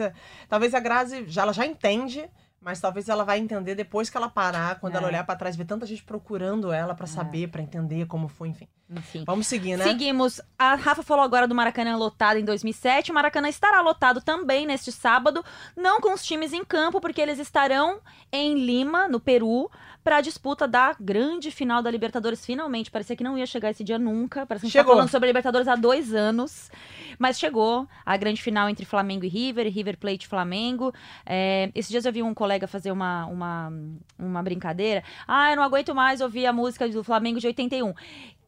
talvez 0.48 0.74
a 0.74 0.80
Grazi, 0.80 1.24
já, 1.26 1.42
ela 1.42 1.52
já 1.52 1.66
entende 1.66 2.28
mas 2.60 2.80
talvez 2.80 3.08
ela 3.08 3.24
vai 3.24 3.38
entender 3.38 3.74
depois 3.74 4.10
que 4.10 4.16
ela 4.16 4.28
parar, 4.28 4.80
quando 4.80 4.94
é. 4.94 4.98
ela 4.98 5.06
olhar 5.06 5.24
para 5.24 5.36
trás, 5.36 5.54
ver 5.54 5.64
tanta 5.64 5.86
gente 5.86 6.02
procurando 6.02 6.72
ela 6.72 6.94
para 6.94 7.04
é. 7.04 7.08
saber, 7.08 7.48
para 7.48 7.62
entender 7.62 8.06
como 8.06 8.26
foi, 8.26 8.48
enfim. 8.48 8.68
enfim. 8.90 9.24
Vamos 9.24 9.46
seguir, 9.46 9.76
né? 9.76 9.84
Seguimos. 9.84 10.40
A 10.58 10.74
Rafa 10.74 11.02
falou 11.02 11.24
agora 11.24 11.46
do 11.46 11.54
Maracanã 11.54 11.96
lotado 11.96 12.36
em 12.36 12.44
2007. 12.44 13.12
O 13.12 13.14
Maracanã 13.14 13.48
estará 13.48 13.80
lotado 13.80 14.20
também 14.20 14.66
neste 14.66 14.90
sábado, 14.90 15.44
não 15.76 16.00
com 16.00 16.12
os 16.12 16.24
times 16.24 16.52
em 16.52 16.64
campo, 16.64 17.00
porque 17.00 17.20
eles 17.20 17.38
estarão 17.38 18.00
em 18.32 18.54
Lima, 18.54 19.06
no 19.06 19.20
Peru, 19.20 19.70
para 20.08 20.16
a 20.16 20.20
disputa 20.22 20.66
da 20.66 20.96
grande 20.98 21.50
final 21.50 21.82
da 21.82 21.90
Libertadores. 21.90 22.42
Finalmente, 22.42 22.90
parecia 22.90 23.14
que 23.14 23.22
não 23.22 23.36
ia 23.36 23.44
chegar 23.44 23.72
esse 23.72 23.84
dia 23.84 23.98
nunca. 23.98 24.46
Parece 24.46 24.62
que 24.62 24.66
a 24.66 24.68
gente 24.68 24.72
tá 24.72 24.78
Chegou. 24.78 24.92
tá 24.94 24.96
falando 24.96 25.10
sobre 25.10 25.26
a 25.26 25.28
Libertadores 25.28 25.68
há 25.68 25.76
dois 25.76 26.14
anos. 26.14 26.70
Mas 27.18 27.38
chegou 27.38 27.86
a 28.06 28.16
grande 28.16 28.40
final 28.40 28.70
entre 28.70 28.86
Flamengo 28.86 29.26
e 29.26 29.28
River, 29.28 29.70
River 29.70 29.98
Plate 29.98 30.24
e 30.24 30.26
Flamengo. 30.26 30.94
É, 31.26 31.70
esses 31.74 31.90
dias 31.90 32.06
eu 32.06 32.12
vi 32.12 32.22
um 32.22 32.32
colega 32.32 32.66
fazer 32.66 32.90
uma, 32.90 33.26
uma, 33.26 33.70
uma 34.18 34.42
brincadeira. 34.42 35.04
Ah, 35.26 35.50
eu 35.50 35.56
não 35.56 35.62
aguento 35.62 35.94
mais 35.94 36.22
ouvir 36.22 36.46
a 36.46 36.54
música 36.54 36.88
do 36.88 37.04
Flamengo 37.04 37.38
de 37.38 37.46
81 37.46 37.92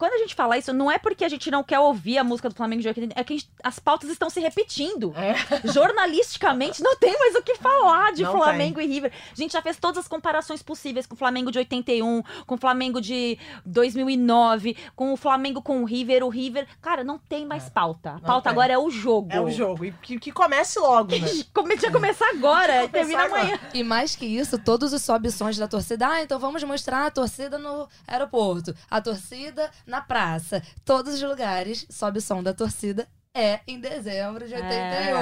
quando 0.00 0.14
a 0.14 0.18
gente 0.18 0.34
fala 0.34 0.56
isso, 0.56 0.72
não 0.72 0.90
é 0.90 0.98
porque 0.98 1.26
a 1.26 1.28
gente 1.28 1.50
não 1.50 1.62
quer 1.62 1.78
ouvir 1.78 2.16
a 2.16 2.24
música 2.24 2.48
do 2.48 2.54
Flamengo 2.54 2.80
de 2.80 2.88
80, 2.88 3.20
é 3.20 3.22
que 3.22 3.34
gente, 3.34 3.50
as 3.62 3.78
pautas 3.78 4.08
estão 4.08 4.30
se 4.30 4.40
repetindo. 4.40 5.12
É. 5.14 5.34
Jornalisticamente, 5.70 6.82
não 6.82 6.96
tem 6.96 7.18
mais 7.18 7.34
o 7.34 7.42
que 7.42 7.54
falar 7.56 8.10
de 8.14 8.22
Não 8.22 8.32
Flamengo 8.32 8.80
e 8.80 8.86
River. 8.86 9.12
A 9.30 9.36
gente 9.36 9.52
já 9.52 9.60
fez 9.60 9.76
todas 9.76 9.98
as 9.98 10.08
comparações 10.08 10.62
possíveis 10.62 11.06
com 11.06 11.14
o 11.14 11.18
Flamengo 11.18 11.52
de 11.52 11.58
81, 11.58 12.22
com 12.46 12.54
o 12.54 12.56
Flamengo 12.56 12.98
de 12.98 13.38
2009, 13.66 14.74
com 14.96 15.12
o 15.12 15.18
Flamengo 15.18 15.60
com 15.60 15.82
o 15.82 15.84
River. 15.84 16.24
O 16.24 16.30
River, 16.30 16.66
cara, 16.80 17.04
não 17.04 17.18
tem 17.18 17.44
mais 17.44 17.68
pauta. 17.68 18.12
A 18.12 18.14
Não 18.14 18.20
pauta 18.20 18.44
tem. 18.44 18.52
agora 18.52 18.72
é 18.72 18.78
o 18.78 18.88
jogo. 18.88 19.28
É 19.30 19.38
o 19.38 19.50
jogo. 19.50 19.84
E 19.84 19.92
que, 19.92 20.18
que 20.18 20.32
comece 20.32 20.78
logo, 20.78 21.10
né? 21.10 21.28
Tinha 21.80 21.90
que 21.90 21.92
começar 21.92 22.28
agora, 22.30 22.88
termina 22.88 23.24
agora. 23.24 23.42
amanhã. 23.42 23.60
E 23.74 23.82
mais 23.82 24.16
que 24.16 24.24
isso, 24.24 24.58
todos 24.58 24.94
os 24.94 25.02
sobe-sons 25.02 25.58
da 25.58 25.68
torcida. 25.68 26.08
Ah, 26.08 26.22
então 26.22 26.38
vamos 26.38 26.64
mostrar 26.64 27.04
a 27.04 27.10
torcida 27.10 27.58
no 27.58 27.86
aeroporto, 28.08 28.74
a 28.90 29.00
torcida 29.00 29.70
na 29.90 30.00
praça. 30.00 30.62
Todos 30.84 31.14
os 31.14 31.22
lugares, 31.22 31.86
sobe-som 31.90 32.42
da 32.42 32.54
torcida 32.54 33.06
é 33.34 33.60
em 33.66 33.78
dezembro 33.78 34.46
de 34.48 34.54
81. 34.54 34.68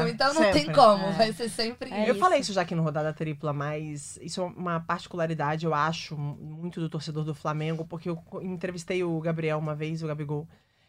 É, 0.06 0.10
então 0.10 0.32
não 0.32 0.40
tem 0.42 0.52
sempre. 0.64 0.74
como, 0.74 1.04
É. 1.08 1.12
vai 1.12 1.32
ser 1.32 1.48
sempre 1.50 1.90
É 1.92 2.04
eu 2.08 2.12
isso. 2.12 2.20
falei 2.20 2.40
isso 2.40 2.52
já 2.52 2.62
aqui 2.62 2.74
no 2.74 2.82
Rodada 2.82 3.12
Tripla, 3.12 3.52
mas 3.52 4.18
isso 4.22 4.40
é 4.40 4.44
uma 4.44 4.80
particularidade, 4.80 5.66
eu 5.66 5.74
acho, 5.74 6.16
muito 6.16 6.80
do 6.80 6.88
torcedor 6.88 7.24
do 7.24 7.34
Flamengo, 7.34 7.84
porque 7.86 8.08
eu 8.08 8.22
entrevistei 8.42 9.02
o 9.04 9.20
Gabriel 9.20 9.58
uma 9.58 9.74
vez, 9.74 10.02
o 10.02 10.06
Gabigol, 10.06 10.48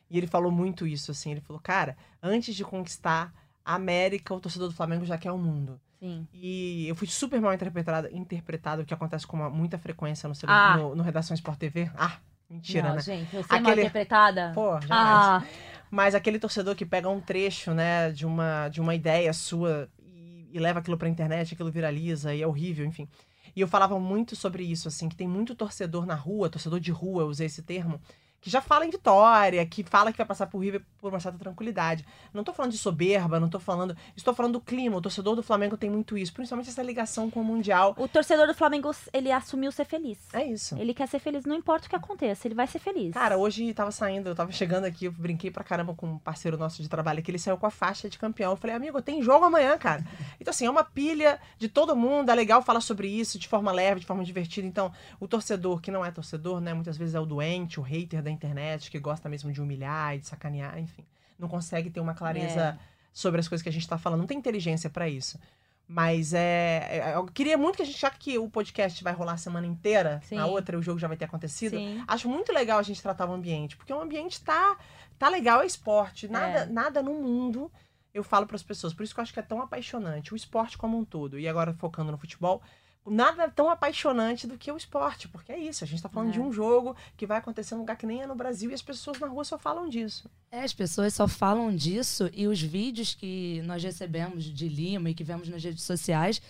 e 0.10 0.18
ele 0.18 0.28
falou 0.28 0.52
muito 0.52 0.88
isso, 0.88 1.12
assim. 1.12 1.32
Ele 1.32 1.42
falou, 1.42 1.62
cara, 1.62 1.98
antes 2.24 2.56
de 2.56 2.64
conquistar 2.64 3.34
a 3.66 3.76
América, 3.76 4.34
o 4.34 4.40
torcedor 4.40 4.70
do 4.70 4.74
Flamengo 4.74 5.04
já 5.06 5.18
quer 5.18 5.32
o 5.32 5.38
mundo. 5.38 5.80
Sim. 6.00 6.26
E 6.34 6.88
eu 6.88 6.96
fui 6.96 7.06
super 7.06 7.42
mal 7.42 7.54
interpretado, 7.54 8.08
interpretado 8.14 8.82
o 8.82 8.86
que 8.86 8.94
acontece 8.94 9.28
com 9.28 9.36
uma- 9.36 9.50
muita 9.50 9.78
frequência 9.78 10.30
no, 10.30 10.34
Ah. 10.48 10.78
no, 10.78 10.96
no 10.96 11.04
Redação 11.04 11.36
Sport 11.36 11.60
TV. 11.60 11.92
Ah, 11.98 12.18
mentira, 12.50 12.90
não, 12.90 12.96
né? 12.96 13.02
gente, 13.02 13.30
você 13.36 13.56
é 13.56 13.60
mal 13.60 13.72
Aquele- 13.72 13.82
interpretada. 13.82 14.52
Pô, 14.54 14.80
jamais. 14.82 14.90
ah, 14.92 15.44
Mas 15.92 16.14
aquele 16.16 16.40
torcedor 16.40 16.76
que 16.76 16.86
pega 16.86 17.10
um 17.10 17.20
trecho, 17.20 17.74
né, 17.74 18.12
de 18.12 18.26
uma, 18.26 18.70
de 18.70 18.80
uma 18.82 18.94
ideia 18.96 19.32
sua 19.34 19.90
e, 20.04 20.48
e 20.54 20.60
leva 20.60 20.80
aquilo 20.80 20.98
pra 20.98 21.10
internet, 21.10 21.54
aquilo 21.54 21.72
viraliza 21.72 22.34
e 22.34 22.42
é 22.42 22.48
horrível, 22.48 22.86
enfim. 22.86 23.08
E 23.56 23.62
eu 23.62 23.68
falava 23.68 24.00
muito 24.00 24.36
sobre 24.36 24.64
isso, 24.64 24.88
assim, 24.88 25.10
que 25.10 25.16
tem 25.16 25.28
muito 25.28 25.56
torcedor 25.56 26.06
na 26.06 26.14
rua, 26.16 26.50
torcedor 26.50 26.80
de 26.80 26.92
rua, 26.92 27.24
eu 27.24 27.28
usei 27.28 27.48
esse 27.48 27.64
termo, 27.64 28.00
que 28.42 28.50
já 28.50 28.62
fala 28.62 28.86
em 28.86 28.90
vitória, 28.90 29.66
que 29.66 29.84
fala 29.84 30.12
que 30.12 30.18
vai 30.18 30.26
passar 30.26 30.48
por 30.48 30.60
River 30.60 30.82
por 31.00 31.12
uma 31.12 31.20
certa 31.20 31.38
tranquilidade. 31.38 32.06
Não 32.34 32.44
tô 32.44 32.54
falando 32.54 32.72
de 32.72 32.78
soberba, 32.78 33.40
não 33.40 33.50
tô 33.50 33.60
falando. 33.60 33.96
Estou 34.16 34.34
falando 34.34 34.54
do 34.54 34.62
clima. 34.62 34.98
O 34.98 35.02
torcedor 35.02 35.36
do 35.36 35.44
Flamengo 35.44 35.78
tem 35.78 35.90
muito 35.90 36.18
isso, 36.18 36.34
principalmente 36.34 36.70
essa 36.70 36.84
ligação 36.84 37.30
com 37.30 37.42
o 37.42 37.44
Mundial. 37.44 37.96
o 37.98 38.08
torcedor 38.08 38.48
do 38.48 38.54
Flamengo, 38.54 38.92
ele 39.14 39.32
assumiu 39.32 39.72
ser 39.72 39.86
feliz. 39.86 40.18
É 40.34 40.46
isso. 40.46 40.78
Ele 40.78 40.94
quer 40.94 41.08
ser 41.08 41.20
feliz, 41.20 41.46
não 41.46 41.56
importa 41.56 41.88
o 41.88 41.90
que 41.90 41.96
aconteça, 41.96 42.48
ele 42.48 42.56
vai 42.56 42.68
ser 42.68 42.80
feliz. 42.80 43.14
Cara, 43.14 43.38
hoje 43.38 43.74
tava 43.74 43.92
saindo, 43.92 44.30
eu 44.30 44.36
tava 44.36 44.52
chegando 44.52 44.86
aqui, 44.86 45.06
eu 45.06 45.12
brinquei 45.12 45.52
pra 45.52 45.64
caramba 45.64 45.94
com 45.94 46.08
um 46.08 46.18
parceiro 46.18 46.58
nosso 46.58 46.82
de 46.82 46.90
trabalho 46.90 47.22
que 47.22 47.32
ele 47.32 47.40
saiu 47.40 47.58
com 47.58 47.66
a 47.66 47.72
faixa 47.72 48.10
de 48.10 48.18
campeão. 48.18 48.52
Eu 48.52 48.58
falei, 48.58 48.76
amigo, 48.76 49.02
tem 49.02 49.22
jogo 49.22 49.46
amanhã, 49.46 49.78
cara. 49.78 50.06
Então, 50.40 50.52
assim, 50.52 50.66
é 50.66 50.70
uma 50.70 50.84
pilha 50.84 51.40
de 51.58 51.68
todo 51.68 51.96
mundo, 51.96 52.30
é 52.30 52.36
legal 52.36 52.62
falar 52.62 52.82
sobre 52.82 53.08
isso 53.08 53.40
de 53.40 53.48
forma 53.48 53.72
leve, 53.72 54.02
de 54.02 54.06
forma 54.06 54.24
divertida. 54.24 54.68
Então, 54.68 54.92
o 55.20 55.28
torcedor 55.28 55.82
que 55.82 55.92
não 55.92 56.06
é 56.06 56.12
torcedor, 56.12 56.60
né, 56.60 56.74
muitas 56.74 56.98
vezes 56.98 57.16
é 57.16 57.20
o 57.20 57.26
doente, 57.26 57.80
o 57.80 57.84
hater 57.84 58.22
da 58.22 58.29
internet, 58.32 58.90
que 58.92 59.00
gosta 59.00 59.28
mesmo 59.30 59.52
de 59.52 59.62
humilhar 59.62 60.16
e 60.16 60.20
de 60.20 60.28
sacanear, 60.28 60.78
enfim. 60.80 61.06
Não 61.38 61.48
consegue 61.48 61.90
ter 61.90 62.00
uma 62.00 62.14
clareza 62.14 62.78
sobre 63.14 63.40
as 63.40 63.48
coisas 63.48 63.64
que 63.64 63.70
a 63.70 63.72
gente 63.72 63.88
tá 63.88 63.98
falando, 63.98 64.20
não 64.20 64.28
tem 64.28 64.38
inteligência 64.38 64.90
pra 64.90 65.08
isso. 65.10 65.40
Mas 65.88 66.34
é, 66.34 66.88
é- 67.00 67.16
Eu 67.16 67.26
queria 67.26 67.58
muito 67.58 67.78
que 67.78 67.82
a 67.82 67.86
gente, 67.86 68.00
já 68.00 68.12
que 68.12 68.38
o 68.38 68.48
podcast 68.48 69.04
vai 69.04 69.12
rolar 69.14 69.34
a 69.34 69.38
semana 69.38 69.66
inteira, 69.66 70.22
Sim. 70.24 70.38
a 70.38 70.46
outra 70.46 70.78
o 70.78 70.82
jogo 70.84 71.00
já 71.00 71.08
vai 71.08 71.18
ter 71.18 71.26
acontecido, 71.26 71.78
Sim. 71.78 72.04
Acho 72.08 72.30
muito 72.30 72.54
legal 72.54 72.78
a 72.78 72.84
gente 72.84 73.02
tratar 73.02 73.28
o 73.28 73.34
ambiente, 73.34 73.76
porque 73.76 73.92
o 73.92 74.00
ambiente 74.00 74.40
tá, 74.44 74.78
tá 75.18 75.28
legal, 75.30 75.62
é 75.62 75.66
esporte. 75.66 76.28
Nada, 76.28 76.60
É. 76.60 76.66
nada 76.68 77.02
no 77.02 77.16
mundo, 77.16 77.72
eu 78.14 78.24
falo 78.24 78.46
para 78.46 78.56
as 78.56 78.62
pessoas, 78.64 78.94
por 78.94 79.02
isso 79.04 79.16
que 79.16 79.20
eu 79.20 79.24
acho 79.24 79.34
que 79.34 79.40
é 79.40 79.44
tão 79.44 79.62
apaixonante, 79.62 80.32
o 80.32 80.36
esporte 80.36 80.78
como 80.78 80.96
um 80.96 81.04
todo. 81.04 81.40
E 81.40 81.48
agora 81.48 81.74
focando 81.74 82.12
no 82.12 82.18
futebol, 82.20 82.62
nada 83.06 83.50
tão 83.50 83.70
apaixonante 83.70 84.46
do 84.46 84.58
que 84.58 84.72
o 84.72 84.78
esporte, 84.78 85.28
porque 85.28 85.52
é 85.52 85.58
isso, 85.58 85.84
a 85.84 85.88
gente 85.88 86.02
tá 86.02 86.10
falando 86.10 86.30
É. 86.30 86.34
de 86.34 86.40
um 86.40 86.52
jogo 86.52 86.96
que 87.18 87.26
vai 87.26 87.38
acontecer 87.40 87.74
num 87.74 87.82
lugar 87.82 87.98
que 87.98 88.06
nem 88.06 88.22
é 88.22 88.28
no 88.28 88.36
Brasil 88.36 88.70
e 88.70 88.74
as 88.74 88.82
pessoas 88.82 89.20
na 89.20 89.28
rua 89.28 89.44
só 89.44 89.58
falam 89.58 89.90
disso. 89.90 90.30
É, 90.52 90.62
as 90.64 90.74
pessoas 90.74 91.14
só 91.14 91.28
falam 91.28 91.76
disso 91.76 92.30
e 92.34 92.48
os 92.48 92.62
vídeos 92.62 93.16
que 93.16 93.62
nós 93.66 93.84
recebemos 93.84 94.44
de 94.46 94.68
Lima 94.68 95.10
e 95.10 95.14
que 95.14 95.24
vemos 95.24 95.48
nas 95.50 95.64
redes 95.64 95.84
sociais 95.84 96.42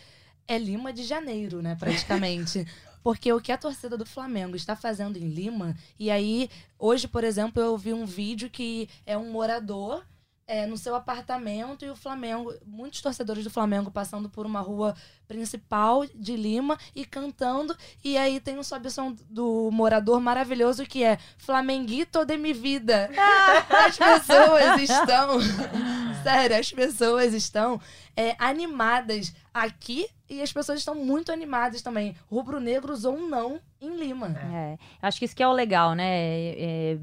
é 0.47 0.57
Lima 0.57 0.91
de 0.91 1.03
janeiro, 1.03 1.61
né, 1.61 1.75
praticamente. 1.75 2.65
Porque 3.01 3.31
o 3.31 3.39
que 3.39 3.51
a 3.51 3.57
torcida 3.57 3.97
do 3.97 4.05
Flamengo 4.05 4.57
está 4.57 4.75
fazendo 4.75 5.15
em 5.17 5.29
Lima, 5.29 5.73
e 5.97 6.11
aí, 6.11 6.49
hoje, 6.77 7.07
por 7.07 7.23
exemplo, 7.23 7.61
eu 7.63 7.77
vi 7.77 7.93
um 7.93 8.05
vídeo 8.05 8.49
que 8.49 8.89
é 9.05 9.17
um 9.17 9.31
morador 9.31 10.03
é, 10.49 10.65
no 10.65 10.75
seu 10.75 10.95
apartamento 10.95 11.85
e 11.85 11.91
o 11.91 11.95
Flamengo, 11.95 12.51
muitos 12.65 13.01
torcedores 13.01 13.43
do 13.43 13.51
Flamengo 13.51 13.91
passando 13.91 14.27
por 14.27 14.47
uma 14.47 14.59
rua 14.61 14.95
principal 15.27 16.07
de 16.07 16.35
Lima 16.35 16.75
e 16.95 17.05
cantando, 17.05 17.77
e 18.03 18.17
aí 18.17 18.39
tem 18.39 18.57
um 18.57 18.63
sobe-som 18.63 19.15
do 19.29 19.69
morador 19.71 20.19
maravilhoso 20.19 20.87
que 20.87 21.03
é 21.03 21.19
Flamenguito 21.37 22.25
de 22.25 22.35
mi 22.35 22.51
vida. 22.51 23.11
As 23.69 23.95
pessoas 23.95 24.81
estão. 24.81 25.39
Sério, 26.23 26.57
as 26.57 26.69
pessoas 26.69 27.33
estão 27.33 27.79
é, 28.13 28.35
animadas 28.37 29.33
aqui 29.53 30.05
e 30.29 30.41
as 30.41 30.51
pessoas 30.51 30.79
estão 30.79 30.93
muito 30.93 31.31
animadas 31.31 31.81
também, 31.81 32.13
rubro-negros 32.29 33.05
ou 33.05 33.17
não, 33.21 33.61
em 33.79 33.95
Lima. 33.95 34.37
É, 34.53 34.77
acho 35.01 35.17
que 35.17 35.23
isso 35.23 35.33
que 35.33 35.41
é 35.41 35.47
o 35.47 35.53
legal, 35.53 35.95
né? 35.95 36.99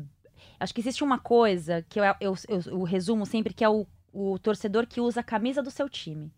Acho 0.58 0.74
que 0.74 0.80
existe 0.80 1.04
uma 1.04 1.18
coisa 1.18 1.82
que 1.88 2.00
eu, 2.00 2.04
eu, 2.20 2.34
eu, 2.48 2.60
eu 2.66 2.82
resumo 2.82 3.26
sempre, 3.26 3.52
que 3.52 3.64
é 3.64 3.68
o, 3.68 3.86
o 4.12 4.38
torcedor 4.38 4.86
que 4.86 5.00
usa 5.00 5.20
a 5.20 5.24
camisa 5.24 5.62
do 5.62 5.70
seu 5.70 5.88
time. 5.88 6.32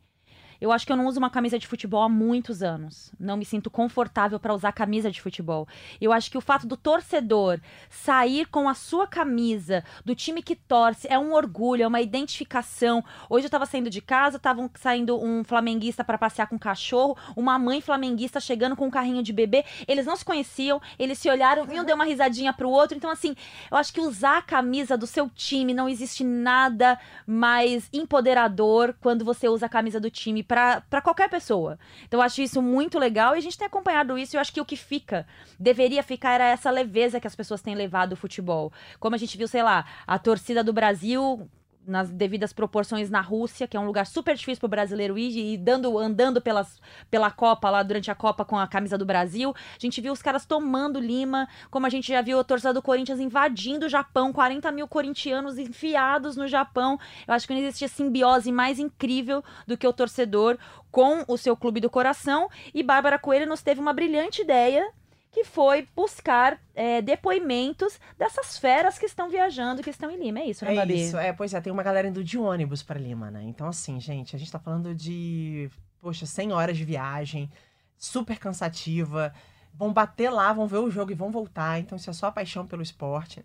Eu 0.61 0.73
acho 0.73 0.85
que 0.85 0.93
eu 0.93 0.97
não 0.97 1.07
uso 1.07 1.19
uma 1.19 1.31
camisa 1.31 1.59
de 1.59 1.69
futebol 1.69 2.03
há 2.03 2.09
muitos 2.09 2.63
anos. 2.63 3.13
Não 3.19 3.37
me 3.37 3.45
sinto 3.45 3.71
confortável 3.71 4.41
para 4.41 4.53
usar 4.53 4.73
camisa 4.73 5.09
de 5.11 5.23
futebol. 5.23 5.69
Eu 6.01 6.13
acho 6.13 6.31
que 6.31 6.37
o 6.37 6.41
fato 6.41 6.67
do 6.67 6.77
torcedor 6.77 7.61
sair 7.89 8.47
com 8.47 8.69
a 8.69 8.75
sua 8.75 9.07
camisa 9.07 9.85
do 10.05 10.17
time 10.17 10.43
que 10.43 10.57
torce 10.57 11.07
é 11.09 11.17
um 11.17 11.33
orgulho, 11.33 11.85
é 11.85 11.87
uma 11.87 12.01
identificação. 12.01 13.05
Hoje 13.31 13.47
eu 13.47 13.51
tava 13.51 13.67
saindo 13.67 13.89
de 13.89 14.01
casa, 14.01 14.39
tava 14.39 14.69
saindo 14.75 15.23
um 15.23 15.45
flamenguista 15.45 16.03
para 16.03 16.19
passear 16.19 16.49
com 16.49 16.57
um 16.57 16.59
cachorro, 16.59 17.17
uma 17.37 17.57
mãe 17.57 17.81
flamenguista 17.81 18.41
chegando 18.41 18.75
com 18.75 18.87
um 18.87 18.91
carrinho 18.91 19.23
de 19.23 19.33
bebê. 19.33 19.65
Eles 19.87 20.07
não 20.07 20.17
se 20.17 20.25
conheciam, 20.25 20.83
eles 20.99 21.19
se 21.19 21.31
olharam 21.31 21.73
e 21.73 21.79
um 21.79 21.85
deu 21.85 21.95
uma 21.95 22.05
risadinha 22.05 22.53
pro 22.53 22.69
outro. 22.69 22.97
Então, 22.97 23.11
assim, 23.11 23.37
eu 23.71 23.77
acho 23.77 23.93
que 23.93 24.01
usar 24.01 24.39
a 24.39 24.43
camisa 24.43 24.97
do 24.99 25.07
seu 25.07 25.31
time 25.31 25.73
não 25.73 25.89
existe 25.89 26.25
nada 26.25 26.99
mais 27.25 27.89
empoderador 27.93 28.97
quando 29.01 29.25
você 29.25 29.49
usa 29.49 29.67
a 29.67 29.69
camisa 29.69 30.01
do 30.01 30.11
time 30.11 30.43
pra 30.49 31.03
qualquer 31.03 31.29
pessoa. 31.29 31.79
Então 32.07 32.19
eu 32.19 32.25
acho 32.25 32.41
isso 32.41 32.63
muito 32.63 32.99
legal 32.99 33.37
e 33.37 33.39
a 33.39 33.43
gente 33.43 33.59
tem 33.59 33.67
acompanhado 33.67 34.17
isso. 34.17 34.35
E 34.35 34.37
eu 34.37 34.41
acho 34.41 34.53
que 34.53 34.61
o 34.61 34.65
que 34.65 34.77
fica, 34.77 35.27
deveria 35.61 36.03
ficar, 36.03 36.33
era 36.33 36.49
essa 36.49 36.71
leveza 36.71 37.21
que 37.21 37.27
as 37.27 37.37
pessoas 37.37 37.61
têm 37.61 37.75
levado 37.75 38.15
o 38.15 38.17
futebol. 38.17 38.73
Como 38.99 39.15
a 39.15 39.19
gente 39.19 39.37
viu, 39.37 39.47
sei 39.47 39.63
lá, 39.63 39.85
a 40.07 40.19
torcida 40.19 40.65
do 40.65 40.73
Brasil 40.73 41.49
nas 41.89 42.11
devidas 42.11 42.53
proporções 42.53 43.11
na 43.11 43.21
Rússia, 43.21 43.67
que 43.67 43.77
é 43.77 43.81
um 43.81 43.87
lugar 43.87 44.07
super 44.07 44.37
difícil 44.37 44.61
pro 44.61 44.69
brasileiro 44.69 45.19
ir, 45.19 45.55
e 45.55 45.57
dando, 45.57 45.99
andando 45.99 46.41
pelas, 46.41 46.81
pela 47.11 47.31
Copa 47.31 47.71
lá 47.71 47.83
durante 47.83 48.11
a 48.11 48.15
Copa 48.15 48.45
com 48.45 48.59
a 48.59 48.69
camisa 48.69 48.99
do 48.99 49.07
Brasil. 49.07 49.55
A 49.57 49.79
gente 49.79 50.01
viu 50.01 50.13
os 50.13 50.23
caras 50.23 50.45
tomando 50.45 51.01
Lima, 51.01 51.49
como 51.71 51.87
a 51.87 51.91
gente 51.91 52.09
já 52.09 52.21
viu 52.21 52.39
a 52.39 52.45
torcida 52.45 52.73
do 52.73 52.83
Corinthians 52.83 53.19
invadindo 53.19 53.87
o 53.87 53.89
Japão, 53.89 54.33
40 54.33 54.71
mil 54.71 54.87
corintianos 54.87 55.59
enfiados 55.59 56.37
no 56.37 56.47
Japão. 56.47 56.99
Eu 57.27 57.35
acho 57.35 57.47
que 57.47 57.55
não 57.55 57.61
existia 57.61 57.89
simbiose 57.89 58.53
mais 58.53 58.79
incrível 58.79 59.43
do 59.67 59.77
que 59.77 59.87
o 59.87 59.93
torcedor 59.93 60.59
com 60.91 61.25
o 61.27 61.37
seu 61.37 61.57
clube 61.57 61.81
do 61.81 61.91
coração. 61.91 62.49
E 62.75 62.83
Bárbara 62.83 63.19
Coelho 63.19 63.49
nos 63.49 63.63
teve 63.63 63.81
uma 63.81 63.93
brilhante 63.93 64.43
ideia 64.43 64.93
que 65.31 65.45
foi 65.45 65.87
buscar 65.95 66.61
é, 66.75 67.03
depoimentos 67.03 68.01
dessas 68.17 68.59
feras 68.59 68.99
que 68.99 69.07
estão 69.07 69.29
viajando, 69.29 69.83
que 69.83 69.91
estão 69.91 70.11
em 70.11 70.19
Lima. 70.19 70.41
É 70.41 70.47
isso, 70.47 70.65
né, 70.65 70.73
É 70.73 70.77
Babi? 70.77 71.05
isso, 71.05 71.17
é, 71.19 71.33
pois 71.33 71.53
é, 71.55 71.61
tem 71.61 71.73
uma 71.73 71.83
galera 71.83 72.09
indo 72.09 72.25
de 72.25 72.39
ônibus 72.39 72.83
pra 72.83 72.99
Lima, 72.99 73.31
né? 73.31 73.43
Então, 73.45 73.69
assim, 73.69 74.01
gente, 74.01 74.35
a 74.35 74.39
gente 74.39 74.51
tá 74.51 74.59
falando 74.59 74.95
de, 74.95 75.71
poxa, 76.01 76.25
100 76.27 76.53
horas 76.53 76.77
de 76.77 76.85
viagem, 76.85 77.51
super 77.97 78.39
cansativa. 78.39 79.33
Vão 79.75 79.93
bater 79.93 80.31
lá, 80.31 80.53
vão 80.53 80.67
ver 80.67 80.79
o 80.79 80.91
jogo 80.91 81.13
e 81.13 81.15
vão 81.15 81.31
voltar. 81.31 81.79
Então, 81.79 81.97
isso 81.97 82.09
é 82.11 82.13
só 82.13 82.31
paixão 82.31 82.67
pelo 82.67 82.83
esporte. 82.83 83.45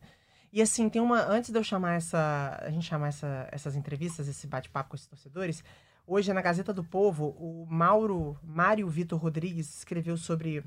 E 0.52 0.62
assim, 0.62 0.88
tem 0.88 1.02
uma. 1.02 1.20
Antes 1.26 1.50
de 1.52 1.58
eu 1.58 1.64
chamar 1.64 1.96
essa. 1.96 2.60
A 2.62 2.70
gente 2.70 2.86
chamar 2.86 3.08
essa, 3.08 3.48
essas 3.52 3.76
entrevistas, 3.76 4.28
esse 4.28 4.48
bate-papo 4.48 4.92
com 4.92 4.96
esses 4.96 5.08
torcedores, 5.08 5.64
hoje 6.08 6.32
na 6.32 6.42
Gazeta 6.42 6.72
do 6.72 6.84
Povo, 6.84 7.36
o 7.40 7.66
Mauro, 7.70 8.38
Mário 8.44 8.88
Vitor 8.88 9.20
Rodrigues 9.20 9.76
escreveu 9.78 10.16
sobre, 10.16 10.64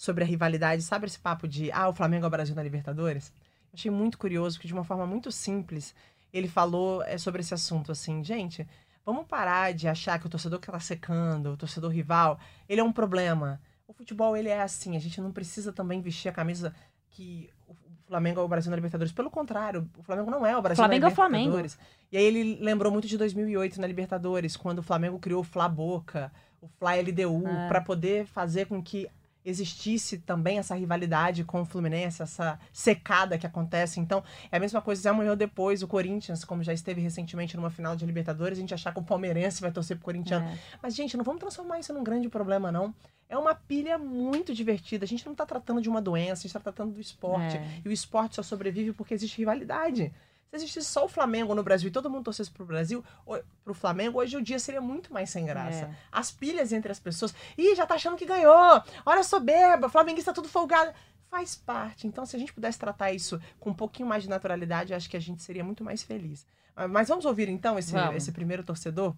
sobre 0.00 0.24
a 0.24 0.26
rivalidade. 0.26 0.82
Sabe 0.82 1.04
esse 1.04 1.18
papo 1.18 1.46
de 1.46 1.70
ah, 1.72 1.86
o 1.86 1.92
Flamengo 1.92 2.24
é 2.24 2.26
o 2.26 2.30
Brasil 2.30 2.54
na 2.54 2.62
Libertadores? 2.62 3.30
Eu 3.64 3.74
achei 3.74 3.90
muito 3.90 4.16
curioso, 4.16 4.56
porque 4.56 4.66
de 4.66 4.72
uma 4.72 4.82
forma 4.82 5.06
muito 5.06 5.30
simples, 5.30 5.94
ele 6.32 6.48
falou 6.48 7.02
é, 7.02 7.18
sobre 7.18 7.42
esse 7.42 7.52
assunto, 7.52 7.92
assim, 7.92 8.24
gente, 8.24 8.66
vamos 9.04 9.26
parar 9.26 9.74
de 9.74 9.86
achar 9.86 10.18
que 10.18 10.26
o 10.26 10.30
torcedor 10.30 10.58
que 10.58 10.72
tá 10.72 10.80
secando, 10.80 11.52
o 11.52 11.56
torcedor 11.56 11.90
rival, 11.90 12.40
ele 12.66 12.80
é 12.80 12.84
um 12.84 12.90
problema. 12.90 13.60
O 13.86 13.92
futebol, 13.92 14.34
ele 14.34 14.48
é 14.48 14.62
assim, 14.62 14.96
a 14.96 14.98
gente 14.98 15.20
não 15.20 15.32
precisa 15.32 15.70
também 15.70 16.00
vestir 16.00 16.30
a 16.30 16.32
camisa 16.32 16.74
que 17.10 17.50
o 17.68 17.74
Flamengo 18.08 18.40
é 18.40 18.42
o 18.42 18.48
Brasil 18.48 18.70
na 18.70 18.76
Libertadores. 18.76 19.12
Pelo 19.12 19.30
contrário, 19.30 19.86
o 19.98 20.02
Flamengo 20.02 20.30
não 20.30 20.46
é 20.46 20.56
o 20.56 20.62
Brasil 20.62 20.82
Flamengo 20.82 21.02
na 21.02 21.10
é 21.10 21.12
o 21.12 21.14
Flamengo. 21.14 21.56
Libertadores. 21.56 21.78
E 22.10 22.16
aí 22.16 22.24
ele 22.24 22.56
lembrou 22.58 22.90
muito 22.90 23.06
de 23.06 23.18
2008 23.18 23.78
na 23.78 23.86
Libertadores, 23.86 24.56
quando 24.56 24.78
o 24.78 24.82
Flamengo 24.82 25.18
criou 25.18 25.42
o 25.42 25.44
Fla 25.44 25.68
Boca, 25.68 26.32
o 26.58 26.68
Fla 26.68 26.94
LDU, 26.94 27.46
É. 27.46 27.68
pra 27.68 27.82
poder 27.82 28.24
fazer 28.24 28.64
com 28.64 28.82
que 28.82 29.06
existisse 29.44 30.18
também 30.18 30.58
essa 30.58 30.74
rivalidade 30.74 31.44
com 31.44 31.62
o 31.62 31.64
Fluminense, 31.64 32.22
essa 32.22 32.58
secada 32.72 33.38
que 33.38 33.46
acontece. 33.46 34.00
Então, 34.00 34.22
é 34.50 34.56
a 34.56 34.60
mesma 34.60 34.82
coisa 34.82 35.10
amanhã 35.10 35.30
ou 35.30 35.36
depois 35.36 35.82
o 35.82 35.88
Corinthians, 35.88 36.44
como 36.44 36.62
já 36.62 36.72
esteve 36.72 37.00
recentemente 37.00 37.56
numa 37.56 37.70
final 37.70 37.96
de 37.96 38.04
Libertadores, 38.04 38.58
a 38.58 38.60
gente 38.60 38.74
achar 38.74 38.92
que 38.92 39.00
o 39.00 39.02
palmeirense 39.02 39.60
vai 39.60 39.70
torcer 39.70 39.96
pro 39.96 40.04
corintiano. 40.04 40.46
É. 40.46 40.58
Mas, 40.82 40.94
gente, 40.94 41.16
não 41.16 41.24
vamos 41.24 41.40
transformar 41.40 41.78
isso 41.78 41.92
num 41.92 42.04
grande 42.04 42.28
problema, 42.28 42.70
não. 42.70 42.94
É 43.28 43.38
uma 43.38 43.54
pilha 43.54 43.96
muito 43.96 44.52
divertida. 44.52 45.04
A 45.04 45.08
gente 45.08 45.24
não 45.24 45.34
tá 45.34 45.46
tratando 45.46 45.80
de 45.80 45.88
uma 45.88 46.02
doença, 46.02 46.40
a 46.40 46.42
gente 46.42 46.52
tá 46.52 46.60
tratando 46.60 46.92
do 46.92 47.00
esporte. 47.00 47.56
É. 47.56 47.80
E 47.84 47.88
o 47.88 47.92
esporte 47.92 48.36
só 48.36 48.42
sobrevive 48.42 48.92
porque 48.92 49.14
existe 49.14 49.38
rivalidade. 49.38 50.12
Se 50.50 50.56
existisse 50.56 50.88
só 50.90 51.04
o 51.04 51.08
Flamengo 51.08 51.54
no 51.54 51.62
Brasil 51.62 51.88
e 51.88 51.92
todo 51.92 52.10
mundo 52.10 52.24
torcesse 52.24 52.50
pro 52.50 52.66
Brasil, 52.66 53.04
o- 53.24 53.38
pro 53.64 53.72
Flamengo, 53.72 54.18
hoje 54.18 54.36
o 54.36 54.42
dia 54.42 54.58
seria 54.58 54.80
muito 54.80 55.12
mais 55.12 55.30
sem 55.30 55.46
graça. 55.46 55.84
É. 55.84 55.94
As 56.10 56.30
pilhas 56.32 56.72
entre 56.72 56.90
as 56.90 56.98
pessoas. 56.98 57.32
Ih, 57.56 57.74
já 57.76 57.86
tá 57.86 57.94
achando 57.94 58.16
que 58.16 58.26
ganhou! 58.26 58.82
Olha 59.06 59.20
a 59.20 59.24
soberba, 59.24 59.88
flamenguista 59.88 60.32
tudo 60.32 60.48
folgado. 60.48 60.92
Faz 61.30 61.54
parte. 61.54 62.08
Então, 62.08 62.26
se 62.26 62.34
a 62.34 62.38
gente 62.38 62.52
pudesse 62.52 62.76
tratar 62.78 63.12
isso 63.12 63.40
com 63.60 63.70
um 63.70 63.74
pouquinho 63.74 64.08
mais 64.08 64.24
de 64.24 64.28
naturalidade, 64.28 64.92
eu 64.92 64.96
acho 64.96 65.08
que 65.08 65.16
a 65.16 65.20
gente 65.20 65.40
seria 65.42 65.62
muito 65.62 65.84
mais 65.84 66.02
feliz. 66.02 66.44
Mas 66.90 67.08
vamos 67.08 67.24
ouvir 67.24 67.48
então 67.48 67.78
esse, 67.78 67.92
Vamos. 67.92 68.16
esse 68.16 68.32
primeiro 68.32 68.64
torcedor 68.64 69.14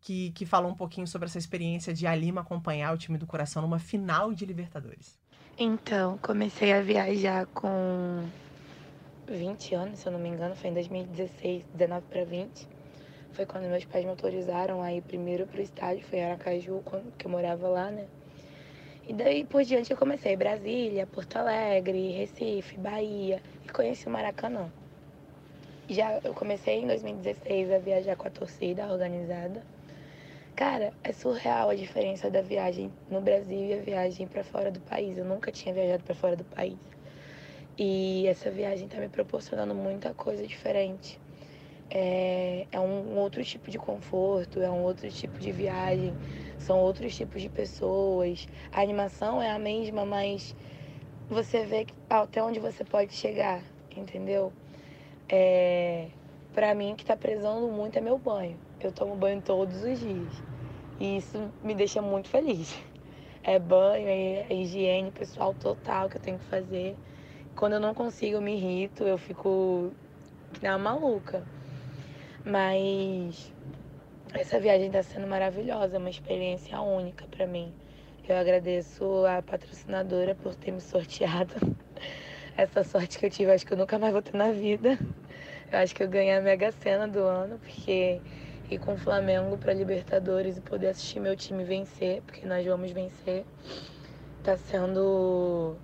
que, 0.00 0.30
que 0.30 0.46
falou 0.46 0.70
um 0.70 0.74
pouquinho 0.74 1.06
sobre 1.06 1.26
essa 1.28 1.36
experiência 1.36 1.92
de 1.92 2.06
a 2.06 2.14
Lima 2.14 2.40
acompanhar 2.40 2.94
o 2.94 2.96
time 2.96 3.18
do 3.18 3.26
coração 3.26 3.60
numa 3.60 3.78
final 3.78 4.32
de 4.32 4.46
Libertadores. 4.46 5.18
Então, 5.58 6.16
comecei 6.22 6.72
a 6.72 6.80
viajar 6.80 7.44
com 7.46 8.26
20 9.34 9.74
anos, 9.74 9.98
se 9.98 10.06
eu 10.06 10.12
não 10.12 10.18
me 10.18 10.28
engano, 10.28 10.56
foi 10.56 10.70
em 10.70 10.74
2016, 10.74 11.64
19 11.74 12.06
para 12.08 12.24
20. 12.24 12.68
Foi 13.32 13.46
quando 13.46 13.68
meus 13.68 13.84
pais 13.84 14.04
me 14.04 14.10
autorizaram 14.10 14.82
a 14.82 14.92
ir 14.92 15.02
primeiro 15.02 15.46
pro 15.46 15.60
estádio, 15.60 16.04
foi 16.04 16.18
em 16.18 16.24
Aracaju, 16.24 16.82
que 17.16 17.26
eu 17.26 17.30
morava 17.30 17.68
lá, 17.68 17.90
né? 17.90 18.06
E 19.06 19.12
daí 19.12 19.44
por 19.44 19.62
diante 19.64 19.90
eu 19.90 19.96
comecei 19.96 20.36
Brasília, 20.36 21.06
Porto 21.06 21.36
Alegre, 21.36 22.12
Recife, 22.12 22.76
Bahia 22.76 23.42
e 23.64 23.68
conheci 23.68 24.06
o 24.06 24.10
Maracanã. 24.10 24.70
Já 25.88 26.20
eu 26.22 26.32
comecei 26.32 26.80
em 26.80 26.86
2016 26.86 27.72
a 27.72 27.78
viajar 27.78 28.16
com 28.16 28.28
a 28.28 28.30
torcida 28.30 28.86
organizada. 28.86 29.64
Cara, 30.54 30.92
é 31.02 31.12
surreal 31.12 31.70
a 31.70 31.74
diferença 31.74 32.30
da 32.30 32.42
viagem 32.42 32.92
no 33.10 33.20
Brasil 33.20 33.58
e 33.58 33.74
a 33.74 33.82
viagem 33.82 34.26
para 34.26 34.44
fora 34.44 34.70
do 34.70 34.80
país. 34.80 35.16
Eu 35.16 35.24
nunca 35.24 35.50
tinha 35.50 35.74
viajado 35.74 36.04
para 36.04 36.14
fora 36.14 36.36
do 36.36 36.44
país. 36.44 36.78
E 37.82 38.26
essa 38.26 38.50
viagem 38.50 38.86
tá 38.88 38.98
me 38.98 39.08
proporcionando 39.08 39.74
muita 39.74 40.12
coisa 40.12 40.46
diferente. 40.46 41.18
É, 41.88 42.66
é 42.70 42.78
um 42.78 43.16
outro 43.16 43.42
tipo 43.42 43.70
de 43.70 43.78
conforto, 43.78 44.60
é 44.60 44.70
um 44.70 44.82
outro 44.82 45.10
tipo 45.10 45.38
de 45.38 45.50
viagem, 45.50 46.14
são 46.58 46.78
outros 46.78 47.16
tipos 47.16 47.40
de 47.40 47.48
pessoas. 47.48 48.46
A 48.70 48.82
animação 48.82 49.40
é 49.40 49.50
a 49.50 49.58
mesma, 49.58 50.04
mas 50.04 50.54
você 51.26 51.64
vê 51.64 51.86
até 52.10 52.42
onde 52.42 52.60
você 52.60 52.84
pode 52.84 53.14
chegar, 53.14 53.62
entendeu? 53.96 54.52
É, 55.26 56.08
para 56.52 56.74
mim, 56.74 56.94
que 56.94 57.02
tá 57.06 57.16
prezando 57.16 57.66
muito 57.68 57.96
é 57.96 58.02
meu 58.02 58.18
banho. 58.18 58.58
Eu 58.78 58.92
tomo 58.92 59.16
banho 59.16 59.40
todos 59.40 59.82
os 59.82 59.98
dias. 59.98 60.42
E 61.00 61.16
isso 61.16 61.50
me 61.64 61.74
deixa 61.74 62.02
muito 62.02 62.28
feliz. 62.28 62.78
É 63.42 63.58
banho, 63.58 64.06
é 64.06 64.44
é 64.50 64.54
higiene 64.54 65.10
pessoal 65.10 65.54
total 65.54 66.10
que 66.10 66.18
eu 66.18 66.20
tenho 66.20 66.38
que 66.38 66.44
fazer. 66.44 66.94
Quando 67.56 67.74
eu 67.74 67.80
não 67.80 67.94
consigo, 67.94 68.36
eu 68.36 68.40
me 68.40 68.56
irrito, 68.56 69.04
eu 69.04 69.18
fico 69.18 69.92
que 70.52 70.62
nem 70.62 70.78
maluca. 70.78 71.44
Mas 72.44 73.52
essa 74.32 74.58
viagem 74.58 74.90
tá 74.90 75.02
sendo 75.02 75.26
maravilhosa, 75.26 75.96
é 75.96 75.98
uma 75.98 76.10
experiência 76.10 76.80
única 76.80 77.26
para 77.26 77.46
mim. 77.46 77.72
Eu 78.28 78.36
agradeço 78.36 79.26
a 79.26 79.42
patrocinadora 79.42 80.34
por 80.34 80.54
ter 80.54 80.70
me 80.70 80.80
sorteado. 80.80 81.54
Essa 82.56 82.84
sorte 82.84 83.18
que 83.18 83.26
eu 83.26 83.30
tive, 83.30 83.50
acho 83.50 83.66
que 83.66 83.72
eu 83.72 83.78
nunca 83.78 83.98
mais 83.98 84.12
vou 84.12 84.22
ter 84.22 84.36
na 84.36 84.52
vida. 84.52 84.98
Eu 85.72 85.78
acho 85.78 85.94
que 85.94 86.02
eu 86.02 86.08
ganhei 86.08 86.36
a 86.36 86.40
Mega 86.40 86.70
Sena 86.70 87.08
do 87.08 87.20
ano, 87.20 87.58
porque 87.58 88.20
ir 88.70 88.78
com 88.78 88.94
o 88.94 88.96
Flamengo 88.96 89.58
para 89.58 89.72
Libertadores 89.72 90.58
e 90.58 90.60
poder 90.60 90.88
assistir 90.88 91.20
meu 91.20 91.34
time 91.36 91.64
vencer, 91.64 92.22
porque 92.22 92.46
nós 92.46 92.64
vamos 92.64 92.92
vencer, 92.92 93.44
tá 94.44 94.56
sendo 94.56 95.76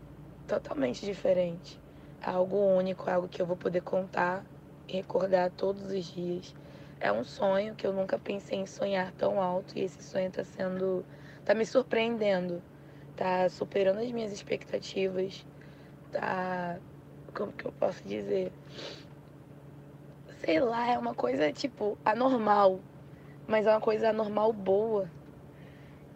totalmente 0.46 1.04
diferente. 1.04 1.78
É 2.20 2.30
algo 2.30 2.56
único, 2.56 3.08
é 3.08 3.12
algo 3.12 3.28
que 3.28 3.40
eu 3.40 3.46
vou 3.46 3.56
poder 3.56 3.82
contar 3.82 4.44
e 4.88 4.94
recordar 4.94 5.50
todos 5.50 5.90
os 5.90 6.04
dias. 6.12 6.54
É 6.98 7.12
um 7.12 7.24
sonho 7.24 7.74
que 7.74 7.86
eu 7.86 7.92
nunca 7.92 8.18
pensei 8.18 8.58
em 8.58 8.66
sonhar 8.66 9.12
tão 9.12 9.40
alto 9.40 9.76
e 9.76 9.82
esse 9.82 10.02
sonho 10.02 10.30
tá 10.30 10.44
sendo. 10.44 11.04
tá 11.44 11.54
me 11.54 11.66
surpreendendo. 11.66 12.62
Tá 13.16 13.48
superando 13.48 13.98
as 13.98 14.10
minhas 14.10 14.32
expectativas. 14.32 15.46
Tá. 16.12 16.78
Como 17.34 17.52
que 17.52 17.66
eu 17.66 17.72
posso 17.72 18.02
dizer? 18.04 18.50
Sei 20.40 20.58
lá, 20.60 20.90
é 20.90 20.98
uma 20.98 21.14
coisa 21.14 21.52
tipo 21.52 21.98
anormal. 22.04 22.80
Mas 23.46 23.66
é 23.66 23.70
uma 23.70 23.80
coisa 23.80 24.10
anormal 24.10 24.52
boa. 24.52 25.10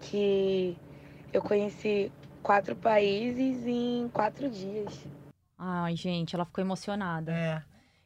Que 0.01 0.79
eu 1.33 1.43
conheci 1.43 2.11
quatro 2.43 2.75
países 2.77 3.67
em 3.67 4.09
quatro 4.13 4.49
dias. 4.51 4.93
Ai, 5.59 5.95
gente, 5.97 6.35
ela 6.35 6.45
ficou 6.45 6.63
emocionada. 6.63 7.33
É. 7.33 7.63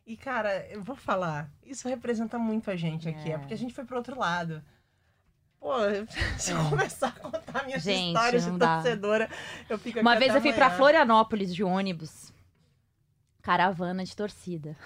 E, 0.07 0.17
cara, 0.17 0.67
eu 0.69 0.83
vou 0.83 0.97
falar, 0.97 1.51
isso 1.65 1.89
representa 1.89 2.39
muito 2.39 2.71
a 2.71 2.77
gente 2.77 3.09
aqui, 3.09 3.31
é, 3.31 3.35
É. 3.35 3.39
porque 3.39 3.55
a 3.55 3.59
gente 3.59 3.73
foi 3.73 3.85
pro 3.85 3.97
outro 3.97 4.19
lado. 4.19 4.63
Pô, 5.59 5.73
se 6.39 6.51
eu 6.51 6.61
É. 6.61 6.69
começar 6.69 7.09
a 7.09 7.13
contar 7.13 7.65
minhas 7.65 7.83
Gente, 7.83 8.09
histórias 8.15 8.45
de 8.45 8.51
dá. 8.59 8.75
torcedora, 8.75 9.31
eu 9.69 9.79
fico 9.79 9.99
aqui 9.99 10.05
Uma 10.05 10.11
até 10.13 10.21
vez 10.21 10.35
eu 10.35 10.43
fui 10.43 10.53
pra 10.53 10.67
amanhã. 10.67 10.79
Florianópolis 10.79 11.55
de 11.55 11.65
ônibus. 11.65 12.33
Caravana 13.41 14.05
de 14.05 14.15
torcida. 14.17 14.77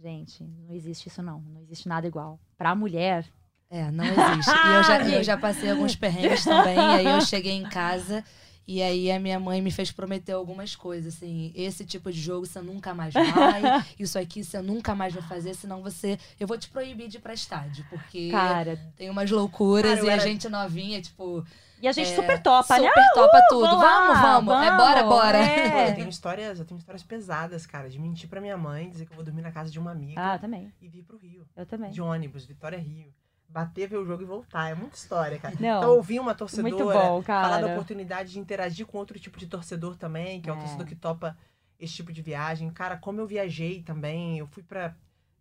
Gente, 0.00 0.44
não 0.44 0.74
existe 0.74 1.08
isso 1.08 1.22
não. 1.22 1.40
Não 1.40 1.60
existe 1.62 1.88
nada 1.88 2.06
igual. 2.06 2.38
Pra 2.56 2.74
mulher. 2.74 3.24
É, 3.70 3.90
não 3.90 4.04
existe. 4.04 4.50
E 4.50 4.74
eu 4.74 4.82
já, 4.84 5.08
eu 5.08 5.24
já 5.24 5.36
passei 5.36 5.70
alguns 5.70 5.96
perrengues 5.96 6.44
também. 6.44 6.76
E 6.76 6.80
aí 6.80 7.06
eu 7.06 7.20
cheguei 7.20 7.52
em 7.52 7.68
casa 7.68 8.22
e 8.66 8.82
aí 8.82 9.10
a 9.12 9.20
minha 9.20 9.38
mãe 9.38 9.62
me 9.62 9.70
fez 9.70 9.92
prometer 9.92 10.32
algumas 10.32 10.74
coisas, 10.74 11.14
assim, 11.14 11.52
esse 11.54 11.84
tipo 11.84 12.10
de 12.10 12.20
jogo 12.20 12.46
você 12.46 12.60
nunca 12.60 12.92
mais 12.94 13.14
vai, 13.14 13.22
isso 13.98 14.18
aqui 14.18 14.42
você 14.42 14.60
nunca 14.60 14.94
mais 14.94 15.14
vai 15.14 15.22
fazer, 15.22 15.54
senão 15.54 15.82
você. 15.82 16.18
Eu 16.40 16.46
vou 16.48 16.58
te 16.58 16.68
proibir 16.68 17.08
de 17.08 17.18
ir 17.18 17.20
pra 17.20 17.32
estádio, 17.34 17.84
porque 17.88 18.30
Cara. 18.30 18.76
tem 18.96 19.08
umas 19.10 19.30
loucuras 19.30 19.94
Cara, 20.00 20.06
e 20.06 20.10
a 20.10 20.12
era- 20.14 20.22
gente 20.22 20.48
novinha, 20.48 21.00
tipo, 21.00 21.44
E 21.80 21.86
a 21.86 21.92
gente 21.92 22.10
É, 22.10 22.16
super 22.16 22.42
topa, 22.42 22.78
né? 22.78 22.88
super 22.88 23.04
topa 23.14 23.42
tudo. 23.50 23.60
vamos 23.68 23.80
lá, 23.82 24.22
Vamos, 24.40 24.46
vamos, 24.54 24.66
É 24.66 24.76
bora, 24.76 25.02
bora. 25.04 25.38
É. 25.38 25.90
eu 25.90 25.94
tenho 25.94 26.08
histórias, 26.08 26.58
eu 26.58 26.64
tenho 26.64 26.78
histórias 26.78 27.02
pesadas, 27.02 27.66
cara, 27.66 27.88
de 27.90 27.98
mentir 27.98 28.28
pra 28.28 28.40
minha 28.40 28.56
mãe, 28.56 28.88
dizer 28.88 29.04
que 29.04 29.12
eu 29.12 29.16
vou 29.16 29.24
dormir 29.24 29.42
na 29.42 29.52
casa 29.52 29.70
de 29.70 29.78
uma 29.78 29.90
amiga 29.92 30.18
Ah, 30.20 30.38
também. 30.38 30.72
e 30.80 30.88
vir 30.88 31.02
pro 31.04 31.18
Rio. 31.18 31.46
Eu 31.54 31.66
também. 31.66 31.90
De 31.90 32.00
ônibus, 32.00 32.44
Vitória 32.46 32.78
Rio. 32.78 33.12
Bater, 33.48 33.88
ver 33.88 33.96
o 33.96 34.04
jogo 34.04 34.22
e 34.22 34.26
voltar. 34.26 34.70
É 34.70 34.74
muita 34.74 34.96
história, 34.96 35.38
cara. 35.38 35.54
Não. 35.58 35.78
Então, 35.78 35.90
ouvir 35.96 36.20
uma 36.20 36.34
torcedora 36.34 36.74
bom, 36.84 37.22
falar 37.22 37.60
da 37.60 37.68
oportunidade 37.68 38.32
de 38.32 38.38
interagir 38.38 38.84
com 38.86 38.98
outro 38.98 39.18
tipo 39.18 39.38
de 39.38 39.46
torcedor 39.46 39.96
também, 39.96 40.40
que 40.40 40.50
é, 40.50 40.52
o 40.52 40.56
É. 40.56 40.58
torcedor 40.60 40.86
que 40.86 40.94
topa 40.94 41.36
esse 41.78 41.94
tipo 41.94 42.12
de 42.12 42.20
viagem. 42.22 42.68
Cara, 42.70 42.96
como 42.96 43.20
eu 43.20 43.26
viajei 43.26 43.82
também, 43.82 44.38
eu 44.38 44.46
fui 44.46 44.62
pra. 44.62 44.94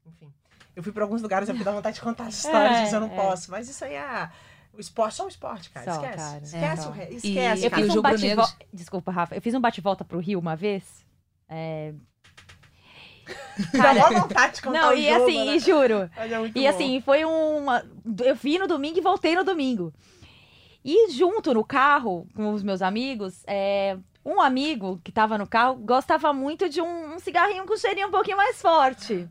Enfim. 0.05 0.31
Eu 0.75 0.83
fui 0.83 0.91
pra 0.91 1.03
alguns 1.03 1.21
lugares, 1.21 1.49
eu 1.49 1.57
dá 1.63 1.71
vontade 1.71 1.95
de 1.95 2.01
contar 2.01 2.27
as 2.27 2.35
histórias, 2.35 2.71
É, 2.77 2.81
mas 2.81 2.93
eu 2.93 2.99
não 2.99 3.11
é. 3.11 3.15
posso. 3.15 3.49
Mas 3.51 3.67
isso 3.67 3.83
aí 3.83 3.95
é. 3.95 4.29
O 4.73 4.79
esporte, 4.79 5.15
só 5.15 5.25
o 5.25 5.29
esporte, 5.29 5.69
cara. 5.69 5.85
Só, 5.85 6.01
esquece. 6.03 6.17
cara. 6.17 6.43
Esquece 6.43 6.85
É. 6.85 6.89
o 6.89 6.91
re... 6.91 7.03
Esquece, 7.15 7.61
Eu 7.63 7.67
E 7.67 7.69
cara. 7.69 7.75
fiz 7.81 7.85
o 7.87 7.91
um 7.91 7.95
Jogo 7.95 8.01
bate 8.09 8.21
Negro- 8.27 8.45
Desculpa, 8.73 9.11
Rafa. 9.11 9.35
Eu 9.35 9.41
fiz 9.41 9.53
um 9.53 9.61
bate-volta 9.61 10.03
pro 10.03 10.19
Rio 10.19 10.37
uma 10.39 10.55
vez. 10.55 11.05
É... 11.47 11.93
Cara, 13.71 14.09
vontade 14.09 14.55
de 14.55 14.61
contar 14.61 14.81
não, 14.81 14.93
e 14.93 15.09
jogo, 15.09 15.23
assim, 15.23 15.45
né? 15.45 15.55
e 15.55 15.59
juro. 15.59 16.09
É 16.15 16.27
E 16.55 16.63
bom. 16.63 16.69
assim, 16.69 17.01
foi 17.01 17.25
uma. 17.25 17.83
Eu 18.23 18.35
fui 18.35 18.57
no 18.57 18.67
domingo 18.67 18.97
e 18.97 19.01
voltei 19.01 19.35
no 19.35 19.43
domingo. 19.43 19.93
E 20.83 21.11
junto 21.11 21.53
no 21.53 21.63
carro 21.63 22.27
com 22.35 22.53
os 22.53 22.61
meus 22.61 22.81
amigos, 22.81 23.43
é, 23.47 23.97
um 24.23 24.39
amigo 24.39 24.99
que 25.03 25.11
tava 25.11 25.37
no 25.37 25.47
carro 25.47 25.75
gostava 25.75 26.31
muito 26.31 26.69
de 26.69 26.81
um, 26.81 27.15
um 27.15 27.19
cigarrinho 27.19 27.65
com 27.65 27.75
cheirinho 27.77 28.07
um 28.07 28.11
pouquinho 28.11 28.37
mais 28.37 28.61
forte. 28.61 29.27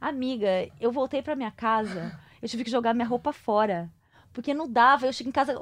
Amiga, 0.00 0.68
eu 0.80 0.90
voltei 0.92 1.22
pra 1.22 1.36
minha 1.36 1.50
casa, 1.50 2.18
eu 2.40 2.48
tive 2.48 2.64
que 2.64 2.70
jogar 2.70 2.94
minha 2.94 3.06
roupa 3.06 3.32
fora. 3.32 3.90
Porque 4.32 4.54
não 4.54 4.70
dava, 4.70 5.06
eu 5.06 5.12
chego 5.12 5.28
em 5.28 5.32
casa. 5.32 5.60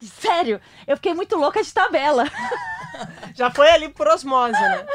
Sério, 0.00 0.60
eu 0.86 0.96
fiquei 0.96 1.14
muito 1.14 1.36
louca 1.36 1.62
de 1.62 1.72
tabela. 1.72 2.24
Já 3.34 3.50
foi 3.50 3.68
ali 3.70 3.88
por 3.88 4.06
osmose, 4.06 4.52
né? 4.52 4.86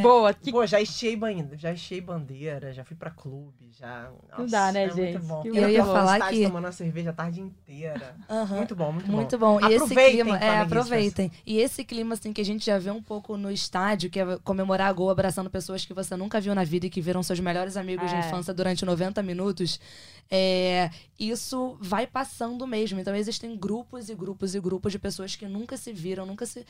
Boa. 0.00 0.32
Que... 0.32 0.52
Pô, 0.52 0.64
já 0.64 0.80
estiei 0.80 1.16
bandeira, 1.16 1.56
já 1.56 1.72
estiei 1.72 2.00
bandeira, 2.00 2.72
já 2.72 2.84
fui 2.84 2.94
pra 2.96 3.10
clube, 3.10 3.70
já. 3.72 4.08
Não 4.38 4.46
dá, 4.46 4.70
né, 4.70 4.84
é 4.84 4.90
gente? 4.90 5.14
Muito 5.18 5.26
bom. 5.26 5.42
Que 5.42 5.48
Fiquei 5.48 5.64
Eu 5.64 5.68
ia 5.68 5.84
falar 5.84 6.28
que- 6.30 6.44
tomando 6.44 6.64
uma 6.66 6.72
cerveja 6.72 7.10
a 7.10 7.12
tarde 7.12 7.40
inteira. 7.40 8.14
Aham. 8.30 8.56
Muito 8.58 8.76
bom, 8.76 8.92
muito, 8.92 9.10
Muito 9.10 9.38
bom. 9.38 9.58
bom. 9.58 9.66
E 9.68 9.72
esse 9.74 9.82
Aproveitem, 9.84 10.20
clima, 10.22 10.38
é, 10.38 10.58
aproveitem. 10.60 11.32
E 11.44 11.58
esse 11.58 11.84
clima, 11.84 12.14
assim, 12.14 12.32
que 12.32 12.40
a 12.40 12.44
gente 12.44 12.64
já 12.64 12.78
vê 12.78 12.90
um 12.92 13.02
pouco 13.02 13.36
no 13.36 13.50
estádio, 13.50 14.08
que 14.10 14.20
é 14.20 14.38
comemorar 14.44 14.94
gol 14.94 15.10
abraçando 15.10 15.50
pessoas 15.50 15.84
que 15.84 15.92
você 15.92 16.16
nunca 16.16 16.40
viu 16.40 16.54
na 16.54 16.62
vida 16.62 16.86
e 16.86 16.90
que 16.90 17.00
viram 17.00 17.22
seus 17.22 17.40
melhores 17.40 17.76
amigos 17.76 18.08
de 18.08 18.14
É. 18.14 18.20
infância 18.20 18.54
durante 18.54 18.84
90 18.84 19.20
minutos, 19.24 19.80
é, 20.30 20.88
isso 21.18 21.76
vai 21.80 22.06
passando 22.06 22.64
mesmo. 22.66 23.00
Então 23.00 23.14
existem 23.14 23.56
grupos 23.56 24.08
e 24.08 24.14
grupos 24.14 24.23
e 24.54 24.60
grupos 24.60 24.92
de 24.92 24.98
pessoas 24.98 25.36
que 25.36 25.46
nunca 25.46 25.76
se 25.76 25.92
viram, 25.92 26.24
nunca 26.24 26.46
se. 26.46 26.64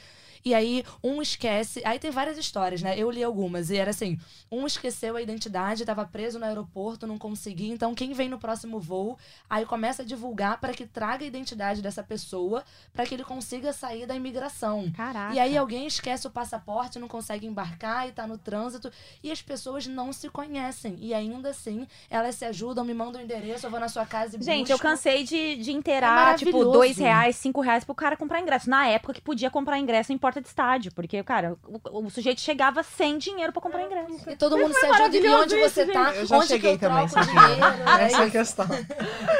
E 0.44 0.52
aí 0.54 0.84
um 1.02 1.22
esquece. 1.22 1.80
Aí 1.84 1.98
tem 1.98 2.10
várias 2.10 2.36
histórias, 2.36 2.82
né? 2.82 2.98
Eu 2.98 3.10
li 3.10 3.22
algumas. 3.22 3.70
E 3.70 3.76
era 3.76 3.90
assim: 3.90 4.18
um 4.50 4.66
esqueceu 4.66 5.16
a 5.16 5.22
identidade, 5.22 5.82
estava 5.82 6.04
preso 6.04 6.38
no 6.38 6.44
aeroporto, 6.44 7.06
não 7.06 7.16
conseguia. 7.16 7.72
Então 7.72 7.94
quem 7.94 8.12
vem 8.12 8.28
no 8.28 8.38
próximo 8.38 8.78
voo, 8.78 9.16
aí 9.48 9.64
começa 9.64 10.02
a 10.02 10.04
divulgar 10.04 10.60
para 10.60 10.72
que 10.74 10.86
traga 10.86 11.24
a 11.24 11.26
identidade 11.26 11.80
dessa 11.80 12.02
pessoa, 12.02 12.62
para 12.92 13.06
que 13.06 13.14
ele 13.14 13.24
consiga 13.24 13.72
sair 13.72 14.06
da 14.06 14.14
imigração. 14.14 14.90
Caraca. 14.94 15.34
E 15.34 15.38
aí 15.38 15.56
alguém 15.56 15.86
esquece 15.86 16.26
o 16.26 16.30
passaporte, 16.30 16.98
não 16.98 17.08
consegue 17.08 17.46
embarcar 17.46 18.08
e 18.08 18.12
tá 18.12 18.26
no 18.26 18.36
trânsito. 18.36 18.90
E 19.22 19.30
as 19.30 19.40
pessoas 19.40 19.86
não 19.86 20.12
se 20.12 20.28
conhecem. 20.28 20.96
E 21.00 21.14
ainda 21.14 21.50
assim, 21.50 21.86
elas 22.10 22.34
se 22.34 22.44
ajudam, 22.44 22.84
me 22.84 22.92
mandam 22.94 23.20
o 23.20 23.24
endereço, 23.24 23.66
eu 23.66 23.70
vou 23.70 23.80
na 23.80 23.88
sua 23.88 24.04
casa 24.04 24.36
e 24.36 24.42
Gente, 24.42 24.70
eu 24.70 24.76
busco. 24.76 24.86
cansei 24.88 25.24
de, 25.24 25.56
de 25.56 25.70
É 25.70 25.72
inteirar, 25.72 26.36
tipo, 26.38 26.50
maravilhoso. 26.50 26.72
dois 26.78 26.96
reais, 26.98 27.36
cinco 27.44 27.60
reais 27.60 27.84
pro 27.84 27.94
cara 27.94 28.16
comprar 28.16 28.40
ingresso. 28.40 28.68
Na 28.68 28.86
época 28.86 29.12
que 29.14 29.20
podia 29.20 29.50
comprar 29.50 29.78
ingresso 29.78 30.12
em 30.12 30.18
porta 30.18 30.40
de 30.40 30.48
estádio. 30.48 30.92
Porque, 30.92 31.22
cara, 31.22 31.56
o, 31.66 32.06
o 32.06 32.10
sujeito 32.10 32.40
chegava 32.40 32.82
sem 32.82 33.18
dinheiro 33.18 33.52
pra 33.52 33.60
comprar 33.60 33.82
ingresso. 33.82 34.30
E 34.30 34.36
todo 34.36 34.56
mundo 34.56 34.72
se 34.74 34.86
ajuda. 34.86 35.16
E 35.16 35.28
onde 35.28 35.56
isso, 35.56 35.74
você 35.74 35.86
tá? 35.86 36.14
Eu 36.14 36.26
já 36.26 36.36
onde 36.38 36.46
cheguei 36.48 36.78
que 36.78 36.84
eu 36.84 36.88
também 36.88 37.08
sem 37.08 37.22
dinheiro? 37.22 37.54
dinheiro. 37.54 37.88
É 37.88 38.04
Essa 38.04 38.22
é 38.22 38.26
a 38.26 38.30
questão. 38.30 38.66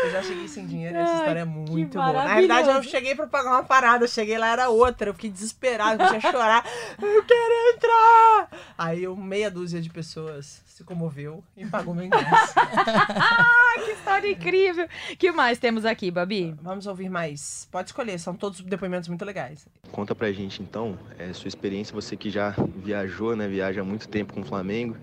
Eu 0.05 0.11
já 0.11 0.23
cheguei 0.23 0.49
sem 0.49 0.67
dinheiro 0.67 0.97
e 0.97 1.01
essa 1.01 1.15
história 1.15 1.41
é 1.41 1.45
muito 1.45 1.99
boa. 1.99 2.13
Na 2.13 2.35
verdade, 2.35 2.69
eu 2.69 2.83
cheguei 2.83 3.15
pra 3.15 3.27
pagar 3.27 3.51
uma 3.51 3.65
parada. 3.65 4.05
Eu 4.05 4.09
cheguei 4.09 4.37
lá, 4.37 4.49
era 4.49 4.69
outra. 4.69 5.11
Eu 5.11 5.15
fiquei 5.15 5.31
desesperado, 5.31 6.05
comecei 6.05 6.29
a 6.29 6.33
chorar. 6.33 6.65
Eu 7.01 7.25
quero 7.25 7.75
entrar! 7.75 8.49
Aí 8.77 9.03
eu, 9.03 9.17
meia 9.17 9.51
dúzia 9.51 9.81
de 9.81 9.89
pessoas 9.89 10.63
se 10.75 10.83
comoveu 10.83 11.41
e 11.57 11.65
pagou 11.65 11.95
meu 11.95 12.05
ingresso. 12.05 12.55
Que 13.85 13.91
história 13.91 14.31
incrível. 14.31 14.89
que 15.19 15.33
mais 15.33 15.59
temos 15.59 15.85
aqui, 15.85 16.11
Babi? 16.11 16.55
Vamos 16.63 16.87
ouvir 16.87 17.09
mais. 17.09 17.69
Pode 17.71 17.89
escolher, 17.91 18.19
são 18.19 18.35
todos 18.35 18.61
depoimentos 18.61 19.09
muito 19.09 19.25
legais. 19.25 19.67
Conta 19.91 20.15
pra 20.15 20.31
gente 20.33 20.63
então, 20.63 20.97
é, 21.19 21.33
sua 21.33 21.49
experiência, 21.49 21.93
você 21.93 22.17
que 22.17 22.31
já 22.31 22.55
viajou, 22.77 23.37
né? 23.37 23.49
Viaja 23.49 23.81
há 23.83 23.85
muito 23.85 24.09
tempo 24.09 24.33
com 24.33 24.41
o 24.41 24.45
Flamengo. 24.45 24.97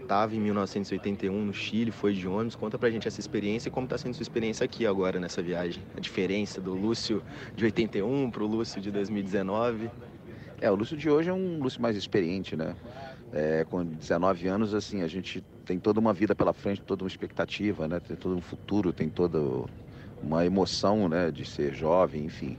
Estava 0.00 0.34
em 0.34 0.40
1981 0.40 1.44
no 1.44 1.52
Chile, 1.52 1.90
foi 1.90 2.14
de 2.14 2.28
ônibus. 2.28 2.54
Conta 2.54 2.78
pra 2.78 2.90
gente 2.90 3.08
essa 3.08 3.20
experiência 3.20 3.68
e 3.68 3.72
como 3.72 3.86
tá 3.86 3.98
sendo 3.98 4.14
sua 4.14 4.22
experiência 4.22 4.64
aqui 4.64 4.86
agora 4.86 5.18
nessa 5.18 5.42
viagem. 5.42 5.82
A 5.96 6.00
diferença 6.00 6.60
do 6.60 6.74
Lúcio 6.74 7.22
de 7.54 7.64
81 7.64 8.30
pro 8.30 8.46
Lúcio 8.46 8.80
de 8.80 8.90
2019. 8.90 9.90
É, 10.60 10.70
o 10.70 10.74
Lúcio 10.74 10.96
de 10.96 11.08
hoje 11.08 11.30
é 11.30 11.32
um 11.32 11.58
Lúcio 11.58 11.80
mais 11.80 11.96
experiente, 11.96 12.56
né? 12.56 12.74
É, 13.32 13.64
com 13.64 13.84
19 13.84 14.48
anos, 14.48 14.74
assim, 14.74 15.02
a 15.02 15.08
gente 15.08 15.44
tem 15.64 15.78
toda 15.78 16.00
uma 16.00 16.14
vida 16.14 16.34
pela 16.34 16.52
frente, 16.54 16.82
toda 16.82 17.04
uma 17.04 17.08
expectativa, 17.08 17.86
né? 17.86 18.00
Tem 18.00 18.16
todo 18.16 18.34
um 18.36 18.40
futuro, 18.40 18.92
tem 18.92 19.10
toda 19.10 19.38
uma 20.22 20.44
emoção, 20.46 21.08
né? 21.08 21.30
De 21.30 21.44
ser 21.44 21.74
jovem, 21.74 22.24
enfim. 22.24 22.58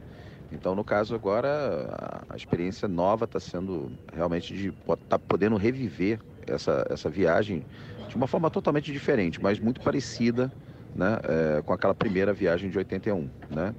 Então, 0.51 0.75
no 0.75 0.83
caso 0.83 1.13
agora, 1.15 1.89
a- 2.29 2.35
experiência 2.35 2.87
nova 2.87 3.25
está 3.25 3.39
sendo 3.39 3.91
realmente 4.13 4.53
de 4.55 4.69
estar 4.69 5.19
podendo 5.19 5.57
reviver 5.57 6.19
essa, 6.47 6.83
essa 6.89 7.09
viagem 7.09 7.65
de 8.07 8.15
uma 8.15 8.27
forma 8.27 8.49
totalmente 8.49 8.91
diferente, 8.91 9.41
mas 9.41 9.59
muito 9.59 9.81
parecida, 9.81 10.51
né? 10.95 11.17
é, 11.57 11.61
com 11.61 11.73
aquela 11.73 11.93
primeira 11.93 12.33
viagem 12.33 12.69
de 12.69 12.77
81, 12.77 13.29
né? 13.49 13.75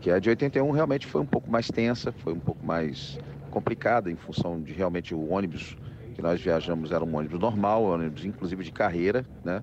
Que 0.00 0.10
a 0.10 0.18
de 0.18 0.28
81 0.28 0.70
realmente 0.70 1.06
foi 1.06 1.20
um 1.20 1.26
pouco 1.26 1.50
mais 1.50 1.66
tensa, 1.68 2.12
foi 2.12 2.32
um 2.32 2.40
pouco 2.40 2.64
mais 2.64 3.18
complicada 3.50 4.10
em 4.10 4.16
função 4.16 4.60
de 4.62 4.72
realmente 4.72 5.14
o 5.14 5.28
ônibus 5.28 5.76
que 6.18 6.22
nós 6.22 6.42
viajamos 6.42 6.90
era 6.90 7.04
um 7.04 7.16
ônibus 7.16 7.38
normal, 7.38 7.84
ônibus 7.84 8.24
inclusive 8.24 8.64
de 8.64 8.72
carreira, 8.72 9.24
né? 9.44 9.62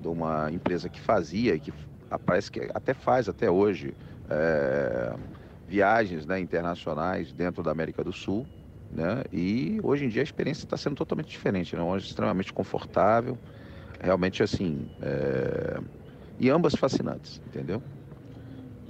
De 0.00 0.08
uma 0.08 0.50
empresa 0.50 0.88
que 0.88 0.98
fazia 0.98 1.54
e 1.54 1.60
que 1.60 1.74
parece 2.24 2.50
que 2.50 2.70
até 2.72 2.94
faz 2.94 3.28
até 3.28 3.50
hoje 3.50 3.94
é, 4.30 5.14
viagens 5.68 6.24
né, 6.24 6.40
internacionais 6.40 7.34
dentro 7.34 7.62
da 7.62 7.70
América 7.70 8.02
do 8.02 8.14
Sul, 8.14 8.46
né? 8.90 9.24
E 9.30 9.78
hoje 9.82 10.06
em 10.06 10.08
dia 10.08 10.22
a 10.22 10.24
experiência 10.24 10.64
está 10.64 10.74
sendo 10.78 10.96
totalmente 10.96 11.28
diferente, 11.28 11.76
né? 11.76 11.82
Um 11.82 11.88
ônibus 11.88 12.08
extremamente 12.08 12.50
confortável, 12.50 13.38
realmente 14.00 14.42
assim, 14.42 14.88
é, 15.02 15.82
e 16.38 16.48
ambas 16.48 16.74
fascinantes, 16.76 17.42
entendeu? 17.46 17.82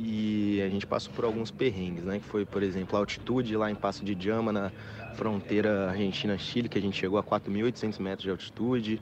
E 0.02 0.62
a 0.62 0.68
gente 0.70 0.86
passou 0.86 1.12
por 1.12 1.26
alguns 1.26 1.50
perrengues, 1.50 2.04
né? 2.04 2.18
Que 2.18 2.24
foi, 2.24 2.46
por 2.46 2.62
exemplo, 2.62 2.96
a 2.96 3.00
altitude 3.00 3.54
lá 3.54 3.70
em 3.70 3.74
Passo 3.74 4.02
de 4.02 4.16
Jama, 4.18 4.50
na 4.50 4.72
fronteira 5.14 5.90
Argentina-Chile, 5.90 6.70
que 6.70 6.78
a 6.78 6.80
gente 6.80 6.96
chegou 6.96 7.18
a 7.18 7.22
4.800 7.22 8.00
metros 8.00 8.22
de 8.22 8.30
altitude. 8.30 9.00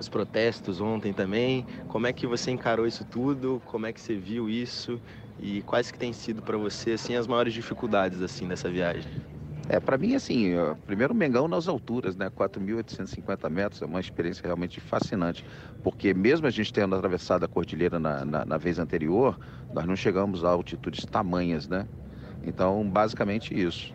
Os 0.00 0.08
protestos 0.08 0.80
ontem 0.80 1.12
também. 1.12 1.64
Como 1.86 2.08
é 2.08 2.12
que 2.12 2.26
você 2.26 2.50
encarou 2.50 2.84
isso 2.84 3.04
tudo? 3.04 3.62
Como 3.64 3.86
é 3.86 3.92
que 3.92 4.00
você 4.00 4.16
viu 4.16 4.50
isso? 4.50 5.00
E 5.38 5.62
quais 5.62 5.92
que 5.92 5.98
têm 5.98 6.12
sido 6.12 6.42
para 6.42 6.58
você, 6.58 6.92
assim, 6.92 7.14
as 7.14 7.28
maiores 7.28 7.54
dificuldades, 7.54 8.20
assim, 8.20 8.48
dessa 8.48 8.68
viagem? 8.68 9.08
É, 9.72 9.78
para 9.78 9.96
mim, 9.96 10.16
assim, 10.16 10.54
primeiro 10.84 11.14
Mengão 11.14 11.46
nas 11.46 11.68
alturas, 11.68 12.16
né? 12.16 12.28
4.850 12.28 13.48
metros 13.48 13.80
é 13.80 13.86
uma 13.86 14.00
experiência 14.00 14.42
realmente 14.42 14.80
fascinante. 14.80 15.44
Porque 15.84 16.12
mesmo 16.12 16.48
a 16.48 16.50
gente 16.50 16.72
tendo 16.72 16.96
atravessado 16.96 17.44
a 17.44 17.48
cordilheira 17.48 17.96
na, 18.00 18.24
na, 18.24 18.44
na 18.44 18.56
vez 18.56 18.80
anterior, 18.80 19.38
nós 19.72 19.86
não 19.86 19.94
chegamos 19.94 20.44
a 20.44 20.48
altitudes 20.48 21.04
tamanhas, 21.04 21.68
né? 21.68 21.86
Então, 22.42 22.84
basicamente 22.90 23.54
isso. 23.54 23.94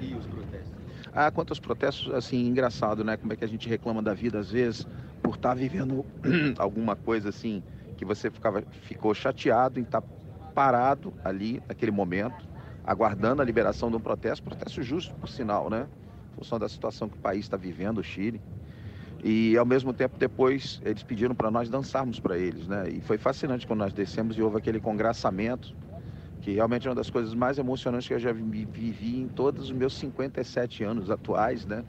E 0.00 0.12
os 0.14 0.26
protestos? 0.26 0.72
Ah, 1.12 1.30
quanto 1.30 1.52
aos 1.52 1.60
protestos, 1.60 2.12
assim, 2.12 2.48
engraçado, 2.48 3.04
né? 3.04 3.16
Como 3.16 3.32
é 3.32 3.36
que 3.36 3.44
a 3.44 3.48
gente 3.48 3.68
reclama 3.68 4.02
da 4.02 4.14
vida 4.14 4.40
às 4.40 4.50
vezes 4.50 4.84
por 5.22 5.36
estar 5.36 5.54
vivendo 5.54 6.04
alguma 6.58 6.96
coisa 6.96 7.28
assim 7.28 7.62
que 7.96 8.04
você 8.04 8.32
ficava, 8.32 8.64
ficou 8.82 9.14
chateado 9.14 9.78
em 9.78 9.84
estar 9.84 10.02
parado 10.56 11.14
ali 11.24 11.62
naquele 11.68 11.92
momento, 11.92 12.55
aguardando 12.86 13.42
a 13.42 13.44
liberação 13.44 13.90
de 13.90 13.96
um 13.96 14.00
protesto, 14.00 14.44
protesto 14.44 14.80
justo, 14.82 15.12
por 15.14 15.28
sinal, 15.28 15.68
né? 15.68 15.88
Em 16.32 16.36
função 16.38 16.58
da 16.58 16.68
situação 16.68 17.08
que 17.08 17.16
o 17.16 17.20
país 17.20 17.40
está 17.40 17.56
vivendo, 17.56 17.98
o 17.98 18.02
Chile. 18.04 18.40
E 19.24 19.56
ao 19.56 19.66
mesmo 19.66 19.92
tempo 19.92 20.16
depois 20.18 20.80
eles 20.84 21.02
pediram 21.02 21.34
para 21.34 21.50
nós 21.50 21.68
dançarmos 21.68 22.20
para 22.20 22.38
eles, 22.38 22.68
né? 22.68 22.88
E 22.88 23.00
foi 23.00 23.18
fascinante 23.18 23.66
quando 23.66 23.80
nós 23.80 23.92
descemos 23.92 24.38
e 24.38 24.42
houve 24.42 24.58
aquele 24.58 24.78
congraçamento 24.78 25.74
que 26.42 26.52
realmente 26.52 26.86
é 26.86 26.90
uma 26.90 26.94
das 26.94 27.10
coisas 27.10 27.34
mais 27.34 27.58
emocionantes 27.58 28.06
que 28.06 28.14
eu 28.14 28.18
já 28.20 28.32
vi- 28.32 28.64
vivi 28.70 29.18
em 29.18 29.26
todos 29.26 29.64
os 29.64 29.72
meus 29.72 29.94
57 29.94 30.84
anos 30.84 31.10
atuais, 31.10 31.66
né? 31.66 31.82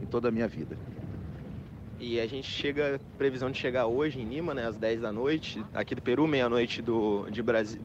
Em 0.00 0.06
toda 0.06 0.28
a 0.28 0.30
minha 0.30 0.46
vida. 0.46 0.76
E 1.98 2.20
a 2.20 2.26
gente 2.26 2.46
chega, 2.48 3.00
previsão 3.18 3.50
de 3.50 3.58
chegar 3.58 3.86
hoje 3.86 4.20
em 4.20 4.24
Lima, 4.24 4.54
né, 4.54 4.66
às 4.66 4.76
10 4.78 5.00
da 5.00 5.12
noite, 5.12 5.62
aqui 5.74 5.94
do 5.94 6.00
Peru, 6.00 6.26
meia-noite 6.26 6.80
do, 6.80 7.26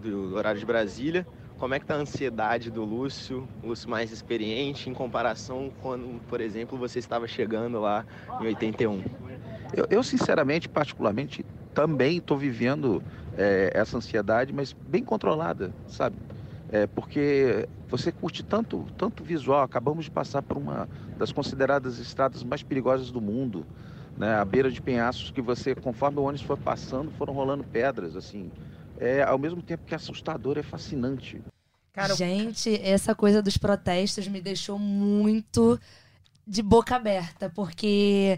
do 0.02 0.36
horário 0.36 0.60
de 0.60 0.66
Brasília. 0.66 1.28
Como 1.58 1.74
é 1.74 1.80
que 1.80 1.86
tá 1.86 1.96
a 1.96 2.00
ansiedade 2.00 2.70
do 2.70 2.84
Lúcio, 2.84 3.48
Lúcio 3.64 3.90
mais 3.90 4.12
experiente, 4.12 4.90
em 4.90 4.94
comparação 4.94 5.72
quando, 5.82 6.22
por 6.28 6.42
exemplo, 6.42 6.78
você 6.78 7.00
estava 7.00 7.28
chegando 7.28 7.80
lá 7.80 8.06
em 8.42 8.46
81? 8.46 9.02
Eu, 9.74 9.88
eu, 9.90 10.04
sinceramente, 10.04 10.68
particularmente, 10.68 11.46
também 11.74 12.18
estou 12.18 12.38
vivendo 12.38 13.02
é, 13.38 13.72
essa 13.74 13.98
ansiedade, 13.98 14.54
mas 14.54 14.74
bem 14.74 15.04
controlada, 15.04 15.72
sabe? 15.88 16.18
É, 16.70 16.88
porque 16.88 17.68
você 17.90 18.12
curte 18.12 18.44
tanto, 18.44 18.86
tanto 18.98 19.24
visual. 19.24 19.62
Acabamos 19.62 20.06
de 20.06 20.12
passar 20.12 20.42
por 20.42 20.58
uma 20.58 20.90
das 21.18 21.32
consideradas 21.32 22.00
estradas 22.00 22.44
mais 22.44 22.64
perigosas 22.64 23.12
do 23.12 23.22
mundo, 23.22 23.66
né? 24.18 24.36
À 24.36 24.46
beira 24.46 24.70
de 24.70 24.82
penhascos 24.82 25.32
que 25.32 25.42
você, 25.42 25.74
conforme 25.76 26.20
o 26.20 26.24
ônibus 26.24 26.46
foi 26.46 26.58
passando, 26.58 27.12
foram 27.12 27.34
rolando 27.34 27.64
pedras, 27.64 28.16
assim. 28.16 28.52
É, 28.98 29.24
ao 29.24 29.38
mesmo 29.38 29.62
tempo 29.62 29.86
que 29.86 29.94
é 29.94 29.98
assustador, 29.98 30.58
é 30.58 30.64
fascinante. 30.64 31.42
Cara, 31.92 32.16
Gente, 32.16 32.76
essa 32.82 33.16
coisa 33.16 33.42
dos 33.42 33.58
protestos 33.58 34.28
me 34.28 34.42
deixou 34.42 34.78
muito 34.78 35.80
de 36.46 36.62
boca 36.62 36.96
aberta, 36.96 37.50
porque 37.50 38.38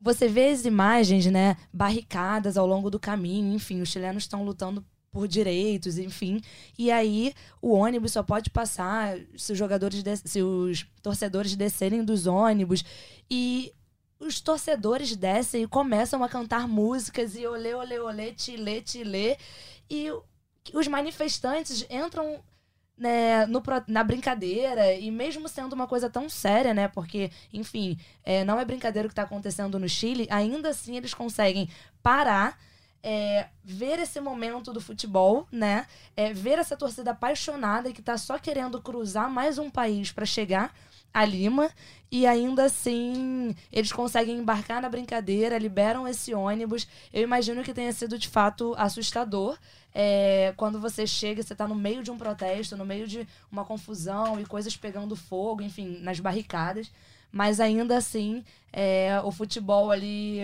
você 0.00 0.28
vê 0.28 0.48
as 0.50 0.64
imagens, 0.64 1.26
né, 1.26 1.56
barricadas 1.72 2.56
ao 2.56 2.66
longo 2.66 2.90
do 2.90 3.00
caminho, 3.00 3.54
enfim, 3.54 3.80
os 3.80 3.88
chilenos 3.88 4.24
estão 4.24 4.44
lutando 4.44 4.84
por 5.10 5.26
direitos, 5.26 5.98
enfim. 5.98 6.40
E 6.78 6.90
aí 6.90 7.34
o 7.60 7.72
ônibus 7.72 8.12
só 8.12 8.22
pode 8.22 8.50
passar 8.50 9.18
se 9.36 9.52
os 9.52 9.58
jogadores, 9.58 10.02
se 10.24 10.42
os 10.42 10.86
torcedores 11.02 11.56
descerem 11.56 12.04
dos 12.04 12.26
ônibus 12.26 12.84
e 13.30 13.72
os 14.20 14.38
torcedores 14.38 15.16
descem 15.16 15.62
e 15.62 15.66
começam 15.66 16.22
a 16.22 16.28
cantar 16.28 16.68
músicas 16.68 17.34
e 17.34 17.46
olê, 17.46 17.74
olê, 17.74 17.98
olê, 17.98 18.32
tilê, 18.32 18.82
tilê. 18.82 19.38
E 19.88 20.12
os 20.74 20.86
manifestantes 20.86 21.86
entram 21.88 22.38
né, 22.96 23.46
no, 23.46 23.62
na 23.88 24.04
brincadeira, 24.04 24.92
e 24.92 25.10
mesmo 25.10 25.48
sendo 25.48 25.72
uma 25.72 25.86
coisa 25.86 26.10
tão 26.10 26.28
séria, 26.28 26.74
né? 26.74 26.86
Porque, 26.86 27.30
enfim, 27.50 27.98
é, 28.22 28.44
não 28.44 28.60
é 28.60 28.64
brincadeira 28.64 29.06
o 29.06 29.08
que 29.08 29.12
está 29.12 29.22
acontecendo 29.22 29.78
no 29.78 29.88
Chile, 29.88 30.28
ainda 30.30 30.68
assim 30.68 30.96
eles 30.96 31.14
conseguem 31.14 31.68
parar. 32.02 32.58
É, 33.02 33.48
ver 33.64 33.98
esse 33.98 34.20
momento 34.20 34.74
do 34.74 34.80
futebol, 34.82 35.48
né? 35.50 35.86
É, 36.14 36.34
ver 36.34 36.58
essa 36.58 36.76
torcida 36.76 37.12
apaixonada 37.12 37.90
que 37.94 38.00
está 38.00 38.18
só 38.18 38.38
querendo 38.38 38.78
cruzar 38.82 39.30
mais 39.30 39.56
um 39.56 39.70
país 39.70 40.12
para 40.12 40.26
chegar 40.26 40.70
a 41.12 41.24
Lima 41.24 41.70
e 42.10 42.26
ainda 42.26 42.64
assim 42.64 43.54
eles 43.72 43.92
conseguem 43.92 44.38
embarcar 44.38 44.82
na 44.82 44.88
brincadeira, 44.88 45.58
liberam 45.58 46.06
esse 46.08 46.34
ônibus. 46.34 46.86
Eu 47.12 47.22
imagino 47.22 47.62
que 47.62 47.74
tenha 47.74 47.92
sido 47.92 48.18
de 48.18 48.28
fato 48.28 48.74
assustador. 48.76 49.58
É, 49.94 50.52
quando 50.56 50.80
você 50.80 51.06
chega, 51.06 51.42
você 51.42 51.52
está 51.52 51.66
no 51.66 51.74
meio 51.74 52.02
de 52.02 52.10
um 52.10 52.18
protesto, 52.18 52.76
no 52.76 52.84
meio 52.84 53.06
de 53.06 53.26
uma 53.50 53.64
confusão 53.64 54.40
e 54.40 54.46
coisas 54.46 54.76
pegando 54.76 55.16
fogo, 55.16 55.62
enfim, 55.62 55.98
nas 56.00 56.20
barricadas. 56.20 56.90
Mas 57.32 57.60
ainda 57.60 57.96
assim, 57.96 58.44
é, 58.72 59.20
o 59.24 59.30
futebol 59.30 59.90
ali 59.90 60.40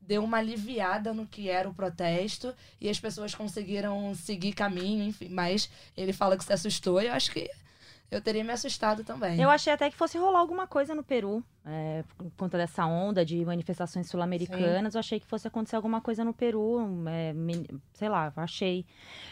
deu 0.00 0.22
uma 0.22 0.38
aliviada 0.38 1.14
no 1.14 1.26
que 1.26 1.48
era 1.48 1.68
o 1.68 1.74
protesto 1.74 2.54
e 2.80 2.88
as 2.88 3.00
pessoas 3.00 3.34
conseguiram 3.34 4.14
seguir 4.14 4.52
caminho, 4.52 5.04
enfim. 5.04 5.28
Mas 5.28 5.70
ele 5.96 6.12
fala 6.12 6.36
que 6.36 6.44
se 6.44 6.52
assustou 6.52 7.00
e 7.00 7.06
eu 7.06 7.12
acho 7.12 7.30
que 7.30 7.48
eu 8.14 8.20
teria 8.20 8.44
me 8.44 8.52
assustado 8.52 9.04
também. 9.04 9.40
Eu 9.40 9.50
achei 9.50 9.72
até 9.72 9.90
que 9.90 9.96
fosse 9.96 10.16
rolar 10.18 10.38
alguma 10.38 10.66
coisa 10.66 10.94
no 10.94 11.02
Peru, 11.02 11.42
é, 11.66 12.04
por 12.16 12.30
conta 12.36 12.56
dessa 12.56 12.86
onda 12.86 13.24
de 13.24 13.44
manifestações 13.44 14.08
sul-americanas. 14.08 14.94
Eu 14.94 15.00
achei 15.00 15.18
que 15.18 15.26
fosse 15.26 15.48
acontecer 15.48 15.76
alguma 15.76 16.00
coisa 16.00 16.24
no 16.24 16.32
Peru, 16.32 16.78
é, 17.08 17.34
sei 17.94 18.08
lá, 18.08 18.32
achei. 18.36 18.84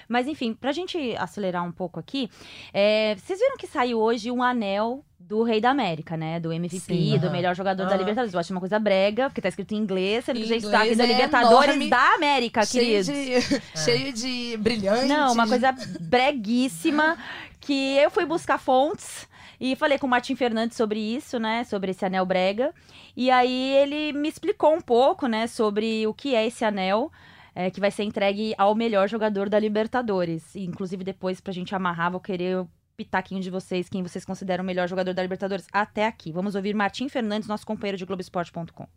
Mas 0.08 0.26
enfim, 0.26 0.54
pra 0.54 0.72
gente 0.72 1.14
acelerar 1.16 1.64
um 1.64 1.72
pouco 1.72 2.00
aqui, 2.00 2.30
é, 2.72 3.14
vocês 3.16 3.38
viram 3.38 3.56
que 3.56 3.66
saiu 3.66 3.98
hoje 3.98 4.30
um 4.30 4.42
anel 4.42 5.04
do 5.18 5.42
Rei 5.42 5.60
da 5.60 5.70
América, 5.70 6.16
né? 6.16 6.40
Do 6.40 6.52
MVP, 6.52 6.80
Sim, 6.80 7.18
do 7.18 7.30
melhor 7.30 7.54
jogador 7.54 7.86
da 7.86 7.96
Libertadores. 7.96 8.34
Eu 8.34 8.40
acho 8.40 8.52
uma 8.52 8.60
coisa 8.60 8.78
brega, 8.78 9.28
porque 9.28 9.40
tá 9.40 9.48
escrito 9.48 9.72
em 9.72 9.78
inglês. 9.78 10.28
Ele 10.28 10.44
já 10.44 10.56
está 10.56 10.82
aqui 10.82 10.94
da 10.94 11.06
Libertadores 11.06 11.74
enorme, 11.74 11.88
da 11.88 12.14
América, 12.14 12.64
cheio 12.66 13.04
queridos. 13.04 13.06
De, 13.06 13.54
é. 13.56 13.76
Cheio 13.76 14.12
de 14.12 14.56
brilhante. 14.58 15.06
Não, 15.06 15.32
uma 15.32 15.46
coisa 15.46 15.74
breguíssima 16.00 17.16
que 17.62 17.96
eu 17.96 18.10
fui 18.10 18.26
buscar 18.26 18.58
fontes 18.58 19.28
e 19.58 19.76
falei 19.76 19.96
com 19.96 20.06
o 20.06 20.10
Martin 20.10 20.34
Fernandes 20.34 20.76
sobre 20.76 20.98
isso, 20.98 21.38
né? 21.38 21.62
Sobre 21.62 21.92
esse 21.92 22.04
anel 22.04 22.26
brega. 22.26 22.74
E 23.16 23.30
aí 23.30 23.76
ele 23.76 24.12
me 24.12 24.28
explicou 24.28 24.74
um 24.74 24.80
pouco, 24.80 25.28
né? 25.28 25.46
Sobre 25.46 26.04
o 26.06 26.12
que 26.12 26.34
é 26.34 26.44
esse 26.44 26.64
anel. 26.64 27.10
É, 27.54 27.70
que 27.70 27.80
vai 27.80 27.90
ser 27.90 28.02
entregue 28.02 28.54
ao 28.56 28.74
melhor 28.74 29.06
jogador 29.08 29.46
da 29.50 29.58
Libertadores. 29.58 30.54
E, 30.54 30.64
inclusive, 30.64 31.04
depois, 31.04 31.38
pra 31.38 31.52
gente 31.52 31.74
amarrar, 31.74 32.10
vou 32.10 32.18
querer 32.18 32.56
o 32.56 32.68
pitaquinho 32.96 33.42
de 33.42 33.50
vocês, 33.50 33.90
quem 33.90 34.02
vocês 34.02 34.24
consideram 34.24 34.64
o 34.64 34.66
melhor 34.66 34.88
jogador 34.88 35.12
da 35.12 35.20
Libertadores 35.20 35.66
até 35.70 36.06
aqui. 36.06 36.32
Vamos 36.32 36.54
ouvir 36.54 36.74
Martim 36.74 37.10
Fernandes, 37.10 37.46
nosso 37.46 37.66
companheiro 37.66 37.98
de 37.98 38.06
Globoesporte.com. 38.06 38.88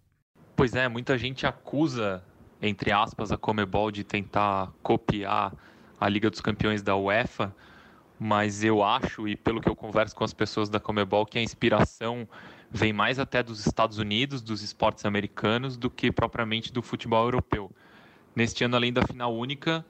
Pois 0.56 0.74
é, 0.74 0.88
muita 0.88 1.18
gente 1.18 1.46
acusa, 1.46 2.24
entre 2.62 2.94
aspas, 2.94 3.30
a 3.30 3.38
Comebol 3.38 3.92
de 3.92 4.06
tentar 4.06 4.72
copiar 4.82 5.54
a 6.00 6.08
Liga 6.08 6.30
dos 6.30 6.40
Campeões 6.40 6.82
da 6.82 6.96
UEFA 6.96 7.54
mas 8.20 8.64
eu 8.64 8.84
acho, 8.84 9.28
e 9.28 9.36
pelo 9.36 9.62
que 9.62 9.70
eu 9.70 9.76
converso 9.76 10.16
com 10.16 10.24
as 10.24 10.34
pessoas 10.34 10.70
da 10.70 10.80
Comebol, 10.80 11.26
que 11.26 11.38
a 11.38 11.42
inspiração 11.42 12.28
vem 12.72 12.94
mais 12.94 13.20
até 13.20 13.44
dos 13.44 13.66
Estados 13.66 13.98
Unidos, 13.98 14.42
dos 14.42 14.62
esportes 14.62 15.06
americanos, 15.06 15.78
do 15.78 15.90
que 15.90 16.12
propriamente 16.12 16.72
do 16.72 16.82
futebol 16.82 17.26
europeu. 17.26 17.72
Neste 18.36 18.64
ano, 18.64 18.76
além 18.76 18.92
da 18.92 19.02
final 19.06 19.36
única, 19.36 19.86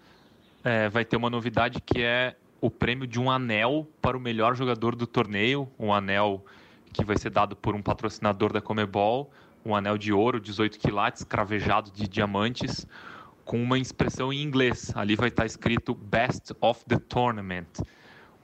é, 0.64 0.90
vai 0.90 1.06
ter 1.06 1.16
uma 1.18 1.30
novidade 1.30 1.80
que 1.82 2.02
é 2.02 2.36
o 2.60 2.70
prêmio 2.70 3.06
de 3.06 3.20
um 3.20 3.30
anel 3.30 3.88
para 4.02 4.18
o 4.18 4.20
melhor 4.20 4.56
jogador 4.56 4.96
do 4.96 5.06
torneio, 5.06 5.70
um 5.78 5.94
anel 5.94 6.44
que 6.92 7.04
vai 7.04 7.18
ser 7.18 7.30
dado 7.30 7.56
por 7.56 7.76
um 7.76 7.82
patrocinador 7.82 8.52
da 8.52 8.62
Comebol, 8.62 9.32
um 9.64 9.76
anel 9.76 9.98
de 9.98 10.14
ouro, 10.14 10.40
18 10.40 10.80
quilates, 10.80 11.24
cravejado 11.24 11.92
de 11.92 12.08
diamantes, 12.08 12.88
com 13.44 13.62
uma 13.62 13.78
expressão 13.78 14.32
em 14.32 14.42
inglês. 14.42 14.92
Ali 14.96 15.16
vai 15.16 15.30
estar 15.30 15.46
escrito 15.46 15.94
Best 15.94 16.54
of 16.62 16.84
the 16.86 16.98
Tournament 16.98 17.68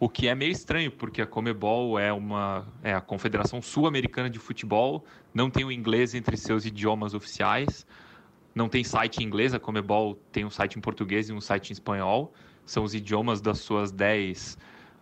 o 0.01 0.09
que 0.09 0.27
é 0.27 0.33
meio 0.33 0.51
estranho, 0.51 0.89
porque 0.89 1.21
a 1.21 1.27
Comebol 1.27 1.99
é, 1.99 2.11
uma, 2.11 2.67
é 2.81 2.91
a 2.91 2.99
Confederação 2.99 3.61
Sul-Americana 3.61 4.31
de 4.31 4.39
Futebol, 4.39 5.05
não 5.31 5.47
tem 5.47 5.63
o 5.63 5.71
inglês 5.71 6.15
entre 6.15 6.35
seus 6.35 6.65
idiomas 6.65 7.13
oficiais, 7.13 7.85
não 8.55 8.67
tem 8.67 8.83
site 8.83 9.19
em 9.19 9.23
inglês, 9.27 9.53
a 9.53 9.59
Comebol 9.59 10.15
tem 10.31 10.43
um 10.43 10.49
site 10.49 10.79
em 10.79 10.81
português 10.81 11.29
e 11.29 11.33
um 11.33 11.39
site 11.39 11.69
em 11.69 11.73
espanhol, 11.73 12.33
são 12.65 12.83
os 12.83 12.95
idiomas 12.95 13.41
das 13.41 13.59
suas 13.59 13.91
10 13.91 14.57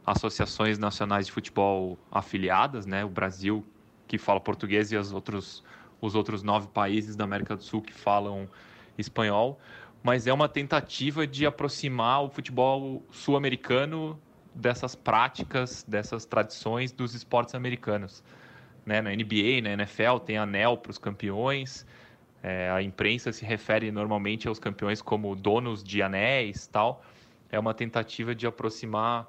associações 0.05 0.77
nacionais 0.77 1.27
de 1.27 1.31
futebol 1.31 1.97
afiliadas, 2.11 2.85
né? 2.85 3.05
O 3.05 3.09
Brasil, 3.09 3.65
que 4.05 4.17
fala 4.17 4.41
português, 4.41 4.91
e 4.91 4.97
os 4.97 5.13
outros, 5.13 5.63
os 6.01 6.13
outros 6.13 6.43
nove 6.43 6.67
países 6.67 7.15
da 7.15 7.23
América 7.23 7.55
do 7.55 7.63
Sul 7.63 7.81
que 7.81 7.93
falam 7.93 8.49
espanhol. 8.97 9.61
Mas 10.03 10.27
é 10.27 10.33
uma 10.33 10.49
tentativa 10.49 11.25
de 11.25 11.45
aproximar 11.45 12.21
o 12.21 12.29
futebol 12.29 13.01
sul-americano 13.09 14.19
dessas 14.53 14.95
práticas, 14.95 15.83
dessas 15.87 16.25
tradições 16.25 16.91
dos 16.91 17.13
esportes 17.13 17.55
americanos. 17.55 18.23
Né? 18.85 19.01
Na 19.01 19.11
NBA, 19.11 19.61
na 19.63 19.71
NFL, 19.71 20.17
tem 20.25 20.37
anel 20.37 20.77
para 20.77 20.91
os 20.91 20.97
campeões. 20.97 21.85
É, 22.41 22.69
a 22.71 22.81
imprensa 22.81 23.31
se 23.31 23.45
refere 23.45 23.91
normalmente 23.91 24.47
aos 24.47 24.59
campeões 24.59 25.01
como 25.01 25.35
donos 25.35 25.83
de 25.83 26.01
anéis 26.01 26.67
tal. 26.67 27.03
É 27.51 27.59
uma 27.59 27.73
tentativa 27.73 28.33
de 28.33 28.47
aproximar 28.47 29.27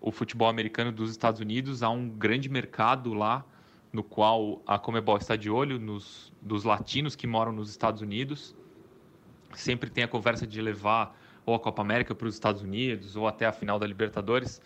o 0.00 0.10
futebol 0.10 0.48
americano 0.48 0.92
dos 0.92 1.10
Estados 1.10 1.40
Unidos 1.40 1.82
a 1.82 1.88
um 1.88 2.08
grande 2.08 2.48
mercado 2.48 3.14
lá, 3.14 3.44
no 3.92 4.02
qual 4.02 4.60
a 4.66 4.78
Comebol 4.78 5.16
está 5.16 5.36
de 5.36 5.50
olho, 5.50 5.78
nos, 5.78 6.32
dos 6.40 6.64
latinos 6.64 7.16
que 7.16 7.26
moram 7.26 7.52
nos 7.52 7.70
Estados 7.70 8.02
Unidos. 8.02 8.54
Sempre 9.54 9.88
tem 9.88 10.04
a 10.04 10.08
conversa 10.08 10.46
de 10.46 10.60
levar 10.60 11.16
ou 11.46 11.54
a 11.54 11.60
Copa 11.60 11.80
América 11.80 12.14
para 12.14 12.26
os 12.26 12.34
Estados 12.34 12.60
Unidos, 12.60 13.14
ou 13.14 13.28
até 13.28 13.46
a 13.46 13.52
final 13.52 13.78
da 13.78 13.86
Libertadores, 13.86 14.60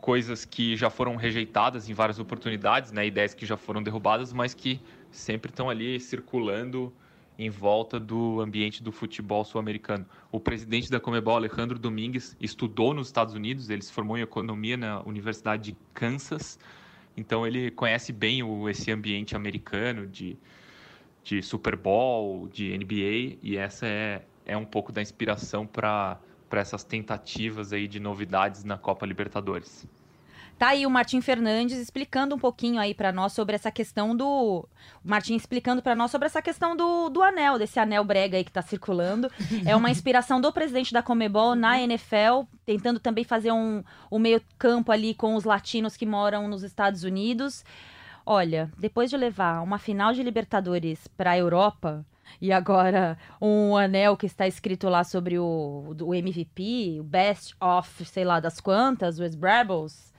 coisas 0.00 0.44
que 0.44 0.76
já 0.76 0.88
foram 0.88 1.16
rejeitadas 1.16 1.90
em 1.90 1.92
várias 1.92 2.20
oportunidades, 2.20 2.92
né, 2.92 3.04
ideias 3.04 3.34
que 3.34 3.44
já 3.44 3.56
foram 3.56 3.82
derrubadas, 3.82 4.32
mas 4.32 4.54
que 4.54 4.80
sempre 5.10 5.50
estão 5.50 5.68
ali 5.68 5.98
circulando 5.98 6.92
em 7.36 7.50
volta 7.50 8.00
do 8.00 8.40
ambiente 8.40 8.82
do 8.82 8.90
futebol 8.90 9.44
sul-americano. 9.44 10.04
O 10.32 10.40
presidente 10.40 10.90
da 10.90 10.98
Comebol, 10.98 11.36
Alejandro 11.36 11.78
Domingues, 11.78 12.36
estudou 12.40 12.92
nos 12.92 13.08
Estados 13.08 13.34
Unidos, 13.34 13.70
ele 13.70 13.82
se 13.82 13.92
formou 13.92 14.18
em 14.18 14.22
economia 14.22 14.76
na 14.76 15.02
Universidade 15.02 15.72
de 15.72 15.76
Kansas, 15.94 16.58
então 17.16 17.46
ele 17.46 17.70
conhece 17.70 18.12
bem 18.12 18.42
o, 18.42 18.68
esse 18.68 18.90
ambiente 18.90 19.36
americano 19.36 20.06
de, 20.06 20.36
de 21.22 21.42
Super 21.42 21.76
Bowl, 21.76 22.48
de 22.48 22.76
NBA, 22.76 23.38
e 23.42 23.56
essa 23.56 23.86
é, 23.86 24.22
é 24.48 24.56
um 24.56 24.64
pouco 24.64 24.90
da 24.90 25.00
inspiração 25.00 25.66
para 25.66 26.18
essas 26.52 26.82
tentativas 26.82 27.72
aí 27.72 27.86
de 27.86 28.00
novidades 28.00 28.64
na 28.64 28.76
Copa 28.76 29.06
Libertadores. 29.06 29.86
Tá 30.58 30.70
aí 30.70 30.84
o 30.84 30.90
Martim 30.90 31.20
Fernandes 31.20 31.78
explicando 31.78 32.34
um 32.34 32.38
pouquinho 32.38 32.80
aí 32.80 32.92
para 32.92 33.12
nós 33.12 33.32
sobre 33.32 33.54
essa 33.54 33.70
questão 33.70 34.16
do. 34.16 34.66
O 35.04 35.08
Martim 35.08 35.36
explicando 35.36 35.80
para 35.80 35.94
nós 35.94 36.10
sobre 36.10 36.26
essa 36.26 36.42
questão 36.42 36.76
do, 36.76 37.08
do 37.08 37.22
anel, 37.22 37.58
desse 37.58 37.78
anel 37.78 38.02
brega 38.02 38.36
aí 38.36 38.42
que 38.42 38.50
tá 38.50 38.60
circulando. 38.60 39.30
É 39.64 39.76
uma 39.76 39.88
inspiração 39.88 40.40
do 40.40 40.52
presidente 40.52 40.92
da 40.92 41.00
Comebol 41.00 41.54
na 41.54 41.80
NFL, 41.80 42.42
tentando 42.66 42.98
também 42.98 43.22
fazer 43.22 43.52
um, 43.52 43.84
um 44.10 44.18
meio-campo 44.18 44.90
ali 44.90 45.14
com 45.14 45.36
os 45.36 45.44
latinos 45.44 45.96
que 45.96 46.04
moram 46.04 46.48
nos 46.48 46.64
Estados 46.64 47.04
Unidos. 47.04 47.64
Olha, 48.26 48.68
depois 48.76 49.10
de 49.10 49.16
levar 49.16 49.62
uma 49.62 49.78
final 49.78 50.12
de 50.12 50.24
Libertadores 50.24 51.06
para 51.06 51.30
a 51.30 51.38
Europa, 51.38 52.04
e 52.40 52.52
agora 52.52 53.18
um 53.40 53.76
anel 53.76 54.16
que 54.16 54.26
está 54.26 54.46
escrito 54.46 54.88
lá 54.88 55.04
sobre 55.04 55.38
o, 55.38 55.94
o 56.00 56.14
MVP, 56.14 56.98
o 57.00 57.04
Best 57.04 57.54
of, 57.60 58.04
sei 58.04 58.24
lá, 58.24 58.40
das 58.40 58.60
quantas, 58.60 59.18
os 59.18 59.34
Brabbles, 59.34 60.12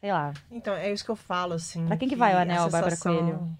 sei 0.00 0.12
lá. 0.12 0.32
Então, 0.50 0.74
é 0.74 0.92
isso 0.92 1.04
que 1.04 1.10
eu 1.10 1.16
falo, 1.16 1.54
assim. 1.54 1.86
Pra 1.86 1.96
quem 1.96 2.08
que, 2.08 2.14
que 2.14 2.18
vai 2.18 2.34
o 2.34 2.38
anel, 2.38 2.70
sensação... 2.70 3.14
Bárbara 3.14 3.36
Coelho? 3.36 3.58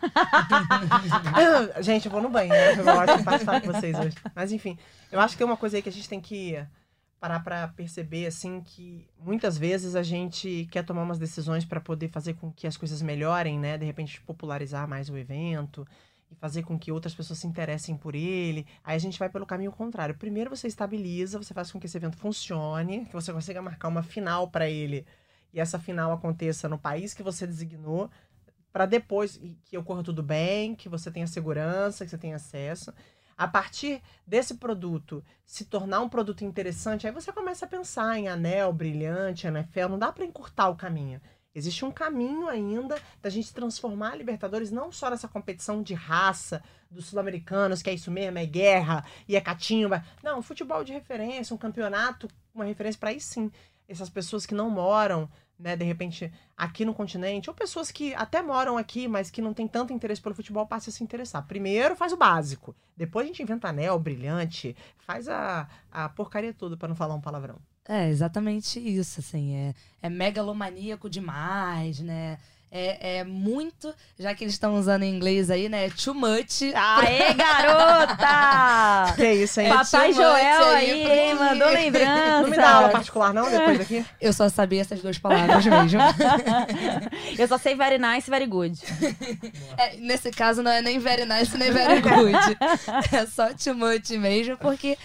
gente, 1.82 2.06
eu 2.06 2.12
vou 2.12 2.22
no 2.22 2.30
banheiro. 2.30 2.82
Né? 2.82 2.92
Eu 2.92 3.00
acho 3.00 3.18
que 3.18 3.24
participar 3.24 3.60
com 3.60 3.72
vocês 3.72 3.98
hoje. 3.98 4.16
Mas 4.34 4.52
enfim, 4.52 4.78
eu 5.10 5.20
acho 5.20 5.34
que 5.34 5.38
tem 5.38 5.46
uma 5.46 5.56
coisa 5.56 5.76
aí 5.76 5.82
que 5.82 5.88
a 5.88 5.92
gente 5.92 6.08
tem 6.08 6.20
que 6.20 6.58
parar 7.20 7.40
para 7.40 7.68
perceber 7.68 8.26
assim 8.26 8.62
que 8.62 9.06
muitas 9.18 9.58
vezes 9.58 9.94
a 9.94 10.02
gente 10.02 10.66
quer 10.70 10.82
tomar 10.82 11.02
umas 11.02 11.18
decisões 11.18 11.66
para 11.66 11.78
poder 11.78 12.08
fazer 12.08 12.32
com 12.34 12.50
que 12.50 12.66
as 12.66 12.78
coisas 12.78 13.02
melhorem, 13.02 13.58
né? 13.58 13.76
De 13.76 13.84
repente 13.84 14.20
popularizar 14.22 14.88
mais 14.88 15.10
o 15.10 15.16
evento, 15.18 15.86
e 16.30 16.34
fazer 16.34 16.62
com 16.62 16.78
que 16.78 16.92
outras 16.92 17.14
pessoas 17.14 17.38
se 17.40 17.46
interessem 17.46 17.96
por 17.96 18.14
ele. 18.14 18.66
Aí 18.84 18.96
a 18.96 19.00
gente 19.00 19.18
vai 19.18 19.28
pelo 19.28 19.46
caminho 19.46 19.72
contrário. 19.72 20.16
Primeiro 20.16 20.50
você 20.50 20.68
estabiliza, 20.68 21.38
você 21.38 21.52
faz 21.52 21.72
com 21.72 21.80
que 21.80 21.86
esse 21.86 21.96
evento 21.96 22.16
funcione, 22.16 23.06
que 23.06 23.12
você 23.12 23.32
consiga 23.32 23.60
marcar 23.60 23.88
uma 23.88 24.02
final 24.02 24.48
para 24.48 24.68
ele 24.68 25.06
e 25.52 25.60
essa 25.60 25.78
final 25.78 26.12
aconteça 26.12 26.68
no 26.68 26.78
país 26.78 27.14
que 27.14 27.22
você 27.22 27.46
designou, 27.46 28.10
para 28.72 28.86
depois 28.86 29.40
que 29.64 29.76
ocorra 29.76 30.02
tudo 30.02 30.22
bem, 30.22 30.74
que 30.74 30.88
você 30.88 31.10
tenha 31.10 31.26
segurança, 31.26 32.04
que 32.04 32.10
você 32.10 32.18
tenha 32.18 32.36
acesso. 32.36 32.92
A 33.36 33.48
partir 33.48 34.02
desse 34.26 34.54
produto 34.54 35.24
se 35.44 35.64
tornar 35.64 36.00
um 36.00 36.08
produto 36.08 36.44
interessante, 36.44 37.06
aí 37.06 37.12
você 37.12 37.32
começa 37.32 37.64
a 37.64 37.68
pensar 37.68 38.18
em 38.18 38.28
anel, 38.28 38.72
brilhante, 38.72 39.46
NFL. 39.46 39.88
Não 39.88 39.98
dá 39.98 40.12
para 40.12 40.24
encurtar 40.24 40.68
o 40.68 40.76
caminho. 40.76 41.20
Existe 41.52 41.84
um 41.84 41.90
caminho 41.90 42.48
ainda 42.48 43.00
da 43.20 43.28
gente 43.28 43.52
transformar 43.52 44.12
a 44.12 44.16
Libertadores 44.16 44.70
não 44.70 44.92
só 44.92 45.10
nessa 45.10 45.26
competição 45.26 45.82
de 45.82 45.94
raça 45.94 46.62
dos 46.88 47.06
sul-americanos, 47.06 47.82
que 47.82 47.90
é 47.90 47.94
isso 47.94 48.10
mesmo, 48.10 48.38
é 48.38 48.46
guerra 48.46 49.04
e 49.26 49.34
é 49.34 49.40
catimba. 49.40 50.04
Não, 50.22 50.42
futebol 50.42 50.84
de 50.84 50.92
referência, 50.92 51.54
um 51.54 51.58
campeonato, 51.58 52.28
uma 52.54 52.64
referência 52.64 52.98
para 52.98 53.10
aí 53.10 53.20
sim. 53.20 53.50
Essas 53.88 54.08
pessoas 54.08 54.46
que 54.46 54.54
não 54.54 54.70
moram, 54.70 55.28
né, 55.58 55.74
de 55.74 55.84
repente, 55.84 56.32
aqui 56.56 56.84
no 56.84 56.94
continente, 56.94 57.50
ou 57.50 57.54
pessoas 57.54 57.90
que 57.90 58.14
até 58.14 58.40
moram 58.40 58.78
aqui, 58.78 59.08
mas 59.08 59.28
que 59.28 59.42
não 59.42 59.52
têm 59.52 59.66
tanto 59.66 59.92
interesse 59.92 60.22
pelo 60.22 60.36
futebol, 60.36 60.64
passem 60.66 60.92
a 60.92 60.94
se 60.94 61.02
interessar. 61.02 61.44
Primeiro 61.48 61.96
faz 61.96 62.12
o 62.12 62.16
básico, 62.16 62.76
depois 62.96 63.24
a 63.24 63.26
gente 63.26 63.42
inventa 63.42 63.68
anel, 63.68 63.98
brilhante, 63.98 64.76
faz 64.98 65.28
a, 65.28 65.68
a 65.90 66.08
porcaria 66.08 66.54
toda, 66.54 66.76
para 66.76 66.88
não 66.88 66.94
falar 66.94 67.16
um 67.16 67.20
palavrão. 67.20 67.58
É, 67.88 68.08
exatamente 68.08 68.78
isso, 68.78 69.20
assim, 69.20 69.54
é, 69.54 69.74
é 70.02 70.08
megalomaníaco 70.08 71.08
demais, 71.10 72.00
né? 72.00 72.38
É, 72.72 73.18
é 73.18 73.24
muito, 73.24 73.92
já 74.16 74.32
que 74.32 74.44
eles 74.44 74.54
estão 74.54 74.76
usando 74.76 75.02
em 75.02 75.12
inglês 75.12 75.50
aí, 75.50 75.68
né? 75.68 75.90
Too 75.90 76.14
much. 76.14 76.62
Aê, 76.72 77.34
garota! 77.34 79.12
que 79.18 79.32
isso, 79.32 79.60
hein? 79.60 79.66
É 79.66 79.70
Papai 79.70 80.12
Joel 80.12 80.64
aí, 80.66 81.04
aí 81.04 81.34
mandou 81.34 81.68
lembrança. 81.68 82.42
Não 82.42 82.48
me 82.48 82.56
dá 82.56 82.70
aula 82.74 82.88
particular, 82.90 83.34
não, 83.34 83.50
depois 83.50 83.76
daqui? 83.76 84.06
Eu 84.20 84.32
só 84.32 84.48
sabia 84.48 84.82
essas 84.82 85.02
duas 85.02 85.18
palavras 85.18 85.66
mesmo. 85.66 86.00
Eu 87.36 87.48
só 87.48 87.58
sei 87.58 87.74
very 87.74 87.98
nice 87.98 88.28
e 88.28 88.30
very 88.30 88.46
good. 88.46 88.78
É, 89.76 89.96
nesse 89.96 90.30
caso, 90.30 90.62
não 90.62 90.70
é 90.70 90.80
nem 90.80 91.00
very 91.00 91.24
nice 91.24 91.58
nem 91.58 91.72
very 91.72 92.00
good. 92.00 92.38
É 93.12 93.26
só 93.26 93.48
too 93.52 93.74
much 93.74 94.10
mesmo, 94.10 94.56
porque, 94.58 94.96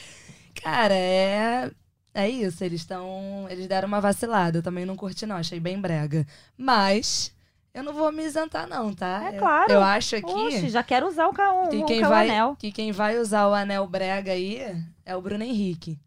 cara, 0.62 0.94
é 0.94 1.72
é 2.16 2.30
isso, 2.30 2.64
eles 2.64 2.80
estão. 2.80 3.46
Eles 3.50 3.68
deram 3.68 3.90
uma 3.90 4.00
vacilada. 4.00 4.60
Eu 4.60 4.64
também 4.64 4.86
não 4.86 4.96
curti, 4.96 5.26
não. 5.26 5.36
Achei 5.36 5.60
bem 5.60 5.80
brega. 5.80 6.26
Mas. 6.58 7.36
Eu 7.74 7.84
não 7.84 7.92
vou 7.92 8.10
me 8.10 8.24
isentar, 8.24 8.66
não, 8.70 8.94
tá? 8.94 9.34
É 9.34 9.38
claro. 9.38 9.70
Eu, 9.70 9.76
eu 9.76 9.84
acho 9.84 10.16
aqui. 10.16 10.32
Oxe, 10.32 10.70
já 10.70 10.82
quero 10.82 11.10
usar 11.10 11.28
o, 11.28 11.34
ca... 11.34 11.68
que 11.68 11.84
quem 11.84 12.06
o 12.06 12.08
vai, 12.08 12.30
anel. 12.30 12.56
Que 12.56 12.72
quem 12.72 12.94
vai 12.94 13.20
usar 13.20 13.50
o 13.50 13.54
anel 13.54 13.86
brega 13.86 14.32
aí 14.32 14.62
é 15.06 15.14
o 15.14 15.22
Bruno 15.22 15.44
Henrique. 15.44 16.00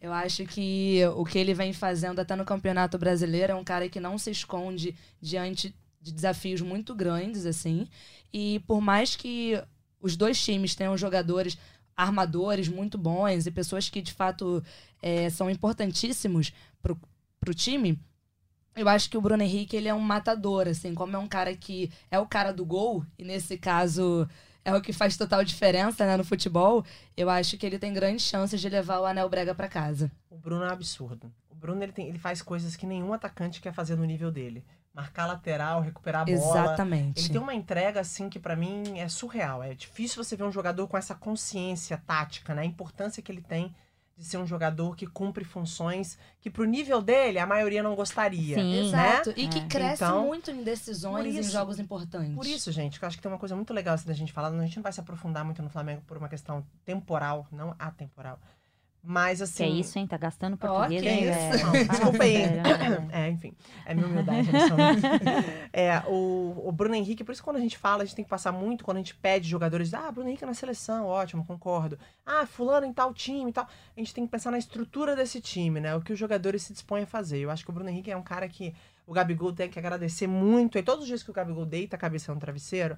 Eu 0.00 0.12
acho 0.12 0.44
que 0.46 0.98
o 1.14 1.24
que 1.24 1.38
ele 1.38 1.54
vem 1.54 1.72
fazendo 1.72 2.18
até 2.18 2.34
no 2.34 2.44
Campeonato 2.44 2.98
Brasileiro 2.98 3.52
é 3.52 3.54
um 3.54 3.62
cara 3.62 3.88
que 3.88 4.00
não 4.00 4.18
se 4.18 4.32
esconde 4.32 4.96
diante 5.20 5.72
de 6.00 6.10
desafios 6.10 6.60
muito 6.60 6.92
grandes, 6.92 7.46
assim. 7.46 7.86
E 8.32 8.58
por 8.66 8.80
mais 8.80 9.14
que 9.14 9.62
os 10.00 10.16
dois 10.16 10.42
times 10.42 10.74
tenham 10.74 10.98
jogadores 10.98 11.56
armadores 11.96 12.68
muito 12.68 12.96
bons 12.98 13.46
e 13.46 13.50
pessoas 13.50 13.88
que 13.88 14.00
de 14.00 14.12
fato 14.12 14.62
é, 15.00 15.28
são 15.30 15.50
importantíssimos 15.50 16.52
pro, 16.82 16.98
pro 17.40 17.54
time, 17.54 17.98
eu 18.74 18.88
acho 18.88 19.10
que 19.10 19.18
o 19.18 19.20
Bruno 19.20 19.42
Henrique 19.42 19.76
ele 19.76 19.88
é 19.88 19.94
um 19.94 20.00
matador, 20.00 20.66
assim, 20.66 20.94
como 20.94 21.16
é 21.16 21.18
um 21.18 21.28
cara 21.28 21.54
que 21.54 21.90
é 22.10 22.18
o 22.18 22.26
cara 22.26 22.52
do 22.52 22.64
gol, 22.64 23.04
e 23.18 23.24
nesse 23.24 23.58
caso 23.58 24.28
é 24.64 24.74
o 24.74 24.80
que 24.80 24.92
faz 24.92 25.16
total 25.16 25.44
diferença 25.44 26.06
né, 26.06 26.16
no 26.16 26.24
futebol, 26.24 26.84
eu 27.16 27.28
acho 27.28 27.58
que 27.58 27.66
ele 27.66 27.78
tem 27.78 27.92
grandes 27.92 28.24
chances 28.24 28.60
de 28.60 28.68
levar 28.68 29.00
o 29.00 29.04
Anel 29.04 29.28
Brega 29.28 29.54
para 29.54 29.68
casa. 29.68 30.10
O 30.30 30.38
Bruno 30.38 30.64
é 30.64 30.68
um 30.68 30.72
absurdo. 30.72 31.32
O 31.50 31.54
Bruno 31.54 31.82
ele, 31.82 31.92
tem, 31.92 32.08
ele 32.08 32.18
faz 32.18 32.40
coisas 32.40 32.76
que 32.76 32.86
nenhum 32.86 33.12
atacante 33.12 33.60
quer 33.60 33.74
fazer 33.74 33.96
no 33.96 34.04
nível 34.04 34.30
dele 34.30 34.64
marcar 34.94 35.26
lateral, 35.26 35.80
recuperar 35.80 36.22
a 36.22 36.24
bola. 36.24 36.36
Exatamente. 36.36 37.20
Ele 37.20 37.28
tem 37.30 37.40
uma 37.40 37.54
entrega 37.54 38.00
assim 38.00 38.28
que 38.28 38.38
para 38.38 38.54
mim 38.54 38.98
é 38.98 39.08
surreal. 39.08 39.62
É 39.62 39.74
difícil 39.74 40.22
você 40.22 40.36
ver 40.36 40.44
um 40.44 40.52
jogador 40.52 40.86
com 40.86 40.96
essa 40.96 41.14
consciência 41.14 42.02
tática, 42.06 42.54
né? 42.54 42.62
A 42.62 42.66
importância 42.66 43.22
que 43.22 43.32
ele 43.32 43.40
tem 43.40 43.74
de 44.16 44.26
ser 44.26 44.36
um 44.36 44.46
jogador 44.46 44.94
que 44.94 45.06
cumpre 45.06 45.44
funções 45.44 46.18
que 46.38 46.50
pro 46.50 46.64
nível 46.64 47.00
dele 47.00 47.38
a 47.38 47.46
maioria 47.46 47.82
não 47.82 47.94
gostaria. 47.94 48.56
Sim, 48.56 48.70
né? 48.70 48.86
exato. 48.86 49.30
E 49.36 49.48
que 49.48 49.58
é. 49.58 49.66
cresce 49.66 50.04
então, 50.04 50.26
muito 50.26 50.50
em 50.50 50.62
decisões 50.62 51.34
isso, 51.34 51.48
em 51.48 51.52
jogos 51.52 51.78
importantes. 51.78 52.34
Por 52.34 52.46
isso, 52.46 52.70
gente, 52.70 52.98
que 52.98 53.04
eu 53.04 53.08
acho 53.08 53.16
que 53.16 53.22
tem 53.22 53.32
uma 53.32 53.38
coisa 53.38 53.56
muito 53.56 53.72
legal 53.72 53.94
assim, 53.94 54.06
da 54.06 54.12
gente 54.12 54.32
falar. 54.32 54.48
A 54.48 54.64
gente 54.64 54.76
não 54.76 54.82
vai 54.82 54.92
se 54.92 55.00
aprofundar 55.00 55.44
muito 55.44 55.62
no 55.62 55.70
Flamengo 55.70 56.02
por 56.06 56.16
uma 56.16 56.28
questão 56.28 56.64
temporal, 56.84 57.46
não 57.50 57.74
atemporal. 57.78 58.38
Mas 59.04 59.42
assim. 59.42 59.64
Que 59.64 59.70
é 59.70 59.74
isso, 59.74 59.98
hein? 59.98 60.06
Tá 60.06 60.16
gastando 60.16 60.56
português, 60.56 61.02
oh, 61.02 61.08
hein? 61.08 61.26
É, 61.26 61.56
não, 61.64 61.72
desculpa 61.72 62.22
aí. 62.22 62.36
é, 63.10 63.28
enfim. 63.30 63.52
É 63.84 63.94
minha 63.94 64.06
humildade. 64.06 64.48
é, 65.72 65.98
o, 66.06 66.62
o 66.64 66.70
Bruno 66.70 66.94
Henrique, 66.94 67.24
por 67.24 67.32
isso 67.32 67.42
quando 67.42 67.56
a 67.56 67.60
gente 67.60 67.76
fala, 67.76 68.02
a 68.02 68.06
gente 68.06 68.14
tem 68.14 68.24
que 68.24 68.30
passar 68.30 68.52
muito, 68.52 68.84
quando 68.84 68.98
a 68.98 69.00
gente 69.00 69.16
pede 69.16 69.48
jogadores, 69.48 69.92
ah, 69.92 70.10
Bruno 70.12 70.28
Henrique 70.28 70.46
na 70.46 70.54
seleção, 70.54 71.06
ótimo, 71.06 71.44
concordo. 71.44 71.98
Ah, 72.24 72.46
fulano 72.46 72.86
em 72.86 72.92
tal 72.92 73.12
time 73.12 73.50
e 73.50 73.52
tal. 73.52 73.64
A 73.64 74.00
gente 74.00 74.14
tem 74.14 74.24
que 74.24 74.30
pensar 74.30 74.52
na 74.52 74.58
estrutura 74.58 75.16
desse 75.16 75.40
time, 75.40 75.80
né? 75.80 75.96
O 75.96 76.00
que 76.00 76.12
os 76.12 76.18
jogadores 76.18 76.62
se 76.62 76.72
dispõem 76.72 77.02
a 77.02 77.06
fazer. 77.06 77.38
Eu 77.38 77.50
acho 77.50 77.64
que 77.64 77.70
o 77.70 77.74
Bruno 77.74 77.90
Henrique 77.90 78.10
é 78.10 78.16
um 78.16 78.22
cara 78.22 78.48
que 78.48 78.72
o 79.04 79.12
Gabigol 79.12 79.52
tem 79.52 79.68
que 79.68 79.80
agradecer 79.80 80.28
muito. 80.28 80.78
E 80.78 80.82
todos 80.82 81.02
os 81.02 81.08
dias 81.08 81.24
que 81.24 81.30
o 81.30 81.34
Gabigol 81.34 81.66
deita 81.66 81.96
a 81.96 81.98
cabeça 81.98 82.32
no 82.32 82.38
travesseiro, 82.38 82.96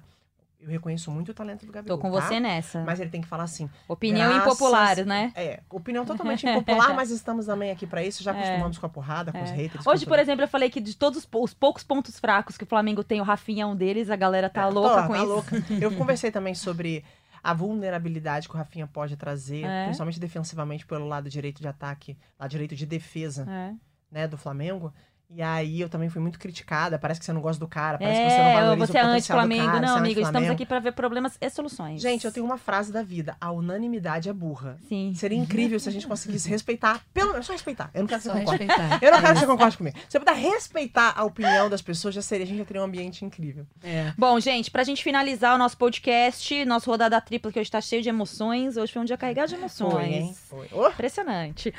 eu 0.59 0.69
reconheço 0.69 1.11
muito 1.11 1.29
o 1.29 1.33
talento 1.33 1.65
do 1.65 1.71
Gabigol. 1.71 1.97
Tô 1.97 2.01
com 2.01 2.11
tá? 2.11 2.21
você 2.21 2.39
nessa. 2.39 2.83
Mas 2.83 2.99
ele 2.99 3.09
tem 3.09 3.21
que 3.21 3.27
falar 3.27 3.43
assim. 3.43 3.69
Opinião 3.87 4.29
graças... 4.29 4.47
impopular, 4.47 5.05
né? 5.05 5.31
É, 5.35 5.61
opinião 5.69 6.05
totalmente 6.05 6.47
impopular, 6.47 6.93
mas 6.95 7.11
estamos 7.11 7.45
também 7.45 7.71
aqui 7.71 7.85
para 7.85 8.03
isso. 8.03 8.23
Já 8.23 8.33
é. 8.33 8.39
acostumamos 8.39 8.77
é. 8.77 8.79
com 8.79 8.85
a 8.85 8.89
porrada, 8.89 9.31
com 9.31 9.37
é. 9.37 9.43
os 9.43 9.51
haters. 9.51 9.85
Hoje, 9.85 10.05
por 10.05 10.17
exemplo, 10.17 10.43
eu 10.43 10.47
falei 10.47 10.69
que 10.69 10.81
de 10.81 10.95
todos 10.95 11.19
os 11.19 11.53
poucos 11.53 11.83
pontos 11.83 12.19
fracos 12.19 12.57
que 12.57 12.63
o 12.63 12.67
Flamengo 12.67 13.03
tem, 13.03 13.21
o 13.21 13.23
Rafinha 13.23 13.63
é 13.63 13.65
um 13.65 13.75
deles, 13.75 14.09
a 14.09 14.15
galera 14.15 14.49
tá 14.49 14.63
é, 14.63 14.65
louca 14.65 15.01
tô, 15.01 15.07
com 15.07 15.13
tá 15.13 15.19
isso. 15.19 15.27
Louca. 15.27 15.55
Eu 15.79 15.91
conversei 15.97 16.31
também 16.31 16.55
sobre 16.55 17.03
a 17.43 17.53
vulnerabilidade 17.53 18.49
que 18.49 18.55
o 18.55 18.57
Rafinha 18.57 18.87
pode 18.87 19.15
trazer, 19.15 19.63
é. 19.63 19.85
principalmente 19.85 20.19
defensivamente 20.19 20.85
pelo 20.85 21.07
lado 21.07 21.29
direito 21.29 21.61
de 21.61 21.67
ataque, 21.67 22.17
lado 22.39 22.49
direito 22.49 22.75
de 22.75 22.87
defesa, 22.87 23.45
é. 23.47 23.73
né, 24.11 24.27
do 24.27 24.35
Flamengo. 24.35 24.91
E 25.29 25.41
aí 25.41 25.81
eu 25.81 25.89
também 25.89 26.09
fui 26.09 26.21
muito 26.21 26.39
criticada. 26.39 26.97
Parece 26.99 27.19
que 27.19 27.25
você 27.25 27.33
não 27.33 27.41
gosta 27.41 27.59
do 27.59 27.67
cara, 27.67 27.97
parece 27.97 28.19
é, 28.19 28.25
que 28.25 28.31
você 28.31 28.37
não 28.37 28.53
valoriza 28.53 28.87
você 28.87 28.97
é 28.97 29.01
anti-Flamengo. 29.01 29.79
Não, 29.79 29.95
é 29.95 29.99
amigo, 29.99 30.21
estamos 30.21 30.49
aqui 30.49 30.65
para 30.65 30.79
ver 30.79 30.91
problemas 30.93 31.37
e 31.39 31.49
soluções. 31.49 32.01
Gente, 32.01 32.25
eu 32.25 32.31
tenho 32.31 32.45
uma 32.45 32.57
frase 32.57 32.91
da 32.91 33.01
vida. 33.01 33.35
A 33.39 33.51
unanimidade 33.51 34.29
é 34.29 34.33
burra. 34.33 34.77
Sim. 34.87 35.13
Seria 35.15 35.37
incrível 35.37 35.79
se 35.79 35.89
a 35.89 35.91
gente 35.91 36.07
conseguisse 36.07 36.49
respeitar. 36.49 37.01
Pelo 37.13 37.31
menos, 37.31 37.45
só 37.45 37.53
respeitar. 37.53 37.89
Eu 37.93 38.01
não 38.01 38.07
quero 38.07 38.21
que 38.21 38.27
você 38.27 38.33
concorde. 38.33 38.67
Eu 39.01 39.11
não 39.11 39.21
quero 39.21 39.33
que 39.33 39.39
você 39.39 39.47
concorde 39.47 39.77
comigo. 39.77 39.97
Se 40.09 40.17
eu 40.17 40.21
puder 40.21 40.35
respeitar 40.35 41.13
a 41.15 41.23
opinião 41.23 41.69
das 41.69 41.81
pessoas, 41.81 42.15
já 42.15 42.21
seria, 42.21 42.45
a 42.45 42.47
gente 42.47 42.57
já 42.57 42.65
teria 42.65 42.81
um 42.81 42.85
ambiente 42.85 43.25
incrível. 43.25 43.65
É. 43.83 44.13
Bom, 44.17 44.39
gente, 44.39 44.69
pra 44.69 44.83
gente 44.83 45.03
finalizar 45.03 45.55
o 45.55 45.57
nosso 45.57 45.77
podcast, 45.77 46.65
nosso 46.65 46.89
rodada 46.89 47.19
tripla, 47.19 47.51
que 47.51 47.59
hoje 47.59 47.71
tá 47.71 47.81
cheio 47.81 48.01
de 48.01 48.09
emoções. 48.09 48.77
Hoje 48.77 48.93
foi 48.93 49.01
um 49.01 49.05
dia 49.05 49.17
carregado 49.17 49.49
de 49.49 49.55
emoções. 49.55 49.93
Foi, 49.93 50.05
hein? 50.05 50.35
Foi. 50.49 50.67
Oh. 50.71 50.87
Impressionante. 50.87 51.73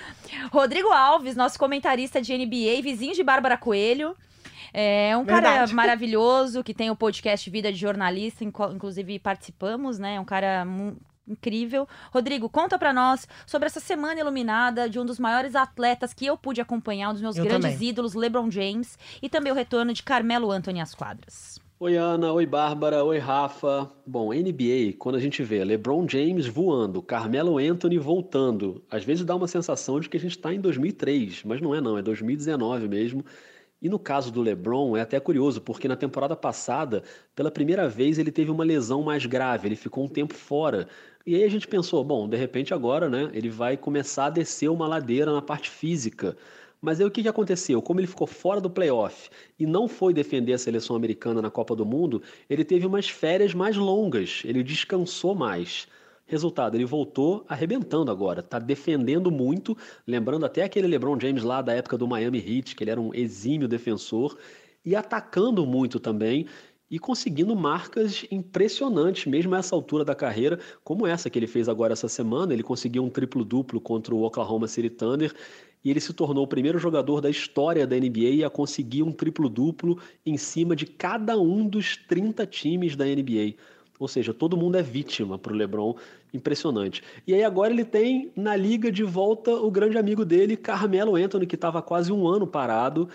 Rodrigo 0.53 0.88
Alves, 0.92 1.36
nosso 1.36 1.59
comentarista 1.59 2.20
de 2.20 2.36
NBA, 2.36 2.82
vizinho 2.82 3.14
de 3.14 3.22
Bárbara 3.47 3.57
Coelho. 3.57 4.16
É 4.72 5.16
um 5.16 5.24
Verdade. 5.24 5.44
cara 5.44 5.66
maravilhoso 5.74 6.62
que 6.62 6.74
tem 6.74 6.90
o 6.90 6.97
podcast 6.97 7.49
Vida 7.49 7.72
de 7.72 7.78
Jornalista, 7.78 8.44
inclusive 8.44 9.18
participamos, 9.18 9.99
né? 9.99 10.16
É 10.16 10.20
um 10.20 10.24
cara 10.24 10.66
incrível. 11.26 11.88
Rodrigo, 12.12 12.49
conta 12.49 12.78
para 12.78 12.92
nós 12.92 13.26
sobre 13.47 13.66
essa 13.66 13.80
semana 13.80 14.20
iluminada 14.20 14.88
de 14.88 14.99
um 14.99 15.05
dos 15.05 15.18
maiores 15.18 15.55
atletas 15.55 16.12
que 16.12 16.26
eu 16.26 16.36
pude 16.36 16.61
acompanhar, 16.61 17.11
um 17.11 17.12
dos 17.12 17.22
meus 17.22 17.36
eu 17.36 17.44
grandes 17.44 17.72
também. 17.72 17.88
ídolos, 17.88 18.14
LeBron 18.14 18.51
James, 18.51 18.99
e 19.22 19.28
também 19.28 19.53
o 19.53 19.55
retorno 19.55 19.92
de 19.92 20.03
Carmelo 20.03 20.51
Anthony 20.51 20.80
às 20.80 20.94
quadras. 20.94 21.61
Oi 21.79 21.95
Ana, 21.95 22.33
oi 22.33 22.47
Bárbara, 22.47 23.05
oi 23.05 23.18
Rafa. 23.18 23.93
Bom, 24.07 24.33
NBA, 24.33 24.95
quando 24.99 25.16
a 25.16 25.20
gente 25.20 25.43
vê 25.43 25.62
LeBron 25.62 26.09
James 26.09 26.47
voando, 26.47 27.03
Carmelo 27.03 27.59
Anthony 27.59 27.99
voltando, 27.99 28.83
às 28.91 29.05
vezes 29.05 29.27
dá 29.27 29.37
uma 29.37 29.47
sensação 29.47 30.01
de 30.01 30.09
que 30.09 30.16
a 30.16 30.20
gente 30.20 30.31
está 30.39 30.55
em 30.55 30.61
2003, 30.61 31.45
mas 31.45 31.61
não 31.61 31.74
é 31.74 31.81
não, 31.83 31.99
é 31.99 32.03
2019 32.03 32.89
mesmo. 32.89 33.22
E 33.81 33.91
no 33.91 33.99
caso 33.99 34.33
do 34.33 34.41
LeBron 34.41 34.97
é 34.97 35.03
até 35.03 35.20
curioso, 35.20 35.61
porque 35.61 35.87
na 35.87 35.97
temporada 35.97 36.35
passada, 36.35 37.03
pela 37.35 37.51
primeira 37.51 37.87
vez, 37.87 38.18
ele 38.18 38.33
teve 38.33 38.51
uma 38.51 38.64
lesão 38.64 39.03
mais 39.03 39.27
grave, 39.27 39.68
ele 39.68 39.77
ficou 39.77 40.05
um 40.05 40.09
tempo 40.09 40.33
fora. 40.33 40.89
E 41.27 41.35
aí 41.35 41.45
a 41.45 41.49
gente 41.51 41.68
pensou, 41.68 42.03
bom, 42.03 42.27
de 42.27 42.39
repente 42.39 42.72
agora, 42.72 43.11
né, 43.11 43.31
ele 43.35 43.51
vai 43.51 43.77
começar 43.77 44.27
a 44.27 44.31
descer 44.31 44.70
uma 44.70 44.89
ladeira 44.89 45.31
na 45.31 45.43
parte 45.43 45.68
física. 45.68 46.39
Mas 46.87 47.01
aí 47.01 47.07
o 47.07 47.11
que, 47.11 47.20
que 47.20 47.28
aconteceu? 47.28 47.82
Como 47.82 47.99
ele 47.99 48.07
ficou 48.07 48.28
fora 48.28 48.61
do 48.61 48.70
playoff 48.70 49.28
e 49.59 49.66
não 49.66 49.89
foi 49.89 50.14
defender 50.14 50.53
a 50.53 50.59
seleção 50.59 50.95
americana 50.95 51.43
na 51.43 51.51
Copa 51.51 51.74
do 51.74 51.84
Mundo, 51.84 52.22
ele 52.49 52.64
teve 52.64 52.87
umas 52.87 53.09
férias 53.09 53.53
mais 53.53 53.76
longas, 53.76 54.43
ele 54.45 54.62
descansou 54.62 55.34
mais. 55.34 55.89
Resultado, 56.26 56.76
ele 56.76 56.84
voltou 56.84 57.45
arrebentando 57.49 58.09
agora, 58.09 58.41
tá 58.41 58.61
defendendo 58.61 59.32
muito, 59.32 59.76
lembrando 60.07 60.47
até 60.47 60.62
aquele 60.62 60.87
LeBron 60.87 61.18
James 61.18 61.43
lá 61.43 61.61
da 61.61 61.72
época 61.72 61.99
do 61.99 62.07
Miami 62.07 62.39
Heat, 62.39 62.76
que 62.76 62.84
ele 62.84 62.93
era 62.93 63.01
um 63.01 63.12
exímio 63.12 63.66
defensor, 63.66 64.39
e 64.84 64.95
atacando 64.95 65.66
muito 65.66 65.99
também 65.99 66.47
e 66.91 66.99
conseguindo 66.99 67.57
marcas 67.57 68.24
impressionantes, 68.30 69.26
mesmo 69.26 69.55
a 69.55 69.59
essa 69.59 69.74
altura 69.74 70.05
da 70.05 70.14
carreira, 70.14 70.61
como 70.84 71.07
essa 71.07 71.28
que 71.28 71.37
ele 71.37 71.49
fez 71.49 71.68
agora 71.68 71.93
essa 71.93 72.09
semana. 72.09 72.53
Ele 72.53 72.62
conseguiu 72.62 73.03
um 73.03 73.11
triplo-duplo 73.11 73.80
contra 73.80 74.14
o 74.14 74.22
Oklahoma 74.22 74.68
City 74.68 74.91
Thunder 74.91 75.34
e 75.87 75.91
ele 75.91 76.01
se 76.01 76.12
tornou 76.12 76.43
o 76.43 76.49
primeiro 76.49 76.80
jogador 76.80 77.20
da 77.20 77.30
história 77.30 77.87
da 77.87 77.95
NBA 77.95 78.45
a 78.45 78.51
conseguir 78.51 79.05
um 79.05 79.12
triplo-duplo 79.12 80.01
em 80.26 80.37
cima 80.37 80.74
de 80.74 80.84
cada 80.84 81.39
um 81.39 81.64
dos 81.68 81.97
30 81.97 82.45
times 82.45 82.97
da 82.97 83.05
NBA. 83.05 83.55
Ou 83.97 84.09
seja, 84.09 84.34
todo 84.34 84.57
mundo 84.57 84.76
é 84.76 84.82
vítima 84.82 85.39
para 85.39 85.53
o 85.53 85.57
LeBron. 85.57 85.95
Impressionante. 86.34 87.05
E 87.24 87.32
aí 87.32 87.45
agora 87.45 87.72
ele 87.72 87.84
tem 87.84 88.32
na 88.34 88.57
liga 88.57 88.91
de 88.91 89.05
volta 89.05 89.53
o 89.53 89.70
grande 89.70 89.97
amigo 89.97 90.24
dele, 90.24 90.57
Carmelo 90.57 91.14
Anthony, 91.14 91.47
que 91.47 91.55
estava 91.55 91.80
quase 91.80 92.12
um 92.12 92.26
ano 92.26 92.49
parado. 92.49 93.09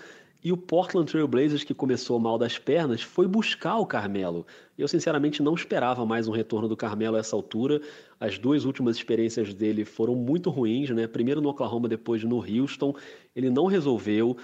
E 0.44 0.50
o 0.50 0.56
Portland 0.56 1.08
Trail 1.08 1.28
Blazers, 1.28 1.62
que 1.62 1.72
começou 1.72 2.18
mal 2.18 2.36
das 2.36 2.58
pernas, 2.58 3.00
foi 3.00 3.28
buscar 3.28 3.78
o 3.78 3.86
Carmelo. 3.86 4.44
Eu, 4.76 4.88
sinceramente, 4.88 5.40
não 5.40 5.54
esperava 5.54 6.04
mais 6.04 6.26
um 6.26 6.32
retorno 6.32 6.68
do 6.68 6.76
Carmelo 6.76 7.14
a 7.14 7.20
essa 7.20 7.36
altura. 7.36 7.80
As 8.18 8.38
duas 8.38 8.64
últimas 8.64 8.96
experiências 8.96 9.54
dele 9.54 9.84
foram 9.84 10.16
muito 10.16 10.50
ruins, 10.50 10.90
né? 10.90 11.06
Primeiro 11.06 11.40
no 11.40 11.48
Oklahoma, 11.48 11.88
depois 11.88 12.24
no 12.24 12.38
Houston. 12.38 12.92
Ele 13.36 13.50
não 13.50 13.66
resolveu. 13.66 14.36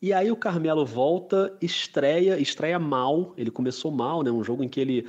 E 0.00 0.12
aí 0.12 0.30
o 0.30 0.36
Carmelo 0.36 0.86
volta, 0.86 1.52
estreia, 1.60 2.38
estreia 2.38 2.78
mal. 2.78 3.34
Ele 3.36 3.50
começou 3.50 3.90
mal, 3.90 4.22
né? 4.22 4.30
Um 4.30 4.44
jogo 4.44 4.62
em 4.62 4.68
que 4.68 4.80
ele 4.80 5.08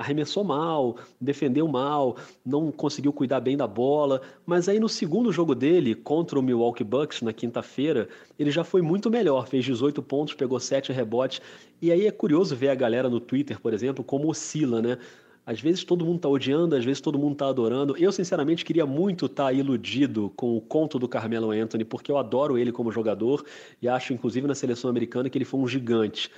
arremessou 0.00 0.42
mal, 0.42 0.96
defendeu 1.20 1.68
mal, 1.68 2.16
não 2.44 2.72
conseguiu 2.72 3.12
cuidar 3.12 3.38
bem 3.38 3.54
da 3.54 3.66
bola, 3.66 4.22
mas 4.46 4.66
aí 4.66 4.80
no 4.80 4.88
segundo 4.88 5.30
jogo 5.30 5.54
dele 5.54 5.94
contra 5.94 6.38
o 6.38 6.42
Milwaukee 6.42 6.82
Bucks 6.82 7.20
na 7.20 7.34
quinta-feira, 7.34 8.08
ele 8.38 8.50
já 8.50 8.64
foi 8.64 8.80
muito 8.80 9.10
melhor, 9.10 9.46
fez 9.46 9.62
18 9.62 10.02
pontos, 10.02 10.32
pegou 10.32 10.58
7 10.58 10.90
rebotes. 10.90 11.42
E 11.82 11.92
aí 11.92 12.06
é 12.06 12.10
curioso 12.10 12.56
ver 12.56 12.70
a 12.70 12.74
galera 12.74 13.10
no 13.10 13.20
Twitter, 13.20 13.60
por 13.60 13.74
exemplo, 13.74 14.02
como 14.02 14.30
oscila, 14.30 14.80
né? 14.80 14.96
Às 15.44 15.60
vezes 15.60 15.84
todo 15.84 16.04
mundo 16.04 16.16
está 16.16 16.28
odiando, 16.28 16.76
às 16.76 16.84
vezes 16.84 17.00
todo 17.00 17.18
mundo 17.18 17.32
está 17.32 17.48
adorando. 17.48 17.94
Eu, 17.98 18.12
sinceramente, 18.12 18.64
queria 18.64 18.86
muito 18.86 19.26
estar 19.26 19.46
tá 19.46 19.52
iludido 19.52 20.32
com 20.34 20.56
o 20.56 20.60
conto 20.60 20.98
do 20.98 21.08
Carmelo 21.08 21.50
Anthony, 21.50 21.84
porque 21.84 22.10
eu 22.10 22.16
adoro 22.16 22.56
ele 22.56 22.72
como 22.72 22.90
jogador 22.90 23.44
e 23.82 23.88
acho, 23.88 24.12
inclusive, 24.14 24.46
na 24.46 24.54
seleção 24.54 24.88
americana, 24.88 25.28
que 25.28 25.36
ele 25.36 25.44
foi 25.44 25.60
um 25.60 25.68
gigante 25.68 26.30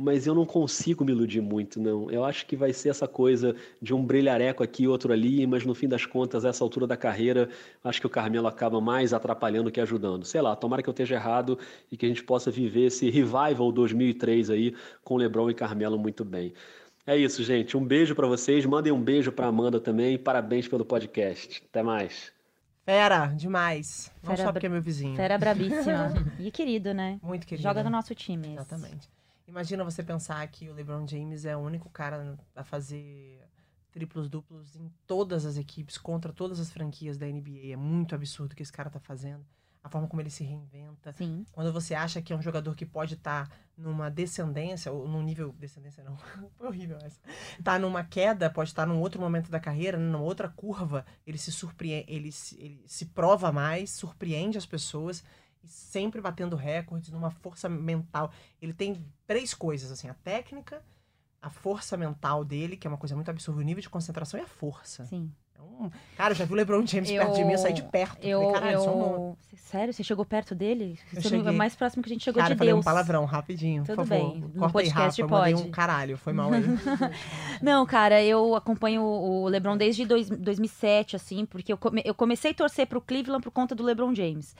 mas 0.00 0.26
eu 0.26 0.34
não 0.34 0.46
consigo 0.46 1.04
me 1.04 1.12
iludir 1.12 1.42
muito, 1.42 1.78
não. 1.78 2.10
Eu 2.10 2.24
acho 2.24 2.46
que 2.46 2.56
vai 2.56 2.72
ser 2.72 2.88
essa 2.88 3.06
coisa 3.06 3.54
de 3.82 3.92
um 3.92 4.02
brilhareco 4.02 4.62
aqui, 4.62 4.88
outro 4.88 5.12
ali, 5.12 5.46
mas 5.46 5.66
no 5.66 5.74
fim 5.74 5.86
das 5.86 6.06
contas, 6.06 6.46
essa 6.46 6.64
altura 6.64 6.86
da 6.86 6.96
carreira, 6.96 7.50
acho 7.84 8.00
que 8.00 8.06
o 8.06 8.10
Carmelo 8.10 8.46
acaba 8.46 8.80
mais 8.80 9.12
atrapalhando 9.12 9.70
que 9.70 9.78
ajudando. 9.78 10.24
Sei 10.24 10.40
lá, 10.40 10.56
tomara 10.56 10.82
que 10.82 10.88
eu 10.88 10.92
esteja 10.92 11.16
errado 11.16 11.58
e 11.92 11.98
que 11.98 12.06
a 12.06 12.08
gente 12.08 12.24
possa 12.24 12.50
viver 12.50 12.86
esse 12.86 13.10
revival 13.10 13.70
2003 13.70 14.48
aí 14.48 14.74
com 15.04 15.16
LeBron 15.18 15.50
e 15.50 15.54
Carmelo 15.54 15.98
muito 15.98 16.24
bem. 16.24 16.54
É 17.06 17.14
isso, 17.14 17.44
gente. 17.44 17.76
Um 17.76 17.84
beijo 17.84 18.14
para 18.14 18.26
vocês. 18.26 18.64
Mandem 18.64 18.92
um 18.92 19.02
beijo 19.02 19.30
para 19.30 19.48
Amanda 19.48 19.78
também. 19.78 20.16
Parabéns 20.16 20.66
pelo 20.66 20.84
podcast. 20.84 21.62
Até 21.68 21.82
mais. 21.82 22.32
Fera, 22.86 23.26
demais. 23.26 24.10
Não 24.22 24.30
Fera 24.30 24.44
só 24.44 24.52
porque 24.52 24.66
é 24.66 24.68
meu 24.70 24.80
vizinho. 24.80 25.14
Fera 25.14 25.36
brabíssima. 25.36 26.14
e 26.40 26.50
querido, 26.50 26.94
né? 26.94 27.20
Muito 27.22 27.46
querido. 27.46 27.62
Joga 27.62 27.82
no 27.82 27.90
nosso 27.90 28.14
time. 28.14 28.54
Exatamente. 28.54 29.19
Imagina 29.50 29.82
você 29.82 30.00
pensar 30.00 30.46
que 30.46 30.68
o 30.68 30.72
LeBron 30.72 31.04
James 31.08 31.44
é 31.44 31.56
o 31.56 31.60
único 31.60 31.90
cara 31.90 32.38
a 32.54 32.62
fazer 32.62 33.44
triplos 33.90 34.28
duplos 34.28 34.76
em 34.76 34.88
todas 35.08 35.44
as 35.44 35.56
equipes, 35.56 35.98
contra 35.98 36.32
todas 36.32 36.60
as 36.60 36.70
franquias 36.70 37.18
da 37.18 37.26
NBA. 37.26 37.72
É 37.72 37.76
muito 37.76 38.14
absurdo 38.14 38.52
o 38.52 38.56
que 38.56 38.62
esse 38.62 38.72
cara 38.72 38.88
tá 38.88 39.00
fazendo. 39.00 39.44
A 39.82 39.88
forma 39.88 40.06
como 40.06 40.22
ele 40.22 40.30
se 40.30 40.44
reinventa. 40.44 41.12
Sim. 41.14 41.44
Quando 41.50 41.72
você 41.72 41.94
acha 41.94 42.22
que 42.22 42.32
é 42.32 42.36
um 42.36 42.42
jogador 42.42 42.76
que 42.76 42.86
pode 42.86 43.14
estar 43.14 43.48
tá 43.48 43.56
numa 43.76 44.08
descendência, 44.08 44.92
ou 44.92 45.08
num 45.08 45.22
nível. 45.22 45.52
Descendência 45.58 46.04
não. 46.04 46.16
Foi 46.56 46.68
horrível 46.68 46.98
essa. 46.98 47.18
Tá 47.64 47.76
numa 47.76 48.04
queda, 48.04 48.48
pode 48.50 48.70
estar 48.70 48.86
tá 48.86 48.86
num 48.86 49.00
outro 49.00 49.20
momento 49.20 49.50
da 49.50 49.58
carreira, 49.58 49.98
numa 49.98 50.20
outra 50.20 50.48
curva. 50.48 51.04
Ele 51.26 51.38
se 51.38 51.50
surpreende. 51.50 52.04
Ele, 52.08 52.30
ele 52.56 52.84
se 52.86 53.06
prova 53.06 53.50
mais, 53.50 53.90
surpreende 53.90 54.58
as 54.58 54.66
pessoas 54.66 55.24
e 55.62 55.68
sempre 55.68 56.20
batendo 56.20 56.56
recordes 56.56 57.10
numa 57.10 57.30
força 57.30 57.68
mental. 57.68 58.32
Ele 58.60 58.72
tem 58.72 59.04
três 59.26 59.54
coisas, 59.54 59.90
assim, 59.90 60.08
a 60.08 60.14
técnica, 60.14 60.82
a 61.40 61.50
força 61.50 61.96
mental 61.96 62.44
dele, 62.44 62.76
que 62.76 62.86
é 62.86 62.90
uma 62.90 62.98
coisa 62.98 63.14
muito 63.14 63.30
absurda, 63.30 63.60
o 63.60 63.64
nível 63.64 63.80
de 63.80 63.90
concentração 63.90 64.38
e 64.38 64.42
a 64.42 64.46
força. 64.46 65.04
Sim. 65.06 65.32
Então, 65.80 65.90
cara, 66.16 66.32
eu 66.32 66.36
já 66.36 66.44
vi 66.44 66.52
o 66.52 66.56
LeBron 66.56 66.86
James 66.86 67.10
eu, 67.10 67.22
perto 67.22 67.36
de 67.36 67.44
mim, 67.44 67.52
eu 67.52 67.58
saí 67.58 67.72
de 67.72 67.82
perto. 67.82 68.24
Eu, 68.26 68.40
falei, 68.40 68.54
caralho, 68.54 68.74
eu... 68.74 68.84
Só 68.84 69.36
Sério? 69.70 69.94
Você 69.94 70.02
chegou 70.02 70.24
perto 70.24 70.52
dele? 70.52 70.98
Eu 71.14 71.22
você 71.22 71.28
cheguei... 71.28 71.46
é 71.46 71.50
o 71.50 71.54
mais 71.54 71.76
próximo 71.76 72.02
que 72.02 72.10
a 72.10 72.12
gente 72.12 72.24
chegou 72.24 72.42
cara, 72.42 72.54
de 72.54 72.58
falei 72.58 72.72
Deus. 72.72 72.80
um 72.80 72.84
palavrão, 72.84 73.24
rapidinho, 73.24 73.84
Tudo 73.84 73.94
por 73.94 74.06
favor. 74.06 74.32
bem. 74.32 74.40
Corta 74.58 74.72
podcast 74.72 75.22
aí, 75.22 75.28
Rafa, 75.28 75.42
pode. 75.42 75.52
Eu 75.52 75.58
um 75.58 75.70
caralho, 75.70 76.18
foi 76.18 76.32
mal 76.32 76.52
aí. 76.52 76.62
Não, 77.62 77.86
cara, 77.86 78.20
eu 78.20 78.56
acompanho 78.56 79.02
o 79.02 79.46
LeBron 79.46 79.76
desde 79.76 80.04
dois, 80.04 80.28
2007, 80.28 81.14
assim, 81.14 81.46
porque 81.46 81.72
eu, 81.72 81.78
come, 81.78 82.02
eu 82.04 82.14
comecei 82.14 82.50
a 82.50 82.54
torcer 82.54 82.88
pro 82.88 83.00
Cleveland 83.00 83.44
por 83.44 83.52
conta 83.52 83.72
do 83.72 83.84
LeBron 83.84 84.12
James. 84.12 84.56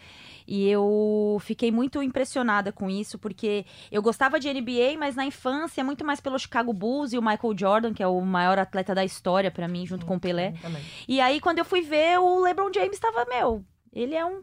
E 0.47 0.69
eu 0.69 1.39
fiquei 1.41 1.73
muito 1.73 2.01
impressionada 2.03 2.71
com 2.71 2.89
isso, 2.89 3.19
porque 3.19 3.67
eu 3.91 4.03
gostava 4.03 4.39
de 4.39 4.53
NBA, 4.53 4.97
mas 4.97 5.17
na 5.17 5.25
infância, 5.25 5.83
muito 5.83 6.05
mais 6.05 6.21
pelo 6.21 6.39
Chicago 6.39 6.73
Bulls 6.73 7.13
e 7.13 7.19
o 7.19 7.23
Michael 7.23 7.57
Jordan, 7.57 7.93
que 7.93 8.03
é 8.03 8.07
o 8.07 8.21
maior 8.21 8.61
atleta 8.61 8.95
da 8.95 9.05
história 9.05 9.51
para 9.51 9.67
mim, 9.67 9.85
junto 9.87 10.07
com 10.07 10.15
o 10.15 10.21
Pelé. 10.21 10.55
Também. 10.63 10.83
E 11.09 11.21
aí, 11.21 11.41
quando 11.41 11.59
eu 11.59 11.65
fui 11.65 11.83
ver, 11.83 12.19
o 12.19 12.41
LeBron 12.41 12.71
James 12.73 12.93
estava, 12.95 13.25
meu, 13.27 13.65
ele 13.93 14.15
é 14.15 14.25
um. 14.25 14.43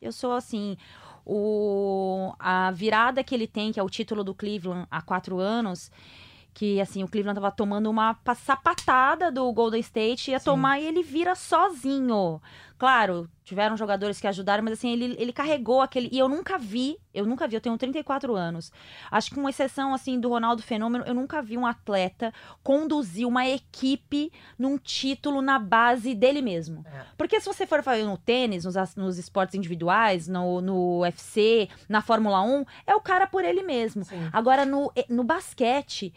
Eu 0.00 0.12
sou 0.12 0.32
assim. 0.32 0.76
O, 1.24 2.32
a 2.38 2.70
virada 2.70 3.22
que 3.22 3.34
ele 3.34 3.46
tem, 3.46 3.72
que 3.72 3.78
é 3.78 3.82
o 3.82 3.90
título 3.90 4.24
do 4.24 4.34
Cleveland 4.34 4.86
há 4.90 5.02
quatro 5.02 5.38
anos, 5.38 5.90
que 6.52 6.80
assim, 6.80 7.04
o 7.04 7.08
Cleveland 7.08 7.40
tava 7.40 7.52
tomando 7.54 7.88
uma 7.88 8.18
sapatada 8.34 9.30
do 9.30 9.52
Golden 9.52 9.80
State, 9.80 10.30
ia 10.30 10.38
Sim. 10.38 10.46
tomar 10.46 10.80
e 10.80 10.86
ele 10.86 11.02
vira 11.02 11.34
sozinho. 11.34 12.40
Claro, 12.80 13.28
tiveram 13.44 13.76
jogadores 13.76 14.18
que 14.18 14.26
ajudaram, 14.26 14.64
mas 14.64 14.72
assim, 14.72 14.90
ele, 14.90 15.14
ele 15.18 15.34
carregou 15.34 15.82
aquele. 15.82 16.08
E 16.10 16.18
eu 16.18 16.30
nunca 16.30 16.56
vi, 16.56 16.96
eu 17.12 17.26
nunca 17.26 17.46
vi, 17.46 17.56
eu 17.56 17.60
tenho 17.60 17.76
34 17.76 18.34
anos. 18.34 18.72
Acho 19.10 19.28
que 19.28 19.34
com 19.34 19.46
exceção, 19.46 19.92
assim, 19.92 20.18
do 20.18 20.30
Ronaldo 20.30 20.62
Fenômeno, 20.62 21.04
eu 21.06 21.12
nunca 21.12 21.42
vi 21.42 21.58
um 21.58 21.66
atleta 21.66 22.32
conduzir 22.62 23.28
uma 23.28 23.46
equipe 23.46 24.32
num 24.58 24.78
título 24.78 25.42
na 25.42 25.58
base 25.58 26.14
dele 26.14 26.40
mesmo. 26.40 26.82
É. 26.86 27.04
Porque 27.18 27.38
se 27.38 27.44
você 27.44 27.66
for 27.66 27.82
fazer 27.82 28.04
no 28.04 28.16
tênis, 28.16 28.64
nos, 28.64 28.76
nos 28.96 29.18
esportes 29.18 29.54
individuais, 29.54 30.26
no, 30.26 30.62
no 30.62 31.00
UFC, 31.00 31.68
na 31.86 32.00
Fórmula 32.00 32.40
1, 32.40 32.64
é 32.86 32.94
o 32.94 33.00
cara 33.02 33.26
por 33.26 33.44
ele 33.44 33.62
mesmo. 33.62 34.06
Sim. 34.06 34.30
Agora, 34.32 34.64
no, 34.64 34.90
no 35.06 35.22
basquete, 35.22 36.14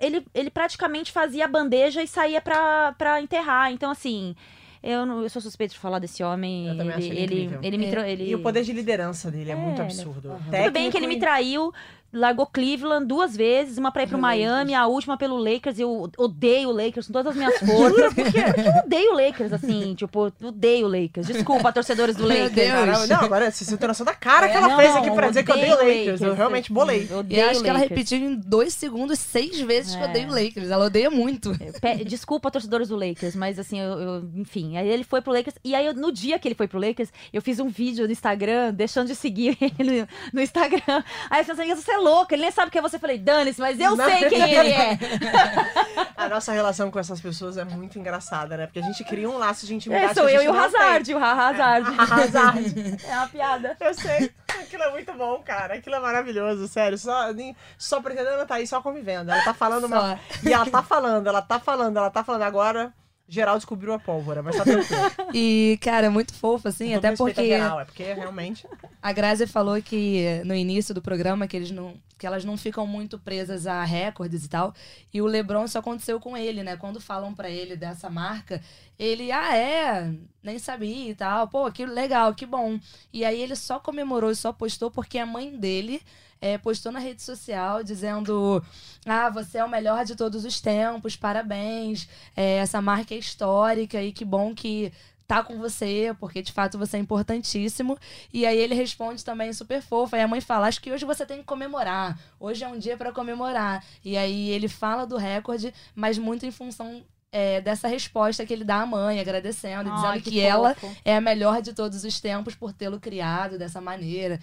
ele, 0.00 0.26
ele 0.34 0.50
praticamente 0.50 1.12
fazia 1.12 1.44
a 1.44 1.48
bandeja 1.48 2.02
e 2.02 2.08
saía 2.08 2.40
pra, 2.40 2.96
pra 2.98 3.22
enterrar. 3.22 3.70
Então, 3.70 3.92
assim, 3.92 4.34
eu, 4.82 5.04
não- 5.06 5.22
eu 5.22 5.28
sou 5.30 5.40
suspeito 5.42 5.74
de 5.74 5.80
falar 5.80 5.98
desse 5.98 6.22
homem. 6.22 6.66
Eu 6.68 6.76
também 6.76 6.86
ele, 6.88 6.94
acho 6.96 7.06
ele 7.12 7.20
ele, 7.22 7.34
incrível. 7.44 7.60
ele 7.62 7.78
me 7.78 7.86
É, 7.86 7.90
tra- 7.90 8.08
ele... 8.08 8.28
E 8.30 8.34
o 8.34 8.42
poder 8.42 8.62
de 8.62 8.72
liderança 8.72 9.30
dele 9.30 9.50
é, 9.50 9.52
É, 9.52 9.56
muito 9.56 9.76
ele- 9.76 9.82
absurdo. 9.82 10.30
Tudo 10.50 10.70
bem 10.72 10.90
que 10.90 10.96
ele 10.96 11.06
me 11.06 11.18
traiu, 11.18 11.72
largou 12.12 12.46
Cleveland 12.46 13.06
duas 13.06 13.36
vezes, 13.36 13.78
uma 13.78 13.92
pra 13.92 14.02
ir 14.02 14.08
pro 14.08 14.20
Lakers. 14.20 14.40
Miami, 14.40 14.74
a 14.74 14.86
última 14.86 15.16
pelo 15.16 15.36
Lakers. 15.36 15.78
Eu 15.78 16.10
odeio 16.18 16.68
o 16.70 16.72
Lakers 16.72 17.06
com 17.06 17.12
todas 17.12 17.30
as 17.32 17.36
minhas 17.36 17.56
forças. 17.60 18.14
porque 18.14 18.38
eu 18.38 18.82
odeio 18.84 19.12
o 19.12 19.14
Lakers, 19.16 19.52
assim, 19.52 19.94
tipo, 19.94 20.32
odeio 20.42 20.86
o 20.86 20.90
Lakers. 20.90 21.26
Desculpa, 21.26 21.70
torcedores 21.72 22.16
do 22.16 22.26
Meu 22.26 22.44
Lakers. 22.44 22.68
Caramba, 22.68 23.06
não, 23.06 23.20
agora 23.20 23.50
você 23.50 23.76
tem 23.76 23.88
noção 23.88 24.04
da 24.04 24.14
cara 24.14 24.48
que 24.48 24.54
É, 24.54 24.56
ela 24.56 24.68
não, 24.68 24.76
fez 24.76 24.90
não, 24.90 24.98
aqui 24.98 25.10
pra 25.12 25.28
dizer 25.28 25.42
que 25.44 25.50
eu 25.50 25.56
odeio 25.56 25.74
odeio 25.74 25.98
Lakers. 25.98 26.20
Eu 26.22 26.34
realmente 26.34 26.72
bolei. 26.72 27.06
Eu 27.10 27.16
E 27.16 27.20
odeio 27.20 27.50
acho 27.50 27.62
que 27.62 27.68
ela 27.68 27.78
Lakers. 27.78 27.98
repetiu 27.98 28.18
em 28.18 28.34
dois 28.34 28.74
segundos 28.74 29.18
seis 29.18 29.60
vezes 29.60 29.94
que 29.94 30.02
É. 30.02 30.06
odeia 30.06 30.26
o 30.28 30.30
Lakers. 30.30 30.70
Ela 30.70 30.86
odeia 30.86 31.10
muito. 31.10 31.52
Pe- 31.80 32.04
Desculpa, 32.04 32.50
torcedores 32.50 32.88
do 32.88 32.96
Lakers, 32.96 33.36
mas 33.36 33.58
assim, 33.58 33.78
eu, 33.80 33.98
eu- 34.00 34.30
enfim. 34.36 34.76
Aí 34.76 34.88
ele 34.88 35.04
foi 35.04 35.20
pro 35.20 35.32
Lakers. 35.32 35.56
E 35.64 35.74
aí, 35.74 35.86
eu- 35.86 35.94
no 35.94 36.10
dia 36.10 36.38
que 36.38 36.48
ele 36.48 36.54
foi 36.54 36.66
pro 36.66 36.80
Lakers, 36.80 37.10
eu 37.32 37.40
fiz 37.40 37.60
um 37.60 37.68
vídeo 37.68 38.06
no 38.06 38.12
Instagram, 38.12 38.72
deixando 38.74 39.06
de 39.06 39.14
seguir 39.14 39.56
ele 39.78 40.06
no 40.32 40.40
Instagram. 40.40 41.02
Aí 41.30 41.40
as 41.40 41.46
minhas 41.46 41.58
amigas, 41.60 41.78
você 41.84 41.92
é 41.92 41.98
louca, 42.02 42.34
ele 42.34 42.42
nem 42.42 42.50
sabe 42.50 42.70
quem 42.70 42.78
é 42.78 42.82
você. 42.82 42.96
Eu 42.96 43.00
falei, 43.00 43.18
dane-se, 43.18 43.60
mas 43.60 43.78
eu 43.78 43.96
Não. 43.96 44.04
sei 44.04 44.28
quem 44.28 44.42
ele 44.54 44.72
é. 44.72 44.98
A 46.16 46.28
nossa 46.28 46.52
relação 46.52 46.90
com 46.90 46.98
essas 46.98 47.18
pessoas 47.20 47.56
é 47.56 47.64
muito 47.64 47.98
engraçada, 47.98 48.54
né? 48.56 48.66
Porque 48.66 48.78
a 48.78 48.82
gente 48.82 49.02
cria 49.04 49.28
um 49.28 49.38
laço 49.38 49.66
de 49.66 49.74
intimidade. 49.74 50.10
É, 50.10 50.14
sou 50.14 50.28
eu 50.28 50.42
e 50.42 50.48
o 50.48 50.52
não 50.52 50.70
tem. 50.70 50.80
Hazard, 50.80 51.14
o 51.14 51.18
Hazard. 51.24 51.88
Hazard. 51.98 52.96
É 53.08 53.16
uma 53.16 53.28
piada. 53.28 53.76
Eu 53.80 53.94
sei. 53.94 54.30
Aquilo 54.48 54.82
é 54.82 54.90
muito 54.90 55.12
bom, 55.14 55.38
cara. 55.42 55.74
Aquilo 55.74 55.96
é 55.96 56.00
maravilhoso, 56.00 56.68
sério. 56.68 56.98
Só, 56.98 57.32
nem- 57.32 57.56
só 57.78 58.00
pretendendo 58.02 58.44
tá 58.46 58.56
aí 58.56 58.66
só 58.66 58.82
convivendo. 58.82 59.30
Ela 59.30 59.42
tá 59.42 59.54
falando 59.54 59.84
uma. 59.84 60.18
E 60.44 60.52
ela 60.52 60.66
tá 60.66 60.82
falando, 60.82 61.26
ela 61.26 61.40
tá 61.40 61.58
falando, 61.58 61.96
ela 61.96 62.10
tá 62.10 62.22
falando. 62.22 62.42
Agora, 62.42 62.92
geral 63.30 63.56
descobriu 63.56 63.94
a 63.94 63.98
pólvora, 63.98 64.42
mas 64.42 64.56
tá 64.56 64.64
tranquilo. 64.64 65.00
E, 65.32 65.78
cara, 65.80 66.06
é 66.06 66.08
muito 66.08 66.34
fofo, 66.34 66.66
assim, 66.66 66.94
até 66.94 67.14
porque 67.14 67.46
Geral, 67.46 67.80
é 67.80 67.84
porque 67.84 68.02
realmente. 68.02 68.66
a 69.00 69.12
Grazi 69.12 69.46
falou 69.46 69.80
que 69.80 70.42
no 70.44 70.54
início 70.54 70.92
do 70.92 71.00
programa 71.00 71.46
que 71.46 71.56
eles 71.56 71.70
não. 71.70 71.94
que 72.18 72.26
elas 72.26 72.44
não 72.44 72.56
ficam 72.56 72.84
muito 72.86 73.18
presas 73.18 73.66
a 73.68 73.84
recordes 73.84 74.44
e 74.44 74.48
tal. 74.48 74.74
E 75.14 75.22
o 75.22 75.26
Lebron 75.26 75.64
isso 75.64 75.78
aconteceu 75.78 76.18
com 76.18 76.36
ele, 76.36 76.64
né? 76.64 76.76
Quando 76.76 77.00
falam 77.00 77.32
pra 77.32 77.48
ele 77.48 77.76
dessa 77.76 78.10
marca, 78.10 78.60
ele, 78.98 79.30
ah, 79.30 79.56
é, 79.56 80.12
nem 80.42 80.58
sabia 80.58 81.10
e 81.10 81.14
tal. 81.14 81.46
Pô, 81.46 81.70
que 81.70 81.86
legal, 81.86 82.34
que 82.34 82.44
bom. 82.44 82.80
E 83.12 83.24
aí 83.24 83.40
ele 83.40 83.54
só 83.54 83.78
comemorou 83.78 84.32
e 84.32 84.36
só 84.36 84.52
postou 84.52 84.90
porque 84.90 85.18
a 85.18 85.24
mãe 85.24 85.56
dele 85.56 86.02
é, 86.40 86.56
postou 86.56 86.90
na 86.90 86.98
rede 86.98 87.22
social 87.22 87.84
dizendo: 87.84 88.62
Ah, 89.04 89.28
você 89.28 89.58
é 89.58 89.64
o 89.64 89.68
melhor 89.68 90.04
de 90.04 90.16
todos 90.16 90.44
os 90.44 90.60
tempos, 90.60 91.16
parabéns. 91.16 92.08
É, 92.36 92.56
essa 92.56 92.80
marca 92.80 93.14
é 93.14 93.18
histórica 93.18 94.02
e 94.02 94.12
que 94.12 94.24
bom 94.24 94.54
que 94.54 94.92
tá 95.26 95.44
com 95.44 95.58
você, 95.58 96.14
porque 96.18 96.42
de 96.42 96.50
fato 96.50 96.76
você 96.76 96.96
é 96.96 97.00
importantíssimo. 97.00 97.96
E 98.32 98.44
aí 98.44 98.58
ele 98.58 98.74
responde 98.74 99.24
também 99.24 99.52
super 99.52 99.80
fofo. 99.80 100.16
Aí 100.16 100.22
a 100.22 100.28
mãe 100.28 100.40
fala: 100.40 100.66
Acho 100.66 100.80
que 100.80 100.90
hoje 100.90 101.04
você 101.04 101.24
tem 101.24 101.38
que 101.38 101.44
comemorar. 101.44 102.18
Hoje 102.38 102.64
é 102.64 102.68
um 102.68 102.78
dia 102.78 102.96
para 102.96 103.12
comemorar. 103.12 103.84
E 104.04 104.16
aí 104.16 104.50
ele 104.50 104.68
fala 104.68 105.06
do 105.06 105.16
recorde, 105.16 105.72
mas 105.94 106.18
muito 106.18 106.46
em 106.46 106.50
função 106.50 107.04
é, 107.32 107.60
dessa 107.60 107.86
resposta 107.86 108.44
que 108.44 108.52
ele 108.52 108.64
dá 108.64 108.80
à 108.82 108.86
mãe, 108.86 109.20
agradecendo, 109.20 109.88
Ai, 109.90 109.96
dizendo 109.96 110.24
que 110.24 110.30
que, 110.32 110.40
ela 110.40 110.76
é 111.04 111.16
a 111.16 111.20
melhor 111.20 111.62
de 111.62 111.72
todos 111.72 112.02
os 112.02 112.20
tempos 112.20 112.54
por 112.54 112.72
tê-lo 112.72 112.98
criado 112.98 113.56
dessa 113.56 113.80
maneira, 113.80 114.40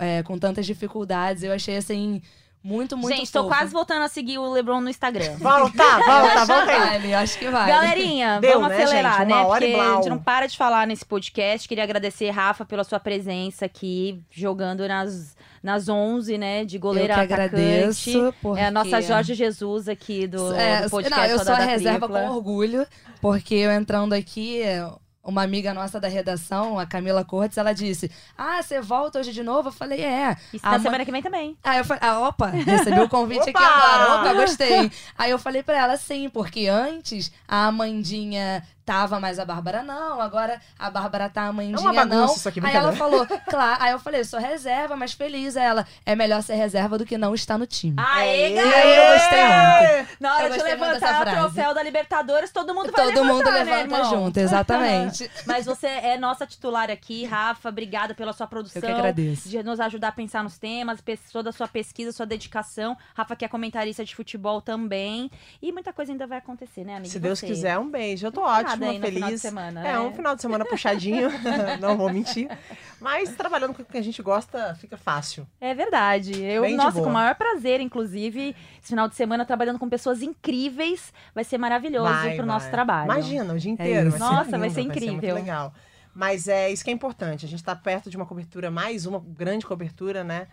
é, 0.00 0.22
com 0.22 0.36
tantas 0.38 0.66
dificuldades. 0.66 1.42
Eu 1.42 1.52
achei 1.52 1.76
assim. 1.76 2.20
Muito, 2.60 2.96
muito 2.96 3.14
Gente, 3.16 3.30
tô 3.30 3.44
fofo. 3.44 3.54
quase 3.54 3.72
voltando 3.72 4.02
a 4.02 4.08
seguir 4.08 4.36
o 4.36 4.50
LeBron 4.52 4.80
no 4.80 4.90
Instagram. 4.90 5.32
Volta, 5.38 5.80
Eu 5.80 6.04
volta, 6.04 6.40
que 6.40 6.46
volta 6.46 6.72
aí. 6.72 6.78
vale, 6.80 7.12
eu 7.12 7.18
acho 7.18 7.38
que 7.38 7.48
vale. 7.48 7.70
Galerinha, 7.70 8.40
Deu, 8.40 8.54
vamos 8.54 8.68
né, 8.76 8.82
acelerar, 8.82 9.18
gente? 9.20 9.26
Uma 9.32 9.36
né? 9.36 9.42
hora 9.48 9.64
e 9.64 9.72
Porque 9.72 9.86
a 9.86 9.94
gente 9.94 10.08
não 10.08 10.18
para 10.18 10.46
de 10.48 10.56
falar 10.56 10.86
nesse 10.86 11.04
podcast. 11.06 11.68
Queria 11.68 11.84
agradecer, 11.84 12.28
Rafa, 12.30 12.64
pela 12.64 12.82
sua 12.82 12.98
presença 12.98 13.64
aqui, 13.64 14.20
jogando 14.28 14.86
nas, 14.88 15.36
nas 15.62 15.88
11, 15.88 16.36
né? 16.36 16.64
De 16.64 16.76
eu 16.76 16.80
goleira 16.80 17.14
que 17.14 17.20
atacante. 17.20 17.42
agradeço. 17.56 18.34
Porque... 18.42 18.60
É 18.60 18.66
a 18.66 18.70
nossa 18.72 19.00
Jorge 19.00 19.34
Jesus 19.34 19.88
aqui 19.88 20.26
do, 20.26 20.52
É, 20.52 20.82
do 20.82 20.90
podcast. 20.90 21.28
não, 21.28 21.32
eu 21.32 21.38
sou 21.44 21.54
a 21.54 21.58
reserva 21.58 22.06
Tripla. 22.08 22.22
com 22.22 22.34
orgulho, 22.34 22.84
porque 23.20 23.54
eu 23.54 23.70
entrando 23.70 24.14
aqui, 24.14 24.62
uma 25.28 25.42
amiga 25.42 25.74
nossa 25.74 26.00
da 26.00 26.08
redação, 26.08 26.78
a 26.78 26.86
Camila 26.86 27.22
Cortes, 27.24 27.58
ela 27.58 27.72
disse: 27.74 28.10
Ah, 28.36 28.62
você 28.62 28.80
volta 28.80 29.18
hoje 29.20 29.32
de 29.32 29.42
novo? 29.42 29.68
Eu 29.68 29.72
falei, 29.72 30.02
é. 30.02 30.34
Isso 30.52 30.66
A 30.66 30.70
na 30.72 30.78
ma- 30.78 30.82
semana 30.82 31.04
que 31.04 31.12
vem 31.12 31.22
também. 31.22 31.56
Aí 31.62 31.78
eu 31.78 31.84
falei, 31.84 32.02
ah, 32.02 32.20
opa, 32.28 32.46
recebi 32.48 32.98
o 33.00 33.08
convite 33.08 33.50
aqui 33.50 33.62
agora. 33.62 34.14
Opa, 34.22 34.32
gostei. 34.34 34.90
Aí 35.18 35.30
eu 35.30 35.38
falei 35.38 35.62
pra 35.62 35.76
ela, 35.78 35.96
sim, 35.98 36.28
porque 36.30 36.66
antes 36.66 37.30
a 37.46 37.66
Amandinha 37.66 38.62
tava, 38.88 39.20
mas 39.20 39.38
a 39.38 39.44
Bárbara 39.44 39.82
não. 39.82 40.18
Agora 40.18 40.58
a 40.78 40.88
Bárbara 40.88 41.28
tá, 41.28 41.42
a 41.42 41.46
É 41.48 41.50
uma 41.50 41.92
bagunça 41.92 42.06
não. 42.06 42.34
isso 42.34 42.48
aqui, 42.48 42.58
Aí 42.64 42.74
ela 42.74 42.92
falou, 42.92 43.26
claro. 43.50 43.82
Aí 43.82 43.92
eu 43.92 43.98
falei, 43.98 44.24
sou 44.24 44.40
reserva, 44.40 44.96
mas 44.96 45.12
feliz. 45.12 45.58
Aí 45.58 45.64
ela, 45.64 45.86
é 46.06 46.16
melhor 46.16 46.42
ser 46.42 46.54
reserva 46.54 46.96
do 46.96 47.04
que 47.04 47.18
não 47.18 47.34
estar 47.34 47.58
no 47.58 47.66
time. 47.66 47.94
Aê, 47.98 48.54
E 48.54 48.58
aí 48.58 48.96
eu 48.96 49.12
gostei 49.12 49.42
muito. 49.42 50.16
Na 50.18 50.34
hora 50.36 50.46
Eu 50.48 50.52
de 50.56 50.62
levantar 50.62 51.20
o 51.20 51.30
troféu 51.30 51.74
da 51.74 51.82
Libertadores, 51.82 52.50
todo 52.50 52.74
mundo 52.74 52.90
vai 52.90 53.04
Todo 53.12 53.24
mundo 53.26 53.44
levantar, 53.44 53.64
né, 53.64 53.76
levanta 53.76 53.96
irmão? 53.96 54.10
junto, 54.10 54.38
exatamente. 54.38 55.30
Mas 55.44 55.66
você 55.66 55.86
é 55.86 56.16
nossa 56.16 56.46
titular 56.46 56.90
aqui, 56.90 57.26
Rafa. 57.26 57.68
Obrigada 57.68 58.14
pela 58.14 58.32
sua 58.32 58.46
produção. 58.46 58.80
Eu 58.80 58.86
que 58.88 58.92
agradeço. 58.94 59.50
De 59.50 59.62
nos 59.62 59.80
ajudar 59.80 60.08
a 60.08 60.12
pensar 60.12 60.42
nos 60.42 60.56
temas, 60.56 61.02
toda 61.30 61.50
a 61.50 61.52
sua 61.52 61.68
pesquisa, 61.68 62.10
sua 62.10 62.24
dedicação. 62.24 62.96
Rafa, 63.14 63.36
que 63.36 63.44
é 63.44 63.48
comentarista 63.48 64.02
de 64.02 64.16
futebol 64.16 64.62
também. 64.62 65.30
E 65.60 65.72
muita 65.72 65.92
coisa 65.92 66.10
ainda 66.10 66.26
vai 66.26 66.38
acontecer, 66.38 66.84
né, 66.84 66.96
amiga? 66.96 67.10
Se 67.10 67.20
Deus 67.20 67.38
você? 67.38 67.46
quiser, 67.46 67.78
um 67.78 67.90
beijo. 67.90 68.26
Eu 68.26 68.32
tô 68.32 68.40
Nada 68.40 68.77
aí 68.84 68.98
no 68.98 69.04
feliz. 69.04 69.14
final 69.16 69.30
de 69.30 69.38
semana, 69.38 69.80
é, 69.80 69.92
né? 69.92 70.00
um 70.00 70.12
final 70.12 70.34
de 70.34 70.42
semana 70.42 70.64
puxadinho, 70.64 71.30
não 71.80 71.96
vou 71.96 72.12
mentir. 72.12 72.48
Mas 73.00 73.34
trabalhando 73.36 73.74
com 73.74 73.82
o 73.82 73.84
que 73.84 73.98
a 73.98 74.02
gente 74.02 74.20
gosta, 74.22 74.74
fica 74.74 74.96
fácil. 74.96 75.46
É 75.60 75.74
verdade. 75.74 76.42
Eu, 76.42 76.62
Bem 76.62 76.76
nossa, 76.76 77.00
com 77.00 77.08
o 77.08 77.12
maior 77.12 77.34
prazer, 77.36 77.80
inclusive, 77.80 78.56
esse 78.80 78.88
final 78.88 79.08
de 79.08 79.14
semana 79.14 79.44
trabalhando 79.44 79.78
com 79.78 79.88
pessoas 79.88 80.22
incríveis. 80.22 81.12
Vai 81.34 81.44
ser 81.44 81.58
maravilhoso 81.58 82.12
Vai, 82.12 82.36
pro 82.36 82.38
vai. 82.38 82.46
nosso 82.46 82.70
trabalho. 82.70 83.04
Imagina, 83.10 83.54
o 83.54 83.58
dia 83.58 83.70
inteiro. 83.70 84.08
isso. 84.08 84.18
vai 84.18 84.28
ser 84.28 84.34
Nossa, 84.34 84.50
vai 84.50 84.68
lindo, 84.68 84.74
ser 84.74 84.82
muito 84.82 84.98
incrível. 84.98 85.34
legal. 85.34 85.72
Mas 86.14 86.48
é 86.48 86.70
isso 86.70 86.82
que 86.82 86.90
é 86.90 86.92
importante. 86.92 87.46
A 87.46 87.48
gente 87.48 87.62
tá 87.62 87.76
perto 87.76 88.10
de 88.10 88.16
uma 88.16 88.26
cobertura, 88.26 88.70
mais 88.70 89.06
uma 89.06 89.20
grande 89.20 89.64
cobertura, 89.64 90.24
né? 90.24 90.48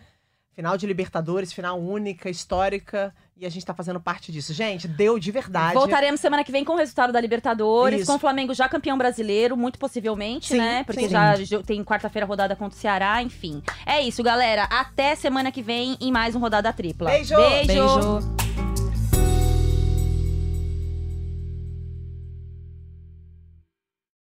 Final 0.52 0.76
de 0.76 0.86
Libertadores, 0.86 1.52
final 1.52 1.80
única, 1.80 2.30
histórica. 2.30 3.12
E 3.38 3.44
a 3.44 3.50
gente 3.50 3.66
tá 3.66 3.74
fazendo 3.74 4.00
parte 4.00 4.32
disso. 4.32 4.54
Gente, 4.54 4.88
deu 4.88 5.18
de 5.18 5.30
verdade. 5.30 5.74
Voltaremos 5.74 6.18
semana 6.20 6.42
que 6.42 6.50
vem 6.50 6.64
com 6.64 6.72
o 6.72 6.76
resultado 6.76 7.12
da 7.12 7.20
Libertadores, 7.20 8.00
Isso. 8.00 8.10
com 8.10 8.16
o 8.16 8.18
Flamengo 8.18 8.54
já 8.54 8.66
campeão 8.66 8.96
brasileiro, 8.96 9.54
muito 9.58 9.78
possivelmente, 9.78 10.48
Sim, 10.48 10.56
né? 10.58 10.84
Porque 10.84 11.02
sim. 11.02 11.08
já 11.10 11.34
jo- 11.36 11.62
tem 11.62 11.84
quarta-feira 11.84 12.26
rodada 12.26 12.56
contra 12.56 12.74
o 12.74 12.80
Ceará, 12.80 13.22
enfim. 13.22 13.62
É 13.84 14.00
isso, 14.00 14.22
galera. 14.22 14.64
Até 14.64 15.14
semana 15.14 15.52
que 15.52 15.60
vem 15.60 15.98
em 16.00 16.10
mais 16.10 16.34
um 16.34 16.38
Rodada 16.38 16.72
Tripla. 16.72 17.10
Beijo! 17.10 17.36
Beijo. 17.36 17.66
Beijo. 17.66 18.65